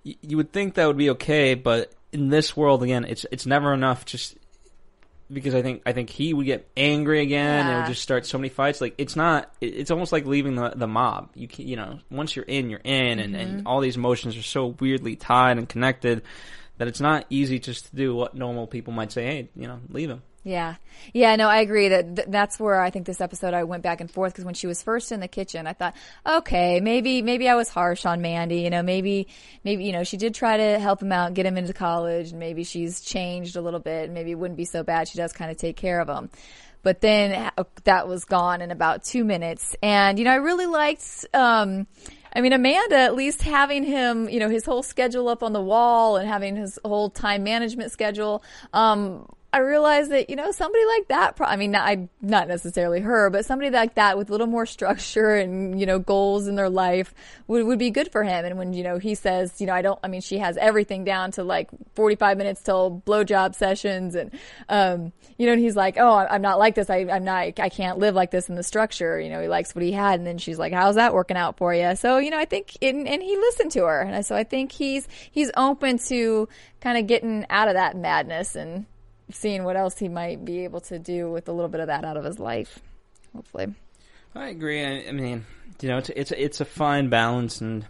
y- 0.04 0.16
you 0.20 0.36
would 0.36 0.52
think 0.52 0.74
that 0.74 0.86
would 0.86 0.96
be 0.96 1.10
okay, 1.10 1.54
but 1.54 1.92
in 2.12 2.28
this 2.28 2.56
world 2.56 2.82
again, 2.82 3.04
it's 3.04 3.26
it's 3.32 3.46
never 3.46 3.72
enough. 3.72 4.04
Just 4.04 4.36
because 5.32 5.54
I 5.54 5.62
think 5.62 5.82
I 5.84 5.92
think 5.92 6.10
he 6.10 6.32
would 6.32 6.46
get 6.46 6.70
angry 6.76 7.20
again 7.20 7.60
and 7.60 7.68
Yeah. 7.68 7.76
would 7.80 7.88
just 7.88 8.02
start 8.02 8.26
so 8.26 8.38
many 8.38 8.48
fights. 8.48 8.80
Like 8.80 8.94
it's 8.98 9.16
not. 9.16 9.52
It's 9.60 9.90
almost 9.90 10.12
like 10.12 10.26
leaving 10.26 10.54
the 10.56 10.70
the 10.74 10.86
mob. 10.86 11.30
You 11.34 11.48
can, 11.48 11.66
you 11.66 11.76
know 11.76 11.98
once 12.10 12.34
you're 12.34 12.44
in, 12.44 12.70
you're 12.70 12.80
in, 12.84 13.18
and, 13.18 13.36
and 13.36 13.58
mm-hmm. 13.58 13.66
all 13.66 13.80
these 13.80 13.96
emotions 13.96 14.36
are 14.36 14.42
so 14.42 14.76
weirdly 14.80 15.16
tied 15.16 15.58
and 15.58 15.68
connected 15.68 16.22
that 16.78 16.88
it's 16.88 17.00
not 17.00 17.26
easy 17.28 17.58
just 17.58 17.86
to 17.90 17.96
do 17.96 18.14
what 18.14 18.34
normal 18.34 18.66
people 18.66 18.92
might 18.92 19.12
say. 19.12 19.24
Hey, 19.24 19.50
you 19.56 19.66
know, 19.66 19.80
leave 19.90 20.10
him. 20.10 20.22
Yeah. 20.48 20.76
Yeah, 21.12 21.36
no, 21.36 21.46
I 21.46 21.58
agree 21.58 21.88
that 21.88 22.16
th- 22.16 22.28
that's 22.30 22.58
where 22.58 22.80
I 22.80 22.88
think 22.88 23.04
this 23.04 23.20
episode 23.20 23.52
I 23.52 23.64
went 23.64 23.82
back 23.82 24.00
and 24.00 24.10
forth 24.10 24.32
because 24.32 24.46
when 24.46 24.54
she 24.54 24.66
was 24.66 24.82
first 24.82 25.12
in 25.12 25.20
the 25.20 25.28
kitchen, 25.28 25.66
I 25.66 25.74
thought, 25.74 25.94
okay, 26.26 26.80
maybe, 26.80 27.20
maybe 27.20 27.50
I 27.50 27.54
was 27.54 27.68
harsh 27.68 28.06
on 28.06 28.22
Mandy, 28.22 28.60
you 28.62 28.70
know, 28.70 28.82
maybe, 28.82 29.28
maybe, 29.62 29.84
you 29.84 29.92
know, 29.92 30.04
she 30.04 30.16
did 30.16 30.34
try 30.34 30.56
to 30.56 30.78
help 30.78 31.02
him 31.02 31.12
out, 31.12 31.34
get 31.34 31.44
him 31.44 31.58
into 31.58 31.74
college 31.74 32.30
and 32.30 32.40
maybe 32.40 32.64
she's 32.64 33.02
changed 33.02 33.56
a 33.56 33.60
little 33.60 33.78
bit 33.78 34.06
and 34.06 34.14
maybe 34.14 34.30
it 34.30 34.38
wouldn't 34.38 34.56
be 34.56 34.64
so 34.64 34.82
bad. 34.82 35.06
She 35.06 35.18
does 35.18 35.34
kind 35.34 35.50
of 35.50 35.58
take 35.58 35.76
care 35.76 36.00
of 36.00 36.08
him. 36.08 36.30
But 36.82 37.02
then 37.02 37.50
that 37.84 38.08
was 38.08 38.24
gone 38.24 38.62
in 38.62 38.70
about 38.70 39.04
two 39.04 39.24
minutes. 39.24 39.76
And, 39.82 40.18
you 40.18 40.24
know, 40.24 40.30
I 40.30 40.36
really 40.36 40.64
liked, 40.64 41.26
um, 41.34 41.86
I 42.34 42.40
mean, 42.40 42.54
Amanda, 42.54 42.96
at 42.96 43.14
least 43.14 43.42
having 43.42 43.84
him, 43.84 44.30
you 44.30 44.40
know, 44.40 44.48
his 44.48 44.64
whole 44.64 44.82
schedule 44.82 45.28
up 45.28 45.42
on 45.42 45.52
the 45.52 45.60
wall 45.60 46.16
and 46.16 46.26
having 46.26 46.56
his 46.56 46.78
whole 46.82 47.10
time 47.10 47.44
management 47.44 47.92
schedule, 47.92 48.42
um, 48.72 49.26
I 49.50 49.60
realized 49.60 50.10
that, 50.10 50.28
you 50.28 50.36
know, 50.36 50.52
somebody 50.52 50.84
like 50.84 51.08
that, 51.08 51.36
pro- 51.36 51.46
I 51.46 51.56
mean, 51.56 51.70
not, 51.70 51.88
I, 51.88 52.08
not 52.20 52.48
necessarily 52.48 53.00
her, 53.00 53.30
but 53.30 53.46
somebody 53.46 53.70
like 53.70 53.94
that 53.94 54.18
with 54.18 54.28
a 54.28 54.32
little 54.32 54.46
more 54.46 54.66
structure 54.66 55.36
and, 55.36 55.80
you 55.80 55.86
know, 55.86 55.98
goals 55.98 56.46
in 56.46 56.54
their 56.54 56.68
life 56.68 57.14
would, 57.46 57.64
would 57.64 57.78
be 57.78 57.90
good 57.90 58.12
for 58.12 58.22
him. 58.22 58.44
And 58.44 58.58
when, 58.58 58.74
you 58.74 58.82
know, 58.82 58.98
he 58.98 59.14
says, 59.14 59.58
you 59.58 59.66
know, 59.66 59.72
I 59.72 59.80
don't, 59.80 59.98
I 60.04 60.08
mean, 60.08 60.20
she 60.20 60.36
has 60.36 60.58
everything 60.58 61.02
down 61.02 61.30
to 61.32 61.44
like 61.44 61.70
45 61.94 62.36
minutes 62.36 62.62
till 62.62 63.02
blowjob 63.06 63.54
sessions. 63.54 64.14
And, 64.14 64.38
um, 64.68 65.14
you 65.38 65.46
know, 65.46 65.54
and 65.54 65.62
he's 65.62 65.76
like, 65.76 65.96
oh, 65.96 66.14
I'm 66.14 66.42
not 66.42 66.58
like 66.58 66.74
this. 66.74 66.90
I, 66.90 67.06
I'm 67.10 67.24
not, 67.24 67.58
I 67.58 67.70
can't 67.70 67.98
live 67.98 68.14
like 68.14 68.30
this 68.30 68.50
in 68.50 68.54
the 68.54 68.62
structure. 68.62 69.18
You 69.18 69.30
know, 69.30 69.40
he 69.40 69.48
likes 69.48 69.74
what 69.74 69.82
he 69.82 69.92
had. 69.92 70.20
And 70.20 70.26
then 70.26 70.36
she's 70.36 70.58
like, 70.58 70.74
how's 70.74 70.96
that 70.96 71.14
working 71.14 71.38
out 71.38 71.56
for 71.56 71.72
you? 71.72 71.96
So, 71.96 72.18
you 72.18 72.28
know, 72.28 72.38
I 72.38 72.44
think, 72.44 72.76
and, 72.82 73.08
and 73.08 73.22
he 73.22 73.34
listened 73.38 73.72
to 73.72 73.84
her. 73.86 74.02
And 74.02 74.26
so 74.26 74.36
I 74.36 74.44
think 74.44 74.72
he's, 74.72 75.08
he's 75.30 75.50
open 75.56 75.96
to 76.08 76.50
kind 76.82 76.98
of 76.98 77.06
getting 77.06 77.46
out 77.48 77.68
of 77.68 77.74
that 77.74 77.96
madness 77.96 78.54
and, 78.54 78.84
seeing 79.30 79.64
what 79.64 79.76
else 79.76 79.98
he 79.98 80.08
might 80.08 80.44
be 80.44 80.64
able 80.64 80.80
to 80.82 80.98
do 80.98 81.30
with 81.30 81.48
a 81.48 81.52
little 81.52 81.68
bit 81.68 81.80
of 81.80 81.86
that 81.88 82.04
out 82.04 82.16
of 82.16 82.24
his 82.24 82.38
life. 82.38 82.78
Hopefully, 83.34 83.74
I 84.34 84.48
agree. 84.48 84.84
I, 84.84 85.08
I 85.08 85.12
mean, 85.12 85.44
you 85.80 85.88
know, 85.88 85.98
it's 85.98 86.08
it's 86.10 86.32
it's 86.32 86.60
a 86.60 86.64
fine 86.64 87.08
balance, 87.08 87.60
and 87.60 87.84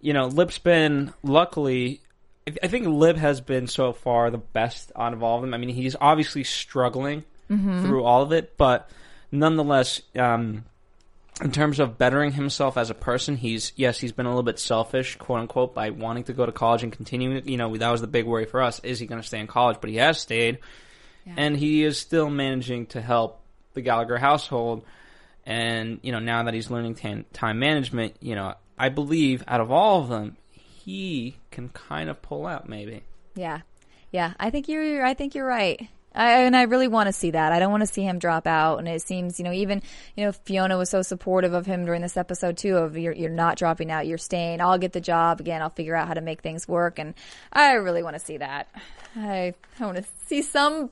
you 0.00 0.12
know, 0.12 0.26
Lip's 0.26 0.58
been 0.58 1.12
luckily. 1.22 2.00
I 2.62 2.68
think 2.68 2.86
Lib 2.86 3.16
has 3.16 3.40
been 3.40 3.66
so 3.66 3.92
far 3.92 4.30
the 4.30 4.38
best 4.38 4.92
out 4.94 5.12
of 5.12 5.22
all 5.22 5.36
of 5.36 5.42
them. 5.42 5.52
I 5.52 5.58
mean, 5.58 5.70
he's 5.70 5.96
obviously 6.00 6.44
struggling 6.44 7.24
Mhm. 7.50 7.82
through 7.82 8.04
all 8.04 8.22
of 8.22 8.30
it, 8.32 8.56
but 8.56 8.88
nonetheless, 9.32 10.00
um, 10.16 10.64
in 11.42 11.52
terms 11.52 11.80
of 11.80 11.98
bettering 11.98 12.32
himself 12.32 12.78
as 12.78 12.88
a 12.88 12.94
person, 12.94 13.36
he's 13.36 13.72
yes, 13.76 13.98
he's 13.98 14.12
been 14.12 14.26
a 14.26 14.30
little 14.30 14.42
bit 14.42 14.58
selfish, 14.58 15.16
quote 15.16 15.40
unquote, 15.40 15.74
by 15.74 15.90
wanting 15.90 16.24
to 16.24 16.32
go 16.32 16.46
to 16.46 16.52
college 16.52 16.82
and 16.82 16.92
continue. 16.92 17.42
You 17.44 17.56
know, 17.58 17.76
that 17.76 17.90
was 17.90 18.00
the 18.00 18.06
big 18.06 18.24
worry 18.26 18.46
for 18.46 18.62
us: 18.62 18.80
is 18.80 18.98
he 18.98 19.06
going 19.06 19.20
to 19.20 19.26
stay 19.26 19.38
in 19.38 19.46
college? 19.46 19.78
But 19.80 19.90
he 19.90 19.96
has 19.96 20.18
stayed, 20.18 20.58
and 21.36 21.56
he 21.56 21.84
is 21.84 21.98
still 21.98 22.30
managing 22.30 22.86
to 22.86 23.02
help 23.02 23.40
the 23.74 23.82
Gallagher 23.82 24.16
household. 24.16 24.84
And 25.44 26.00
you 26.02 26.10
know, 26.12 26.20
now 26.20 26.42
that 26.44 26.54
he's 26.54 26.70
learning 26.70 26.94
tan- 26.94 27.26
time 27.32 27.58
management, 27.58 28.16
you 28.20 28.34
know, 28.34 28.54
I 28.78 28.88
believe 28.88 29.44
out 29.46 29.60
of 29.60 29.70
all 29.70 30.02
of 30.02 30.08
them, 30.08 30.36
he 30.52 31.36
can 31.50 31.68
kind 31.68 32.08
of 32.08 32.22
pull 32.22 32.46
out 32.46 32.68
maybe. 32.68 33.02
yeah, 33.34 33.60
yeah. 34.10 34.32
I 34.40 34.50
think 34.50 34.68
you're. 34.68 35.04
I 35.04 35.12
think 35.12 35.34
you're 35.34 35.46
right. 35.46 35.88
I, 36.16 36.42
and 36.42 36.56
I 36.56 36.62
really 36.62 36.88
want 36.88 37.08
to 37.08 37.12
see 37.12 37.30
that. 37.32 37.52
I 37.52 37.58
don't 37.58 37.70
want 37.70 37.82
to 37.82 37.86
see 37.86 38.02
him 38.02 38.18
drop 38.18 38.46
out. 38.46 38.78
And 38.78 38.88
it 38.88 39.02
seems, 39.02 39.38
you 39.38 39.44
know, 39.44 39.52
even, 39.52 39.82
you 40.16 40.24
know, 40.24 40.32
Fiona 40.32 40.78
was 40.78 40.90
so 40.90 41.02
supportive 41.02 41.52
of 41.52 41.66
him 41.66 41.84
during 41.84 42.02
this 42.02 42.16
episode 42.16 42.56
too. 42.56 42.76
Of 42.76 42.96
you're, 42.96 43.12
you're 43.12 43.30
not 43.30 43.56
dropping 43.58 43.90
out, 43.90 44.06
you're 44.06 44.18
staying. 44.18 44.60
I'll 44.60 44.78
get 44.78 44.92
the 44.92 45.00
job 45.00 45.40
again. 45.40 45.62
I'll 45.62 45.70
figure 45.70 45.94
out 45.94 46.08
how 46.08 46.14
to 46.14 46.20
make 46.20 46.40
things 46.40 46.66
work. 46.66 46.98
And 46.98 47.14
I 47.52 47.72
really 47.74 48.02
want 48.02 48.14
to 48.14 48.20
see 48.20 48.38
that. 48.38 48.68
I, 49.14 49.54
I 49.78 49.84
want 49.84 49.98
to 49.98 50.04
see 50.26 50.42
some 50.42 50.90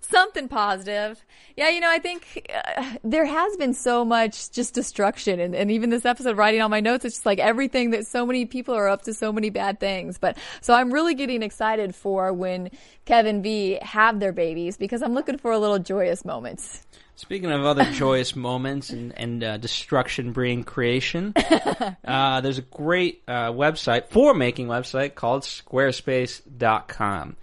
something 0.00 0.48
positive. 0.48 1.24
Yeah, 1.56 1.70
you 1.70 1.80
know, 1.80 1.90
I 1.90 1.98
think 1.98 2.50
uh, 2.54 2.96
there 3.02 3.24
has 3.24 3.56
been 3.56 3.74
so 3.74 4.04
much 4.04 4.50
just 4.50 4.74
destruction, 4.74 5.40
and, 5.40 5.54
and 5.54 5.70
even 5.70 5.90
this 5.90 6.04
episode, 6.04 6.36
writing 6.36 6.60
on 6.62 6.70
my 6.70 6.80
notes, 6.80 7.04
it's 7.04 7.16
just 7.16 7.26
like 7.26 7.38
everything 7.38 7.90
that 7.90 8.06
so 8.06 8.26
many 8.26 8.44
people 8.44 8.74
are 8.74 8.88
up 8.88 9.02
to 9.02 9.14
so 9.14 9.32
many 9.32 9.50
bad 9.50 9.80
things. 9.80 10.18
But 10.18 10.36
so 10.60 10.74
I'm 10.74 10.92
really 10.92 11.14
getting 11.14 11.42
excited 11.42 11.94
for 11.94 12.32
when 12.32 12.70
Kevin 13.04 13.42
V 13.42 13.78
have 13.82 14.20
their 14.20 14.32
babies 14.32 14.76
because 14.76 15.02
I'm 15.02 15.14
looking 15.14 15.38
for 15.38 15.52
a 15.52 15.58
little 15.58 15.78
joyous 15.78 16.24
moments. 16.24 16.86
Speaking 17.16 17.50
of 17.50 17.64
other 17.64 17.84
joyous 17.92 18.36
moments 18.36 18.90
and, 18.90 19.18
and 19.18 19.42
uh, 19.42 19.56
destruction 19.56 20.32
bringing 20.32 20.64
creation, 20.64 21.32
uh, 22.04 22.42
there's 22.42 22.58
a 22.58 22.62
great 22.62 23.22
uh, 23.26 23.50
website 23.52 24.08
for 24.10 24.34
making 24.34 24.68
website 24.68 25.14
called 25.14 25.42
squarespace.com. 25.42 27.36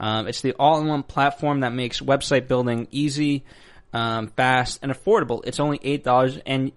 Um, 0.00 0.26
it's 0.26 0.40
the 0.40 0.54
all-in-one 0.54 1.02
platform 1.02 1.60
that 1.60 1.72
makes 1.72 2.00
website 2.00 2.48
building 2.48 2.88
easy, 2.90 3.44
um, 3.92 4.28
fast, 4.28 4.78
and 4.82 4.90
affordable. 4.90 5.42
It's 5.44 5.60
only 5.60 5.78
eight 5.82 6.02
dollars, 6.02 6.38
and 6.46 6.72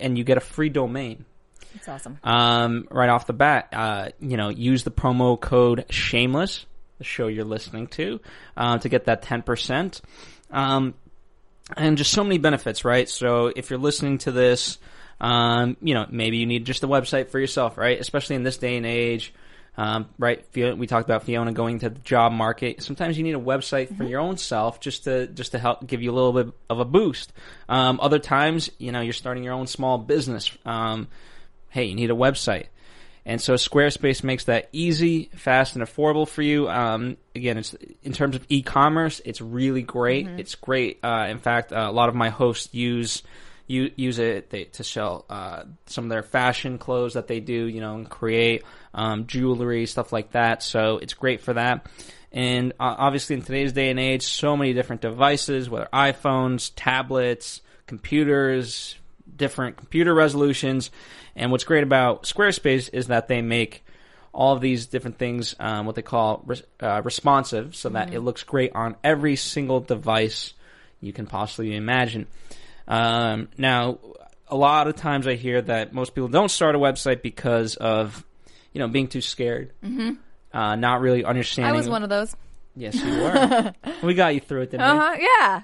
and 0.00 0.16
you 0.16 0.22
get 0.22 0.36
a 0.36 0.40
free 0.40 0.68
domain. 0.68 1.24
It's 1.74 1.88
awesome. 1.88 2.18
Um, 2.22 2.86
right 2.90 3.08
off 3.08 3.26
the 3.26 3.32
bat, 3.32 3.68
uh, 3.72 4.10
you 4.20 4.36
know, 4.36 4.48
use 4.48 4.84
the 4.84 4.90
promo 4.90 5.38
code 5.38 5.86
Shameless, 5.90 6.66
the 6.98 7.04
show 7.04 7.26
you're 7.26 7.44
listening 7.44 7.88
to, 7.88 8.20
uh, 8.56 8.78
to 8.78 8.88
get 8.88 9.06
that 9.06 9.22
ten 9.22 9.42
percent. 9.42 10.00
Um, 10.50 10.94
and 11.76 11.98
just 11.98 12.12
so 12.12 12.22
many 12.22 12.38
benefits, 12.38 12.84
right? 12.84 13.08
So 13.08 13.52
if 13.54 13.70
you're 13.70 13.78
listening 13.78 14.18
to 14.18 14.32
this, 14.32 14.78
um, 15.20 15.76
you 15.82 15.94
know, 15.94 16.06
maybe 16.08 16.38
you 16.38 16.46
need 16.46 16.64
just 16.64 16.82
a 16.84 16.88
website 16.88 17.28
for 17.28 17.38
yourself, 17.38 17.76
right? 17.76 18.00
Especially 18.00 18.36
in 18.36 18.42
this 18.42 18.56
day 18.56 18.76
and 18.76 18.86
age, 18.86 19.34
um, 19.78 20.08
right? 20.18 20.44
We 20.54 20.88
talked 20.88 21.08
about 21.08 21.22
Fiona 21.22 21.52
going 21.52 21.78
to 21.78 21.88
the 21.88 22.00
job 22.00 22.32
market. 22.32 22.82
Sometimes 22.82 23.16
you 23.16 23.22
need 23.22 23.36
a 23.36 23.40
website 23.40 23.96
for 23.96 24.02
your 24.02 24.18
own 24.18 24.36
self 24.36 24.80
just 24.80 25.04
to 25.04 25.28
just 25.28 25.52
to 25.52 25.58
help 25.60 25.86
give 25.86 26.02
you 26.02 26.10
a 26.10 26.16
little 26.16 26.32
bit 26.32 26.52
of 26.68 26.80
a 26.80 26.84
boost. 26.84 27.32
Um, 27.68 28.00
other 28.02 28.18
times, 28.18 28.70
you 28.78 28.90
know, 28.90 29.00
you're 29.00 29.12
starting 29.12 29.44
your 29.44 29.54
own 29.54 29.68
small 29.68 29.96
business. 29.96 30.50
Um, 30.66 31.06
hey, 31.68 31.84
you 31.84 31.94
need 31.94 32.10
a 32.10 32.14
website. 32.14 32.66
And 33.24 33.40
so 33.40 33.54
Squarespace 33.54 34.24
makes 34.24 34.44
that 34.44 34.68
easy, 34.72 35.30
fast, 35.36 35.76
and 35.76 35.84
affordable 35.84 36.26
for 36.26 36.42
you. 36.42 36.68
Um, 36.68 37.16
again, 37.36 37.56
it's 37.56 37.76
in 38.02 38.12
terms 38.12 38.34
of 38.34 38.44
e-commerce, 38.48 39.20
it's 39.24 39.40
really 39.40 39.82
great. 39.82 40.26
It's 40.26 40.56
great. 40.56 40.98
Uh, 41.04 41.28
in 41.28 41.38
fact, 41.38 41.72
uh, 41.72 41.86
a 41.88 41.92
lot 41.92 42.08
of 42.08 42.16
my 42.16 42.30
hosts 42.30 42.74
use 42.74 43.22
u- 43.68 43.92
use 43.94 44.18
it 44.18 44.50
they, 44.50 44.64
to 44.64 44.82
sell 44.82 45.24
uh, 45.30 45.62
some 45.86 46.04
of 46.04 46.10
their 46.10 46.22
fashion 46.22 46.78
clothes 46.78 47.14
that 47.14 47.28
they 47.28 47.40
do, 47.40 47.66
you 47.66 47.80
know, 47.80 47.94
and 47.94 48.08
create 48.10 48.64
um, 48.94 49.26
jewelry, 49.26 49.86
stuff 49.86 50.12
like 50.12 50.32
that. 50.32 50.62
So 50.62 50.98
it's 50.98 51.14
great 51.14 51.40
for 51.40 51.52
that. 51.54 51.86
And 52.32 52.72
uh, 52.72 52.94
obviously, 52.98 53.36
in 53.36 53.42
today's 53.42 53.72
day 53.72 53.90
and 53.90 54.00
age, 54.00 54.22
so 54.22 54.56
many 54.56 54.74
different 54.74 55.00
devices, 55.02 55.70
whether 55.70 55.88
iPhones, 55.92 56.72
tablets, 56.74 57.62
computers, 57.86 58.96
different 59.34 59.76
computer 59.76 60.12
resolutions. 60.14 60.90
And 61.36 61.50
what's 61.50 61.64
great 61.64 61.84
about 61.84 62.24
Squarespace 62.24 62.90
is 62.92 63.06
that 63.06 63.28
they 63.28 63.40
make 63.40 63.84
all 64.32 64.54
of 64.54 64.60
these 64.60 64.86
different 64.86 65.18
things, 65.18 65.54
um, 65.58 65.86
what 65.86 65.94
they 65.94 66.02
call 66.02 66.42
res- 66.46 66.62
uh, 66.80 67.00
responsive, 67.02 67.74
so 67.74 67.88
that 67.90 68.10
Mhm. 68.10 68.14
it 68.14 68.20
looks 68.20 68.42
great 68.42 68.72
on 68.74 68.96
every 69.02 69.36
single 69.36 69.80
device 69.80 70.52
you 71.00 71.12
can 71.12 71.26
possibly 71.26 71.74
imagine. 71.74 72.26
Um, 72.88 73.48
now, 73.58 73.98
a 74.48 74.56
lot 74.56 74.88
of 74.88 74.96
times 74.96 75.26
I 75.26 75.34
hear 75.34 75.60
that 75.62 75.92
most 75.92 76.14
people 76.14 76.28
don't 76.28 76.48
start 76.50 76.74
a 76.74 76.78
website 76.78 77.22
because 77.22 77.76
of, 77.76 78.24
you 78.72 78.78
know, 78.80 78.88
being 78.88 79.06
too 79.08 79.20
scared, 79.20 79.72
Mhm. 79.84 80.16
uh, 80.52 80.74
not 80.76 81.00
really 81.00 81.24
understanding. 81.24 81.72
I 81.72 81.76
was 81.76 81.88
one 81.88 82.02
of 82.02 82.08
those. 82.08 82.34
Yes, 82.74 82.94
you 82.96 83.10
were. 83.18 83.74
we 84.02 84.14
got 84.14 84.34
you 84.34 84.40
through 84.40 84.62
it, 84.62 84.70
didn't? 84.70 84.86
Uh 84.86 84.98
huh. 84.98 85.16
Yeah. 85.18 85.62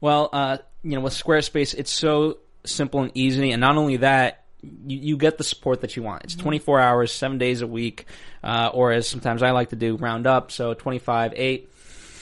Well, 0.00 0.28
uh, 0.32 0.58
you 0.82 0.90
know, 0.96 1.00
with 1.00 1.14
Squarespace, 1.14 1.74
it's 1.74 1.90
so 1.92 2.38
simple 2.64 3.00
and 3.02 3.10
easy, 3.14 3.50
and 3.52 3.60
not 3.60 3.76
only 3.76 3.96
that, 3.98 4.44
you, 4.62 4.98
you 4.98 5.16
get 5.16 5.38
the 5.38 5.44
support 5.44 5.80
that 5.82 5.96
you 5.96 6.02
want. 6.02 6.24
It's 6.24 6.34
Mhm. 6.34 6.40
24 6.42 6.80
hours, 6.80 7.12
seven 7.12 7.38
days 7.38 7.62
a 7.62 7.66
week, 7.66 8.06
uh, 8.42 8.70
or 8.72 8.92
as 8.92 9.06
sometimes 9.08 9.42
I 9.42 9.50
like 9.52 9.70
to 9.70 9.76
do, 9.76 9.96
round 9.96 10.26
up, 10.26 10.50
so 10.50 10.74
25, 10.74 11.32
8 11.36 11.70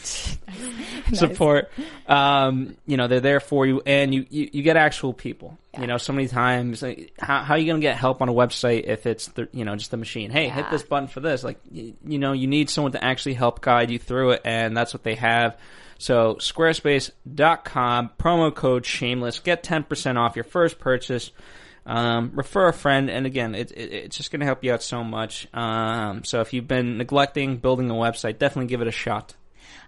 support. 1.12 1.70
Um, 2.06 2.76
you 2.86 2.96
know, 2.96 3.08
they're 3.08 3.20
there 3.20 3.40
for 3.40 3.66
you, 3.66 3.82
and 3.86 4.14
you, 4.14 4.26
you, 4.28 4.50
you 4.52 4.62
get 4.62 4.76
actual 4.76 5.12
people. 5.12 5.58
You 5.78 5.86
know, 5.86 5.96
so 5.96 6.12
many 6.12 6.28
times, 6.28 6.82
like, 6.82 7.14
how, 7.18 7.42
how 7.42 7.54
are 7.54 7.58
you 7.58 7.64
going 7.64 7.80
to 7.80 7.84
get 7.84 7.96
help 7.96 8.20
on 8.20 8.28
a 8.28 8.32
website 8.32 8.84
if 8.84 9.06
it's, 9.06 9.28
the, 9.28 9.48
you 9.52 9.64
know, 9.64 9.74
just 9.74 9.90
the 9.90 9.96
machine? 9.96 10.30
Hey, 10.30 10.48
hit 10.48 10.70
this 10.70 10.82
button 10.82 11.08
for 11.08 11.20
this. 11.20 11.42
Like, 11.42 11.58
you, 11.70 11.94
you 12.04 12.18
know, 12.18 12.32
you 12.32 12.46
need 12.46 12.68
someone 12.68 12.92
to 12.92 13.02
actually 13.02 13.34
help 13.34 13.62
guide 13.62 13.90
you 13.90 13.98
through 13.98 14.32
it, 14.32 14.42
and 14.44 14.76
that's 14.76 14.92
what 14.92 15.02
they 15.02 15.14
have. 15.14 15.56
So, 15.98 16.34
squarespace.com, 16.34 18.10
promo 18.18 18.54
code 18.54 18.84
shameless, 18.84 19.38
get 19.38 19.62
10% 19.62 20.16
off 20.18 20.36
your 20.36 20.44
first 20.44 20.78
purchase. 20.78 21.30
Um, 21.86 22.32
refer 22.34 22.68
a 22.68 22.72
friend, 22.72 23.08
and 23.08 23.24
again, 23.24 23.54
it, 23.54 23.72
it, 23.72 23.92
it's 23.92 24.16
just 24.16 24.30
going 24.30 24.40
to 24.40 24.46
help 24.46 24.62
you 24.62 24.72
out 24.72 24.82
so 24.82 25.02
much. 25.02 25.48
Um, 25.54 26.22
so, 26.24 26.40
if 26.40 26.52
you've 26.52 26.68
been 26.68 26.98
neglecting 26.98 27.56
building 27.56 27.90
a 27.90 27.94
website, 27.94 28.38
definitely 28.38 28.68
give 28.68 28.82
it 28.82 28.88
a 28.88 28.92
shot. 28.92 29.34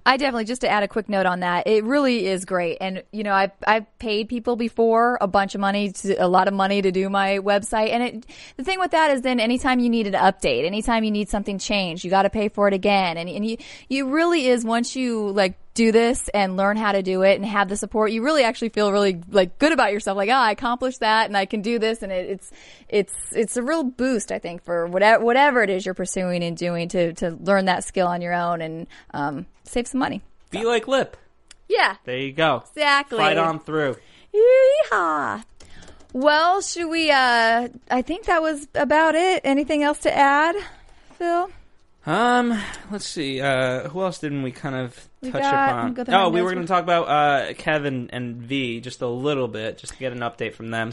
I 0.07 0.19
definitely 0.19 0.45
just 0.45 0.61
to 0.61 0.69
add 0.69 0.83
a 0.83 0.89
quick 0.89 1.09
note 1.09 1.25
on 1.25 1.41
that. 1.41 1.67
It 1.67 1.85
really 1.85 2.27
is 2.27 2.45
great, 2.45 2.79
and 2.81 3.03
you 3.11 3.23
know, 3.23 3.33
I've 3.33 3.53
I've 3.67 3.99
paid 3.99 4.29
people 4.29 4.55
before 4.57 5.17
a 5.21 5.27
bunch 5.27 5.55
of 5.55 5.61
money, 5.61 5.93
to, 5.93 6.15
a 6.15 6.29
lot 6.29 6.47
of 6.47 6.53
money 6.55 6.83
to 6.83 6.93
do 6.93 7.09
my 7.09 7.39
website, 7.39 7.91
and 7.91 8.03
it 8.03 8.27
the 8.57 8.65
thing 8.65 8.79
with 8.79 8.91
that 8.91 9.11
is 9.11 9.23
then 9.23 9.41
anytime 9.41 9.79
you 9.79 9.89
need 9.89 10.07
an 10.07 10.13
update, 10.13 10.67
anytime 10.67 11.05
you 11.05 11.11
need 11.11 11.31
something 11.31 11.59
changed, 11.59 12.05
you 12.05 12.11
got 12.11 12.23
to 12.23 12.31
pay 12.31 12.49
for 12.49 12.69
it 12.69 12.75
again, 12.75 13.17
and 13.17 13.31
and 13.31 13.47
you 13.47 13.57
you 13.89 14.11
really 14.11 14.47
is 14.47 14.65
once 14.65 14.95
you 14.95 15.31
like 15.31 15.57
do 15.75 15.91
this 15.91 16.29
and 16.33 16.57
learn 16.57 16.77
how 16.77 16.93
to 16.93 17.03
do 17.03 17.23
it 17.23 17.35
and 17.35 17.45
have 17.45 17.69
the 17.69 17.77
support, 17.77 18.13
you 18.13 18.23
really 18.23 18.45
actually 18.45 18.69
feel 18.69 18.93
really 18.93 19.21
like 19.29 19.59
good 19.59 19.73
about 19.73 19.93
yourself. 19.93 20.17
Like, 20.17 20.31
oh, 20.31 20.33
I 20.33 20.53
accomplished 20.53 21.01
that 21.01 21.27
and 21.27 21.37
I 21.37 21.47
can 21.47 21.63
do 21.63 21.79
this. 21.81 22.03
And 22.03 22.13
it, 22.13 22.31
it's, 22.31 22.53
it's, 22.89 23.15
it's 23.33 23.57
a 23.57 23.63
real 23.63 23.83
boost, 23.83 24.31
I 24.31 24.39
think, 24.39 24.65
for 24.65 24.87
whatever, 24.87 25.25
whatever 25.25 25.63
it 25.63 25.71
is 25.71 25.85
you're 25.85 25.95
pursuing 25.95 26.45
and 26.45 26.57
doing 26.57 26.89
to, 26.91 27.13
to 27.15 27.31
learn 27.31 27.65
that 27.65 27.85
skill 27.85 28.07
on 28.07 28.23
your 28.23 28.33
own 28.33 28.63
and, 28.63 28.87
um, 29.13 29.47
save 29.65 29.89
some 29.89 29.99
money. 29.99 30.23
Be 30.51 30.65
like 30.65 30.87
Lip. 30.87 31.17
Yeah. 31.69 31.97
There 32.05 32.19
you 32.19 32.33
go. 32.33 32.63
Exactly. 32.69 33.19
Fight 33.19 33.39
on 33.39 33.59
through. 33.59 33.97
Yeehaw. 34.33 35.43
Well, 36.13 36.61
should 36.61 36.89
we, 36.89 37.11
uh, 37.11 37.69
I 37.91 38.03
think 38.03 38.27
that 38.27 38.41
was 38.41 38.69
about 38.77 39.17
it. 39.17 39.41
Anything 39.43 39.83
else 39.83 39.99
to 40.01 40.17
add, 40.17 40.55
Phil? 41.19 41.51
Um, 42.07 42.61
let's 42.91 43.07
see. 43.07 43.41
Uh, 43.41 43.89
who 43.89 44.03
else 44.03 44.19
didn't 44.19 44.43
we 44.43 44.53
kind 44.53 44.77
of 44.77 45.09
We 45.25 45.31
touch 45.33 45.43
upon? 45.43 46.15
Oh, 46.15 46.29
we 46.29 46.43
were 46.43 46.53
going 46.53 46.67
to 46.67 46.69
talk 46.69 46.83
about 46.83 47.09
uh, 47.09 47.55
Kevin 47.55 48.11
and 48.13 48.37
V 48.37 48.81
just 48.81 49.03
a 49.03 49.09
little 49.09 49.49
bit, 49.49 49.79
just 49.79 49.95
to 49.95 49.99
get 49.99 50.13
an 50.13 50.21
update 50.21 50.55
from 50.55 50.71
them. 50.71 50.93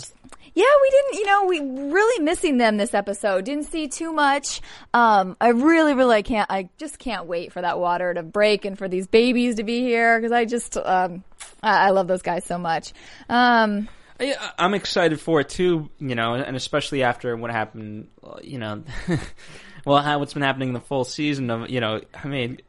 Yeah, 0.53 0.65
we 0.81 0.89
didn't, 0.89 1.13
you 1.13 1.25
know, 1.25 1.45
we 1.45 1.91
really 1.93 2.23
missing 2.23 2.57
them 2.57 2.75
this 2.77 2.93
episode. 2.93 3.45
Didn't 3.45 3.65
see 3.65 3.87
too 3.87 4.11
much. 4.11 4.61
Um, 4.93 5.37
I 5.39 5.49
really, 5.49 5.93
really 5.93 6.23
can't, 6.23 6.51
I 6.51 6.69
just 6.77 6.99
can't 6.99 7.25
wait 7.25 7.53
for 7.53 7.61
that 7.61 7.79
water 7.79 8.13
to 8.13 8.21
break 8.21 8.65
and 8.65 8.77
for 8.77 8.89
these 8.89 9.07
babies 9.07 9.55
to 9.55 9.63
be 9.63 9.79
here 9.79 10.19
because 10.19 10.33
I 10.33 10.43
just, 10.43 10.75
um, 10.75 11.23
I, 11.63 11.87
I 11.87 11.89
love 11.91 12.07
those 12.07 12.21
guys 12.21 12.43
so 12.43 12.57
much. 12.57 12.91
Um, 13.29 13.87
I, 14.19 14.35
I'm 14.59 14.73
excited 14.73 15.21
for 15.21 15.39
it 15.39 15.47
too, 15.47 15.89
you 15.99 16.15
know, 16.15 16.33
and 16.33 16.57
especially 16.57 17.03
after 17.03 17.35
what 17.37 17.49
happened, 17.51 18.09
you 18.41 18.59
know, 18.59 18.83
well, 19.85 19.99
how 19.99 20.19
what's 20.19 20.33
been 20.33 20.43
happening 20.43 20.73
the 20.73 20.81
full 20.81 21.05
season 21.05 21.49
of, 21.49 21.69
you 21.69 21.79
know, 21.79 22.01
I 22.13 22.27
mean, 22.27 22.59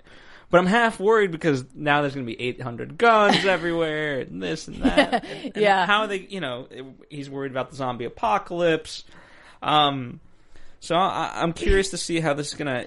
but 0.53 0.59
I'm 0.59 0.66
half 0.66 1.00
worried 1.00 1.30
because 1.32 1.64
now 1.74 2.03
there's 2.03 2.14
going 2.14 2.26
to 2.26 2.30
be 2.32 2.40
800 2.40 2.96
guns 2.98 3.44
everywhere 3.46 4.20
and 4.20 4.40
this 4.40 4.68
and 4.68 4.76
that. 4.84 5.24
And, 5.24 5.44
and 5.55 5.57
Yeah. 5.57 5.86
How 5.86 6.07
they, 6.07 6.18
you 6.18 6.40
know, 6.40 6.68
he's 7.09 7.28
worried 7.30 7.50
about 7.50 7.70
the 7.70 7.76
zombie 7.76 8.05
apocalypse. 8.05 9.05
Um, 9.62 10.20
so 10.80 10.94
I, 10.94 11.32
I'm 11.42 11.55
curious 11.55 11.90
to 11.90 11.96
see 11.96 12.20
how 12.20 12.34
this 12.34 12.48
is 12.48 12.55
going 12.55 12.86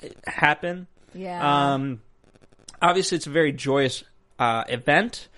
to 0.00 0.10
happen. 0.26 0.86
yeah. 1.14 1.74
Um, 1.74 2.00
obviously, 2.80 3.16
it's 3.16 3.26
a 3.26 3.30
very 3.30 3.52
joyous 3.52 4.02
uh, 4.38 4.64
event, 4.68 5.28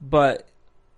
but 0.00 0.46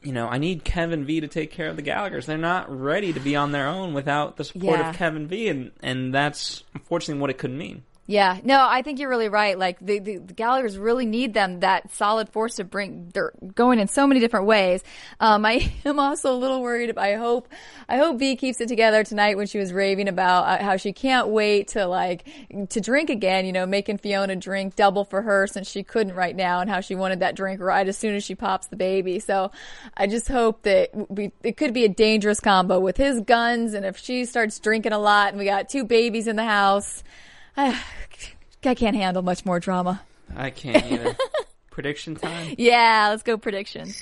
you 0.02 0.12
know, 0.12 0.28
I 0.28 0.38
need 0.38 0.62
Kevin 0.62 1.04
V 1.06 1.20
to 1.22 1.28
take 1.28 1.50
care 1.50 1.68
of 1.68 1.76
the 1.76 1.82
Gallagher's. 1.82 2.26
They're 2.26 2.38
not 2.38 2.70
ready 2.70 3.12
to 3.14 3.20
be 3.20 3.34
on 3.34 3.50
their 3.52 3.66
own 3.66 3.94
without 3.94 4.36
the 4.36 4.44
support 4.44 4.78
Yeah. 4.78 4.90
of 4.90 4.96
Kevin 4.96 5.26
V, 5.26 5.48
and 5.48 5.72
and 5.82 6.14
that's 6.14 6.62
unfortunately 6.74 7.20
what 7.20 7.30
it 7.30 7.38
could 7.38 7.50
mean. 7.50 7.82
Yeah, 8.10 8.40
no, 8.42 8.66
I 8.66 8.80
think 8.80 8.98
you're 8.98 9.10
really 9.10 9.28
right. 9.28 9.58
Like 9.58 9.78
the, 9.80 9.98
the, 9.98 10.16
the 10.16 10.32
Gallagher's 10.32 10.78
really 10.78 11.04
need 11.04 11.34
them 11.34 11.60
that 11.60 11.92
solid 11.92 12.30
force 12.30 12.56
to 12.56 12.64
bring. 12.64 13.10
They're 13.12 13.34
going 13.54 13.78
in 13.80 13.86
so 13.86 14.06
many 14.06 14.18
different 14.18 14.46
ways. 14.46 14.82
Um, 15.20 15.44
I 15.44 15.70
am 15.84 16.00
also 16.00 16.32
a 16.32 16.38
little 16.38 16.62
worried. 16.62 16.96
I 16.96 17.16
hope, 17.16 17.48
I 17.86 17.98
hope 17.98 18.18
V 18.18 18.34
keeps 18.36 18.62
it 18.62 18.68
together 18.68 19.04
tonight 19.04 19.36
when 19.36 19.46
she 19.46 19.58
was 19.58 19.74
raving 19.74 20.08
about 20.08 20.44
uh, 20.44 20.64
how 20.64 20.78
she 20.78 20.94
can't 20.94 21.28
wait 21.28 21.68
to 21.68 21.86
like 21.86 22.26
to 22.70 22.80
drink 22.80 23.10
again. 23.10 23.44
You 23.44 23.52
know, 23.52 23.66
making 23.66 23.98
Fiona 23.98 24.36
drink 24.36 24.74
double 24.74 25.04
for 25.04 25.20
her 25.20 25.46
since 25.46 25.68
she 25.70 25.82
couldn't 25.82 26.14
right 26.14 26.34
now, 26.34 26.60
and 26.60 26.70
how 26.70 26.80
she 26.80 26.94
wanted 26.94 27.20
that 27.20 27.36
drink 27.36 27.60
right 27.60 27.86
as 27.86 27.98
soon 27.98 28.14
as 28.14 28.24
she 28.24 28.34
pops 28.34 28.68
the 28.68 28.76
baby. 28.76 29.18
So 29.20 29.52
I 29.94 30.06
just 30.06 30.28
hope 30.28 30.62
that 30.62 30.88
we 31.10 31.32
it 31.42 31.58
could 31.58 31.74
be 31.74 31.84
a 31.84 31.90
dangerous 31.90 32.40
combo 32.40 32.80
with 32.80 32.96
his 32.96 33.20
guns, 33.20 33.74
and 33.74 33.84
if 33.84 33.98
she 33.98 34.24
starts 34.24 34.58
drinking 34.60 34.92
a 34.92 34.98
lot, 34.98 35.28
and 35.28 35.38
we 35.38 35.44
got 35.44 35.68
two 35.68 35.84
babies 35.84 36.26
in 36.26 36.36
the 36.36 36.46
house. 36.46 37.04
I 38.64 38.74
can't 38.74 38.94
handle 38.94 39.22
much 39.22 39.44
more 39.44 39.58
drama. 39.58 40.00
I 40.36 40.50
can't 40.50 40.84
either. 40.92 41.16
Prediction 41.72 42.14
time. 42.14 42.54
Yeah, 42.56 43.08
let's 43.10 43.24
go 43.24 43.36
predictions. 43.36 43.96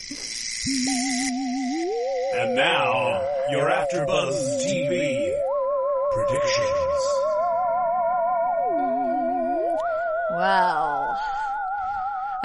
And 2.34 2.54
now, 2.54 3.22
your 3.50 3.70
AfterBuzz 3.70 4.62
TV 4.62 5.32
predictions. 6.12 7.02
Well, 10.32 11.05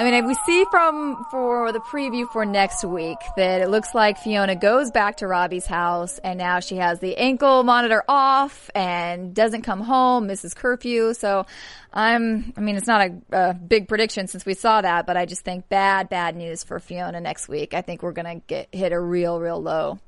I 0.02 0.10
mean, 0.10 0.26
we 0.26 0.34
see 0.48 0.66
from 0.72 1.28
for 1.30 1.72
the 1.72 1.80
preview 1.80 2.28
for 2.28 2.44
next 2.44 2.84
week 2.84 3.20
that 3.38 3.62
it 3.62 3.70
looks 3.70 3.94
like 3.94 4.18
Fiona 4.18 4.56
goes 4.56 4.90
back 4.90 5.18
to 5.18 5.28
Robbie's 5.28 5.68
house, 5.68 6.18
and 6.24 6.40
now 6.40 6.60
she 6.60 6.78
has 6.78 7.00
the 7.00 7.16
ankle 7.18 7.62
monitor 7.62 8.04
off 8.08 8.72
and 8.74 9.36
doesn't 9.36 9.62
come 9.62 9.80
home, 9.80 10.26
misses 10.26 10.56
curfew. 10.56 11.14
So, 11.14 11.46
I'm, 11.94 12.52
I 12.58 12.62
mean, 12.62 12.78
it's 12.78 12.88
not 12.88 13.12
a, 13.12 13.22
a 13.32 13.54
big 13.54 13.88
prediction 13.88 14.26
since 14.26 14.44
we 14.44 14.56
saw 14.56 14.82
that, 14.82 15.06
but 15.06 15.18
I 15.18 15.28
just 15.28 15.44
think 15.44 15.70
bad, 15.70 16.10
bad 16.10 16.36
news 16.36 16.64
for 16.64 16.80
Fiona 16.80 17.22
next 17.22 17.48
week. 17.48 17.76
I 17.76 17.82
think 17.84 18.02
we're 18.02 18.12
gonna 18.12 18.40
get 18.48 18.74
hit 18.74 18.94
a 18.94 19.00
real, 19.00 19.40
real 19.40 19.62
low. 19.62 20.00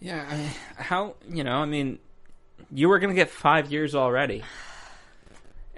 Yeah, 0.00 0.24
I, 0.26 0.82
how 0.82 1.16
you 1.28 1.44
know? 1.44 1.56
I 1.56 1.66
mean, 1.66 1.98
you 2.72 2.88
were 2.88 2.98
going 2.98 3.10
to 3.10 3.14
get 3.14 3.28
five 3.28 3.70
years 3.70 3.94
already. 3.94 4.42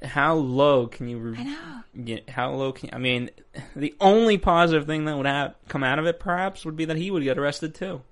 How 0.02 0.34
low 0.34 0.86
can 0.86 1.08
you? 1.08 1.34
I 1.36 1.42
know. 1.42 2.04
Get, 2.04 2.30
how 2.30 2.52
low 2.52 2.72
can? 2.72 2.90
I 2.92 2.98
mean, 2.98 3.30
the 3.74 3.94
only 4.00 4.38
positive 4.38 4.86
thing 4.86 5.06
that 5.06 5.16
would 5.16 5.26
have 5.26 5.54
come 5.68 5.82
out 5.82 5.98
of 5.98 6.06
it, 6.06 6.20
perhaps, 6.20 6.64
would 6.64 6.76
be 6.76 6.84
that 6.84 6.96
he 6.96 7.10
would 7.10 7.24
get 7.24 7.38
arrested 7.38 7.74
too. 7.74 8.02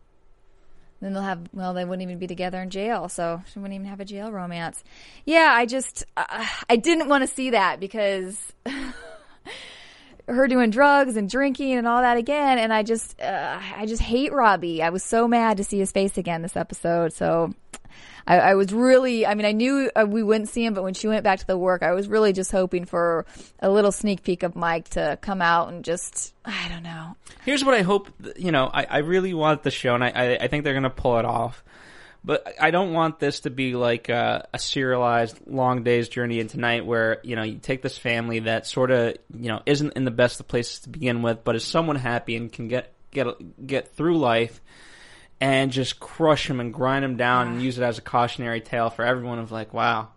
Then 1.00 1.12
they'll 1.12 1.22
have, 1.22 1.48
well, 1.52 1.74
they 1.74 1.84
wouldn't 1.84 2.02
even 2.02 2.18
be 2.18 2.26
together 2.26 2.60
in 2.60 2.70
jail, 2.70 3.08
so 3.08 3.42
she 3.52 3.58
wouldn't 3.58 3.74
even 3.74 3.86
have 3.86 4.00
a 4.00 4.04
jail 4.04 4.32
romance. 4.32 4.82
Yeah, 5.24 5.50
I 5.52 5.66
just, 5.66 6.04
uh, 6.16 6.46
I 6.70 6.76
didn't 6.76 7.08
want 7.08 7.22
to 7.22 7.32
see 7.32 7.50
that 7.50 7.80
because 7.80 8.40
her 10.26 10.48
doing 10.48 10.70
drugs 10.70 11.16
and 11.16 11.28
drinking 11.28 11.74
and 11.74 11.86
all 11.86 12.00
that 12.00 12.16
again, 12.16 12.58
and 12.58 12.72
I 12.72 12.82
just, 12.82 13.20
uh, 13.20 13.60
I 13.76 13.84
just 13.84 14.00
hate 14.00 14.32
Robbie. 14.32 14.82
I 14.82 14.88
was 14.88 15.04
so 15.04 15.28
mad 15.28 15.58
to 15.58 15.64
see 15.64 15.78
his 15.78 15.92
face 15.92 16.16
again 16.16 16.40
this 16.40 16.56
episode, 16.56 17.12
so 17.12 17.52
I, 18.26 18.38
I 18.38 18.54
was 18.54 18.72
really, 18.72 19.26
I 19.26 19.34
mean, 19.34 19.46
I 19.46 19.52
knew 19.52 19.90
uh, 19.94 20.04
we 20.06 20.22
wouldn't 20.22 20.48
see 20.48 20.64
him, 20.64 20.74
but 20.74 20.82
when 20.82 20.94
she 20.94 21.08
went 21.08 21.22
back 21.22 21.38
to 21.38 21.46
the 21.46 21.56
work, 21.56 21.82
I 21.82 21.92
was 21.92 22.08
really 22.08 22.32
just 22.32 22.50
hoping 22.50 22.84
for 22.84 23.24
a 23.60 23.70
little 23.70 23.92
sneak 23.92 24.24
peek 24.24 24.42
of 24.42 24.56
Mike 24.56 24.88
to 24.90 25.18
come 25.20 25.40
out 25.40 25.72
and 25.72 25.84
just, 25.84 26.34
I 26.44 26.68
don't 26.68 26.82
know. 26.82 27.16
Here's 27.44 27.64
what 27.64 27.74
I 27.74 27.82
hope, 27.82 28.08
you 28.36 28.50
know, 28.50 28.68
I, 28.72 28.84
I 28.84 28.98
really 28.98 29.34
want 29.34 29.62
the 29.62 29.70
show, 29.70 29.94
and 29.94 30.02
I, 30.02 30.10
I, 30.10 30.38
I 30.42 30.48
think 30.48 30.64
they're 30.64 30.72
going 30.72 30.82
to 30.82 30.90
pull 30.90 31.18
it 31.18 31.24
off. 31.24 31.62
But 32.24 32.54
I 32.60 32.72
don't 32.72 32.92
want 32.92 33.20
this 33.20 33.40
to 33.40 33.50
be 33.50 33.76
like 33.76 34.08
a, 34.08 34.48
a 34.52 34.58
serialized 34.58 35.46
long 35.46 35.84
day's 35.84 36.08
journey 36.08 36.40
into 36.40 36.58
night, 36.58 36.84
where 36.84 37.20
you 37.22 37.36
know 37.36 37.44
you 37.44 37.58
take 37.58 37.82
this 37.82 37.96
family 37.96 38.40
that 38.40 38.66
sort 38.66 38.90
of 38.90 39.14
you 39.32 39.46
know 39.46 39.62
isn't 39.64 39.92
in 39.92 40.04
the 40.04 40.10
best 40.10 40.40
of 40.40 40.48
places 40.48 40.80
to 40.80 40.88
begin 40.88 41.22
with, 41.22 41.44
but 41.44 41.54
is 41.54 41.62
somewhat 41.62 41.98
happy 41.98 42.34
and 42.34 42.52
can 42.52 42.66
get 42.66 42.92
get 43.12 43.28
get 43.64 43.94
through 43.94 44.18
life, 44.18 44.60
and 45.40 45.70
just 45.72 46.00
crush 46.00 46.48
him 46.48 46.60
and 46.60 46.72
grind 46.72 47.04
him 47.04 47.16
down 47.16 47.48
and 47.48 47.62
use 47.62 47.78
it 47.78 47.82
as 47.82 47.98
a 47.98 48.02
cautionary 48.02 48.60
tale 48.60 48.90
for 48.90 49.04
everyone 49.04 49.38
of 49.38 49.52
like, 49.52 49.74
wow, 49.74 50.08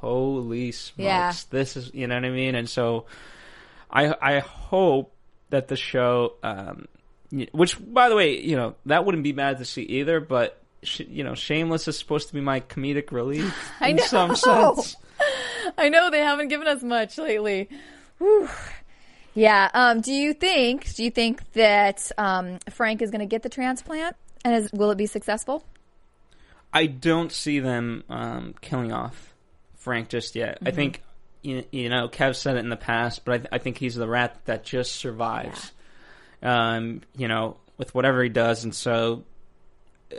holy 0.00 0.72
smokes, 0.72 0.98
Yeah. 0.98 1.32
this 1.50 1.76
is 1.76 1.90
you 1.94 2.06
know 2.06 2.14
what 2.14 2.24
I 2.24 2.30
mean, 2.30 2.54
and 2.54 2.68
so 2.68 3.06
I 3.90 4.14
I 4.20 4.38
hope 4.40 5.14
that 5.50 5.68
the 5.68 5.76
show, 5.76 6.34
um, 6.42 6.86
which 7.52 7.76
by 7.92 8.08
the 8.08 8.16
way, 8.16 8.40
you 8.40 8.56
know 8.56 8.74
that 8.86 9.04
wouldn't 9.04 9.24
be 9.24 9.32
bad 9.32 9.58
to 9.58 9.64
see 9.64 9.82
either, 9.82 10.20
but 10.20 10.60
sh- 10.82 11.00
you 11.08 11.24
know, 11.24 11.34
Shameless 11.34 11.88
is 11.88 11.98
supposed 11.98 12.28
to 12.28 12.34
be 12.34 12.40
my 12.40 12.60
comedic 12.60 13.12
relief 13.12 13.54
I 13.80 13.88
in 13.90 13.96
know. 13.96 14.04
some 14.04 14.36
sense. 14.36 14.96
I 15.76 15.88
know 15.88 16.10
they 16.10 16.20
haven't 16.20 16.48
given 16.48 16.66
us 16.66 16.82
much 16.82 17.18
lately. 17.18 17.68
Whew. 18.18 18.48
Yeah. 19.34 19.70
Um, 19.74 20.00
do 20.00 20.12
you 20.12 20.32
think? 20.34 20.92
Do 20.94 21.04
you 21.04 21.10
think 21.10 21.52
that 21.52 22.10
um, 22.18 22.58
Frank 22.70 23.00
is 23.02 23.10
going 23.10 23.20
to 23.20 23.26
get 23.26 23.42
the 23.42 23.48
transplant, 23.48 24.16
and 24.44 24.54
is, 24.54 24.70
will 24.72 24.90
it 24.90 24.98
be 24.98 25.06
successful? 25.06 25.64
I 26.72 26.86
don't 26.86 27.32
see 27.32 27.58
them 27.60 28.04
um, 28.08 28.54
killing 28.60 28.92
off 28.92 29.34
Frank 29.76 30.08
just 30.08 30.34
yet. 30.36 30.58
I 30.64 30.70
Mhm. 30.70 30.74
think 30.74 31.02
you, 31.42 31.64
you 31.72 31.88
know 31.88 32.08
Kev 32.08 32.36
said 32.36 32.56
it 32.56 32.60
in 32.60 32.68
the 32.68 32.76
past, 32.76 33.24
but 33.24 33.32
I, 33.32 33.38
th- 33.38 33.48
I 33.52 33.58
think 33.58 33.78
he's 33.78 33.94
the 33.96 34.06
rat 34.08 34.38
that 34.44 34.62
just 34.64 34.92
survives. 34.92 35.72
Um, 36.42 37.02
you 37.16 37.28
know, 37.28 37.56
with 37.76 37.94
whatever 37.94 38.22
he 38.22 38.28
does, 38.28 38.64
and 38.64 38.74
so 38.74 39.24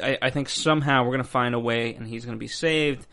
I, 0.01 0.17
I 0.21 0.29
think 0.29 0.49
somehow 0.49 1.03
we're 1.05 1.11
gonna 1.11 1.23
find 1.23 1.55
a 1.55 1.59
way, 1.59 1.93
and 1.95 2.05
he's 2.07 2.25
gonna 2.25 2.37
be 2.37 2.47
saved, 2.47 3.05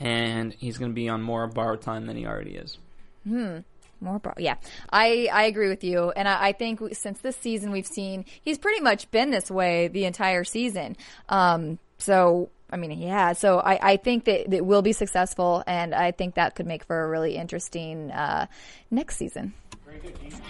and 0.00 0.52
he's 0.52 0.78
gonna 0.78 0.92
be 0.92 1.08
on 1.08 1.22
more 1.22 1.46
borrowed 1.46 1.82
time 1.82 2.06
than 2.06 2.16
he 2.16 2.26
already 2.26 2.54
is. 2.56 2.78
Hmm. 3.24 3.58
More, 4.00 4.18
pro- 4.18 4.34
yeah. 4.38 4.56
I 4.92 5.28
I 5.32 5.44
agree 5.44 5.68
with 5.68 5.82
you, 5.82 6.10
and 6.10 6.28
I, 6.28 6.48
I 6.48 6.52
think 6.52 6.80
since 6.94 7.20
this 7.20 7.36
season 7.36 7.72
we've 7.72 7.86
seen 7.86 8.24
he's 8.42 8.58
pretty 8.58 8.80
much 8.80 9.10
been 9.10 9.30
this 9.30 9.50
way 9.50 9.88
the 9.88 10.04
entire 10.04 10.44
season. 10.44 10.96
Um. 11.28 11.78
So 11.98 12.50
I 12.70 12.76
mean, 12.76 12.90
has. 13.08 13.38
So 13.38 13.58
I, 13.58 13.92
I 13.92 13.96
think 13.96 14.24
that 14.24 14.52
it 14.52 14.64
will 14.64 14.82
be 14.82 14.92
successful, 14.92 15.64
and 15.66 15.94
I 15.94 16.12
think 16.12 16.34
that 16.34 16.54
could 16.54 16.66
make 16.66 16.84
for 16.84 17.02
a 17.02 17.08
really 17.08 17.36
interesting 17.36 18.10
uh, 18.10 18.46
next 18.90 19.16
season. 19.16 19.54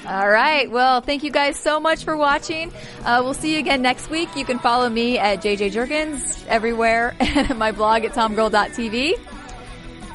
All 0.06 0.28
right. 0.28 0.70
Well, 0.70 1.00
thank 1.00 1.22
you 1.22 1.30
guys 1.30 1.56
so 1.56 1.78
much 1.78 2.04
for 2.04 2.16
watching. 2.16 2.72
Uh, 3.04 3.20
we'll 3.22 3.34
see 3.34 3.54
you 3.54 3.60
again 3.60 3.82
next 3.82 4.10
week. 4.10 4.34
You 4.36 4.44
can 4.44 4.58
follow 4.58 4.88
me 4.88 5.18
at 5.18 5.42
JJ 5.42 5.72
Jerkins 5.72 6.44
everywhere, 6.48 7.14
and 7.20 7.56
my 7.58 7.72
blog 7.72 8.04
at 8.04 8.12
tomgirl.tv. 8.12 9.37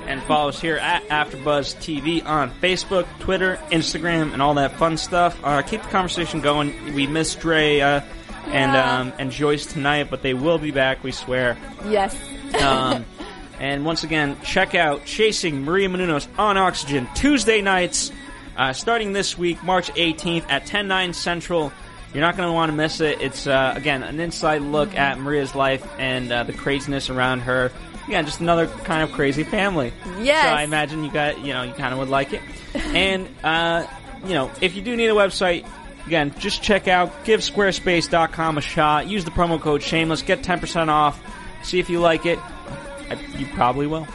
And 0.08 0.22
follow 0.24 0.50
us 0.50 0.60
here 0.62 0.76
at 0.78 1.08
AfterBuzz 1.08 1.76
TV 1.78 2.24
on 2.26 2.52
Facebook, 2.62 3.08
Twitter, 3.20 3.58
Instagram, 3.72 4.34
and 4.34 4.42
all 4.42 4.54
that 4.56 4.74
fun 4.78 4.98
stuff. 4.98 5.40
Uh, 5.44 5.62
keep 5.62 5.82
the 5.82 5.90
conversation 5.90 6.42
going. 6.42 6.94
We 6.94 7.08
missed 7.08 7.40
Dre 7.40 7.80
uh, 7.80 8.02
and 8.48 8.74
Yeah. 8.74 9.00
um, 9.00 9.14
and 9.18 9.32
Joyce 9.32 9.66
tonight, 9.66 10.08
but 10.10 10.22
they 10.22 10.34
will 10.34 10.58
be 10.58 10.72
back. 10.72 11.04
We 11.04 11.12
swear. 11.12 11.58
Yes. 11.88 12.16
Um, 12.62 13.06
and 13.60 13.86
once 13.86 14.04
again, 14.04 14.38
check 14.44 14.76
out 14.76 15.06
Chasing 15.06 15.64
Maria 15.64 15.88
Menounos 15.90 16.28
on 16.38 16.58
Oxygen 16.58 17.08
Tuesday 17.16 17.62
nights, 17.62 18.12
uh, 18.58 18.74
starting 18.74 19.14
this 19.14 19.38
week, 19.38 19.64
March 19.64 19.90
18th 19.94 20.46
at 20.50 20.66
10 20.66 20.88
9 20.88 21.14
Central. 21.14 21.72
You're 22.14 22.22
not 22.22 22.38
going 22.38 22.48
to 22.48 22.54
want 22.54 22.72
to 22.72 22.76
miss 22.76 23.02
it. 23.02 23.22
It's 23.22 23.48
uh, 23.48 23.74
again 23.76 24.04
an 24.04 24.20
inside 24.20 24.62
look 24.62 24.96
at 24.96 25.20
Maria's 25.20 25.56
life 25.56 25.84
and 25.98 26.32
uh, 26.32 26.44
the 26.44 26.54
craziness 26.54 27.10
around 27.10 27.40
her. 27.40 27.72
Again, 28.08 28.26
just 28.26 28.42
another 28.42 28.68
kind 28.68 29.02
of 29.04 29.12
crazy 29.14 29.44
family. 29.44 29.94
Yes. 30.22 30.44
So 30.46 30.50
I 30.50 30.64
imagine 30.64 31.04
you 31.04 31.12
got 31.12 31.40
you 31.40 31.54
know 31.54 31.64
you 31.64 31.74
kind 31.74 31.94
of 31.94 32.00
would 32.00 32.10
like 32.10 32.34
it. 32.34 32.42
and 32.76 33.28
uh, 33.44 33.86
you 34.26 34.34
know 34.34 34.52
if 34.62 34.76
you 34.76 34.82
do 34.82 34.96
need 34.96 35.08
a 35.08 35.14
website, 35.14 35.68
again 36.06 36.34
just 36.38 36.62
check 36.62 36.88
out 36.88 37.24
givesquarespace.com 37.26 38.58
a 38.58 38.62
shot. 38.62 39.08
Use 39.08 39.24
the 39.26 39.32
promo 39.32 39.60
code 39.60 39.82
Shameless. 39.82 40.22
Get 40.22 40.42
10% 40.42 40.90
off. 40.90 41.22
See 41.64 41.80
if 41.80 41.90
you 41.90 42.00
like 42.00 42.26
it. 42.26 42.40
I, 43.10 43.18
you 43.38 43.46
probably 43.48 43.88
will. 43.88 44.08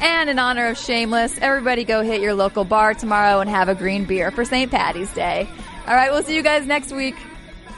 And 0.00 0.28
in 0.30 0.38
honor 0.38 0.68
of 0.68 0.78
Shameless, 0.78 1.38
everybody 1.40 1.84
go 1.84 2.02
hit 2.02 2.20
your 2.20 2.34
local 2.34 2.64
bar 2.64 2.94
tomorrow 2.94 3.40
and 3.40 3.48
have 3.48 3.68
a 3.68 3.74
green 3.74 4.04
beer 4.04 4.30
for 4.32 4.44
St. 4.44 4.70
Patty's 4.70 5.12
Day. 5.12 5.48
All 5.86 5.94
right, 5.94 6.10
we'll 6.10 6.22
see 6.24 6.34
you 6.34 6.42
guys 6.42 6.66
next 6.66 6.92
week. 6.92 7.14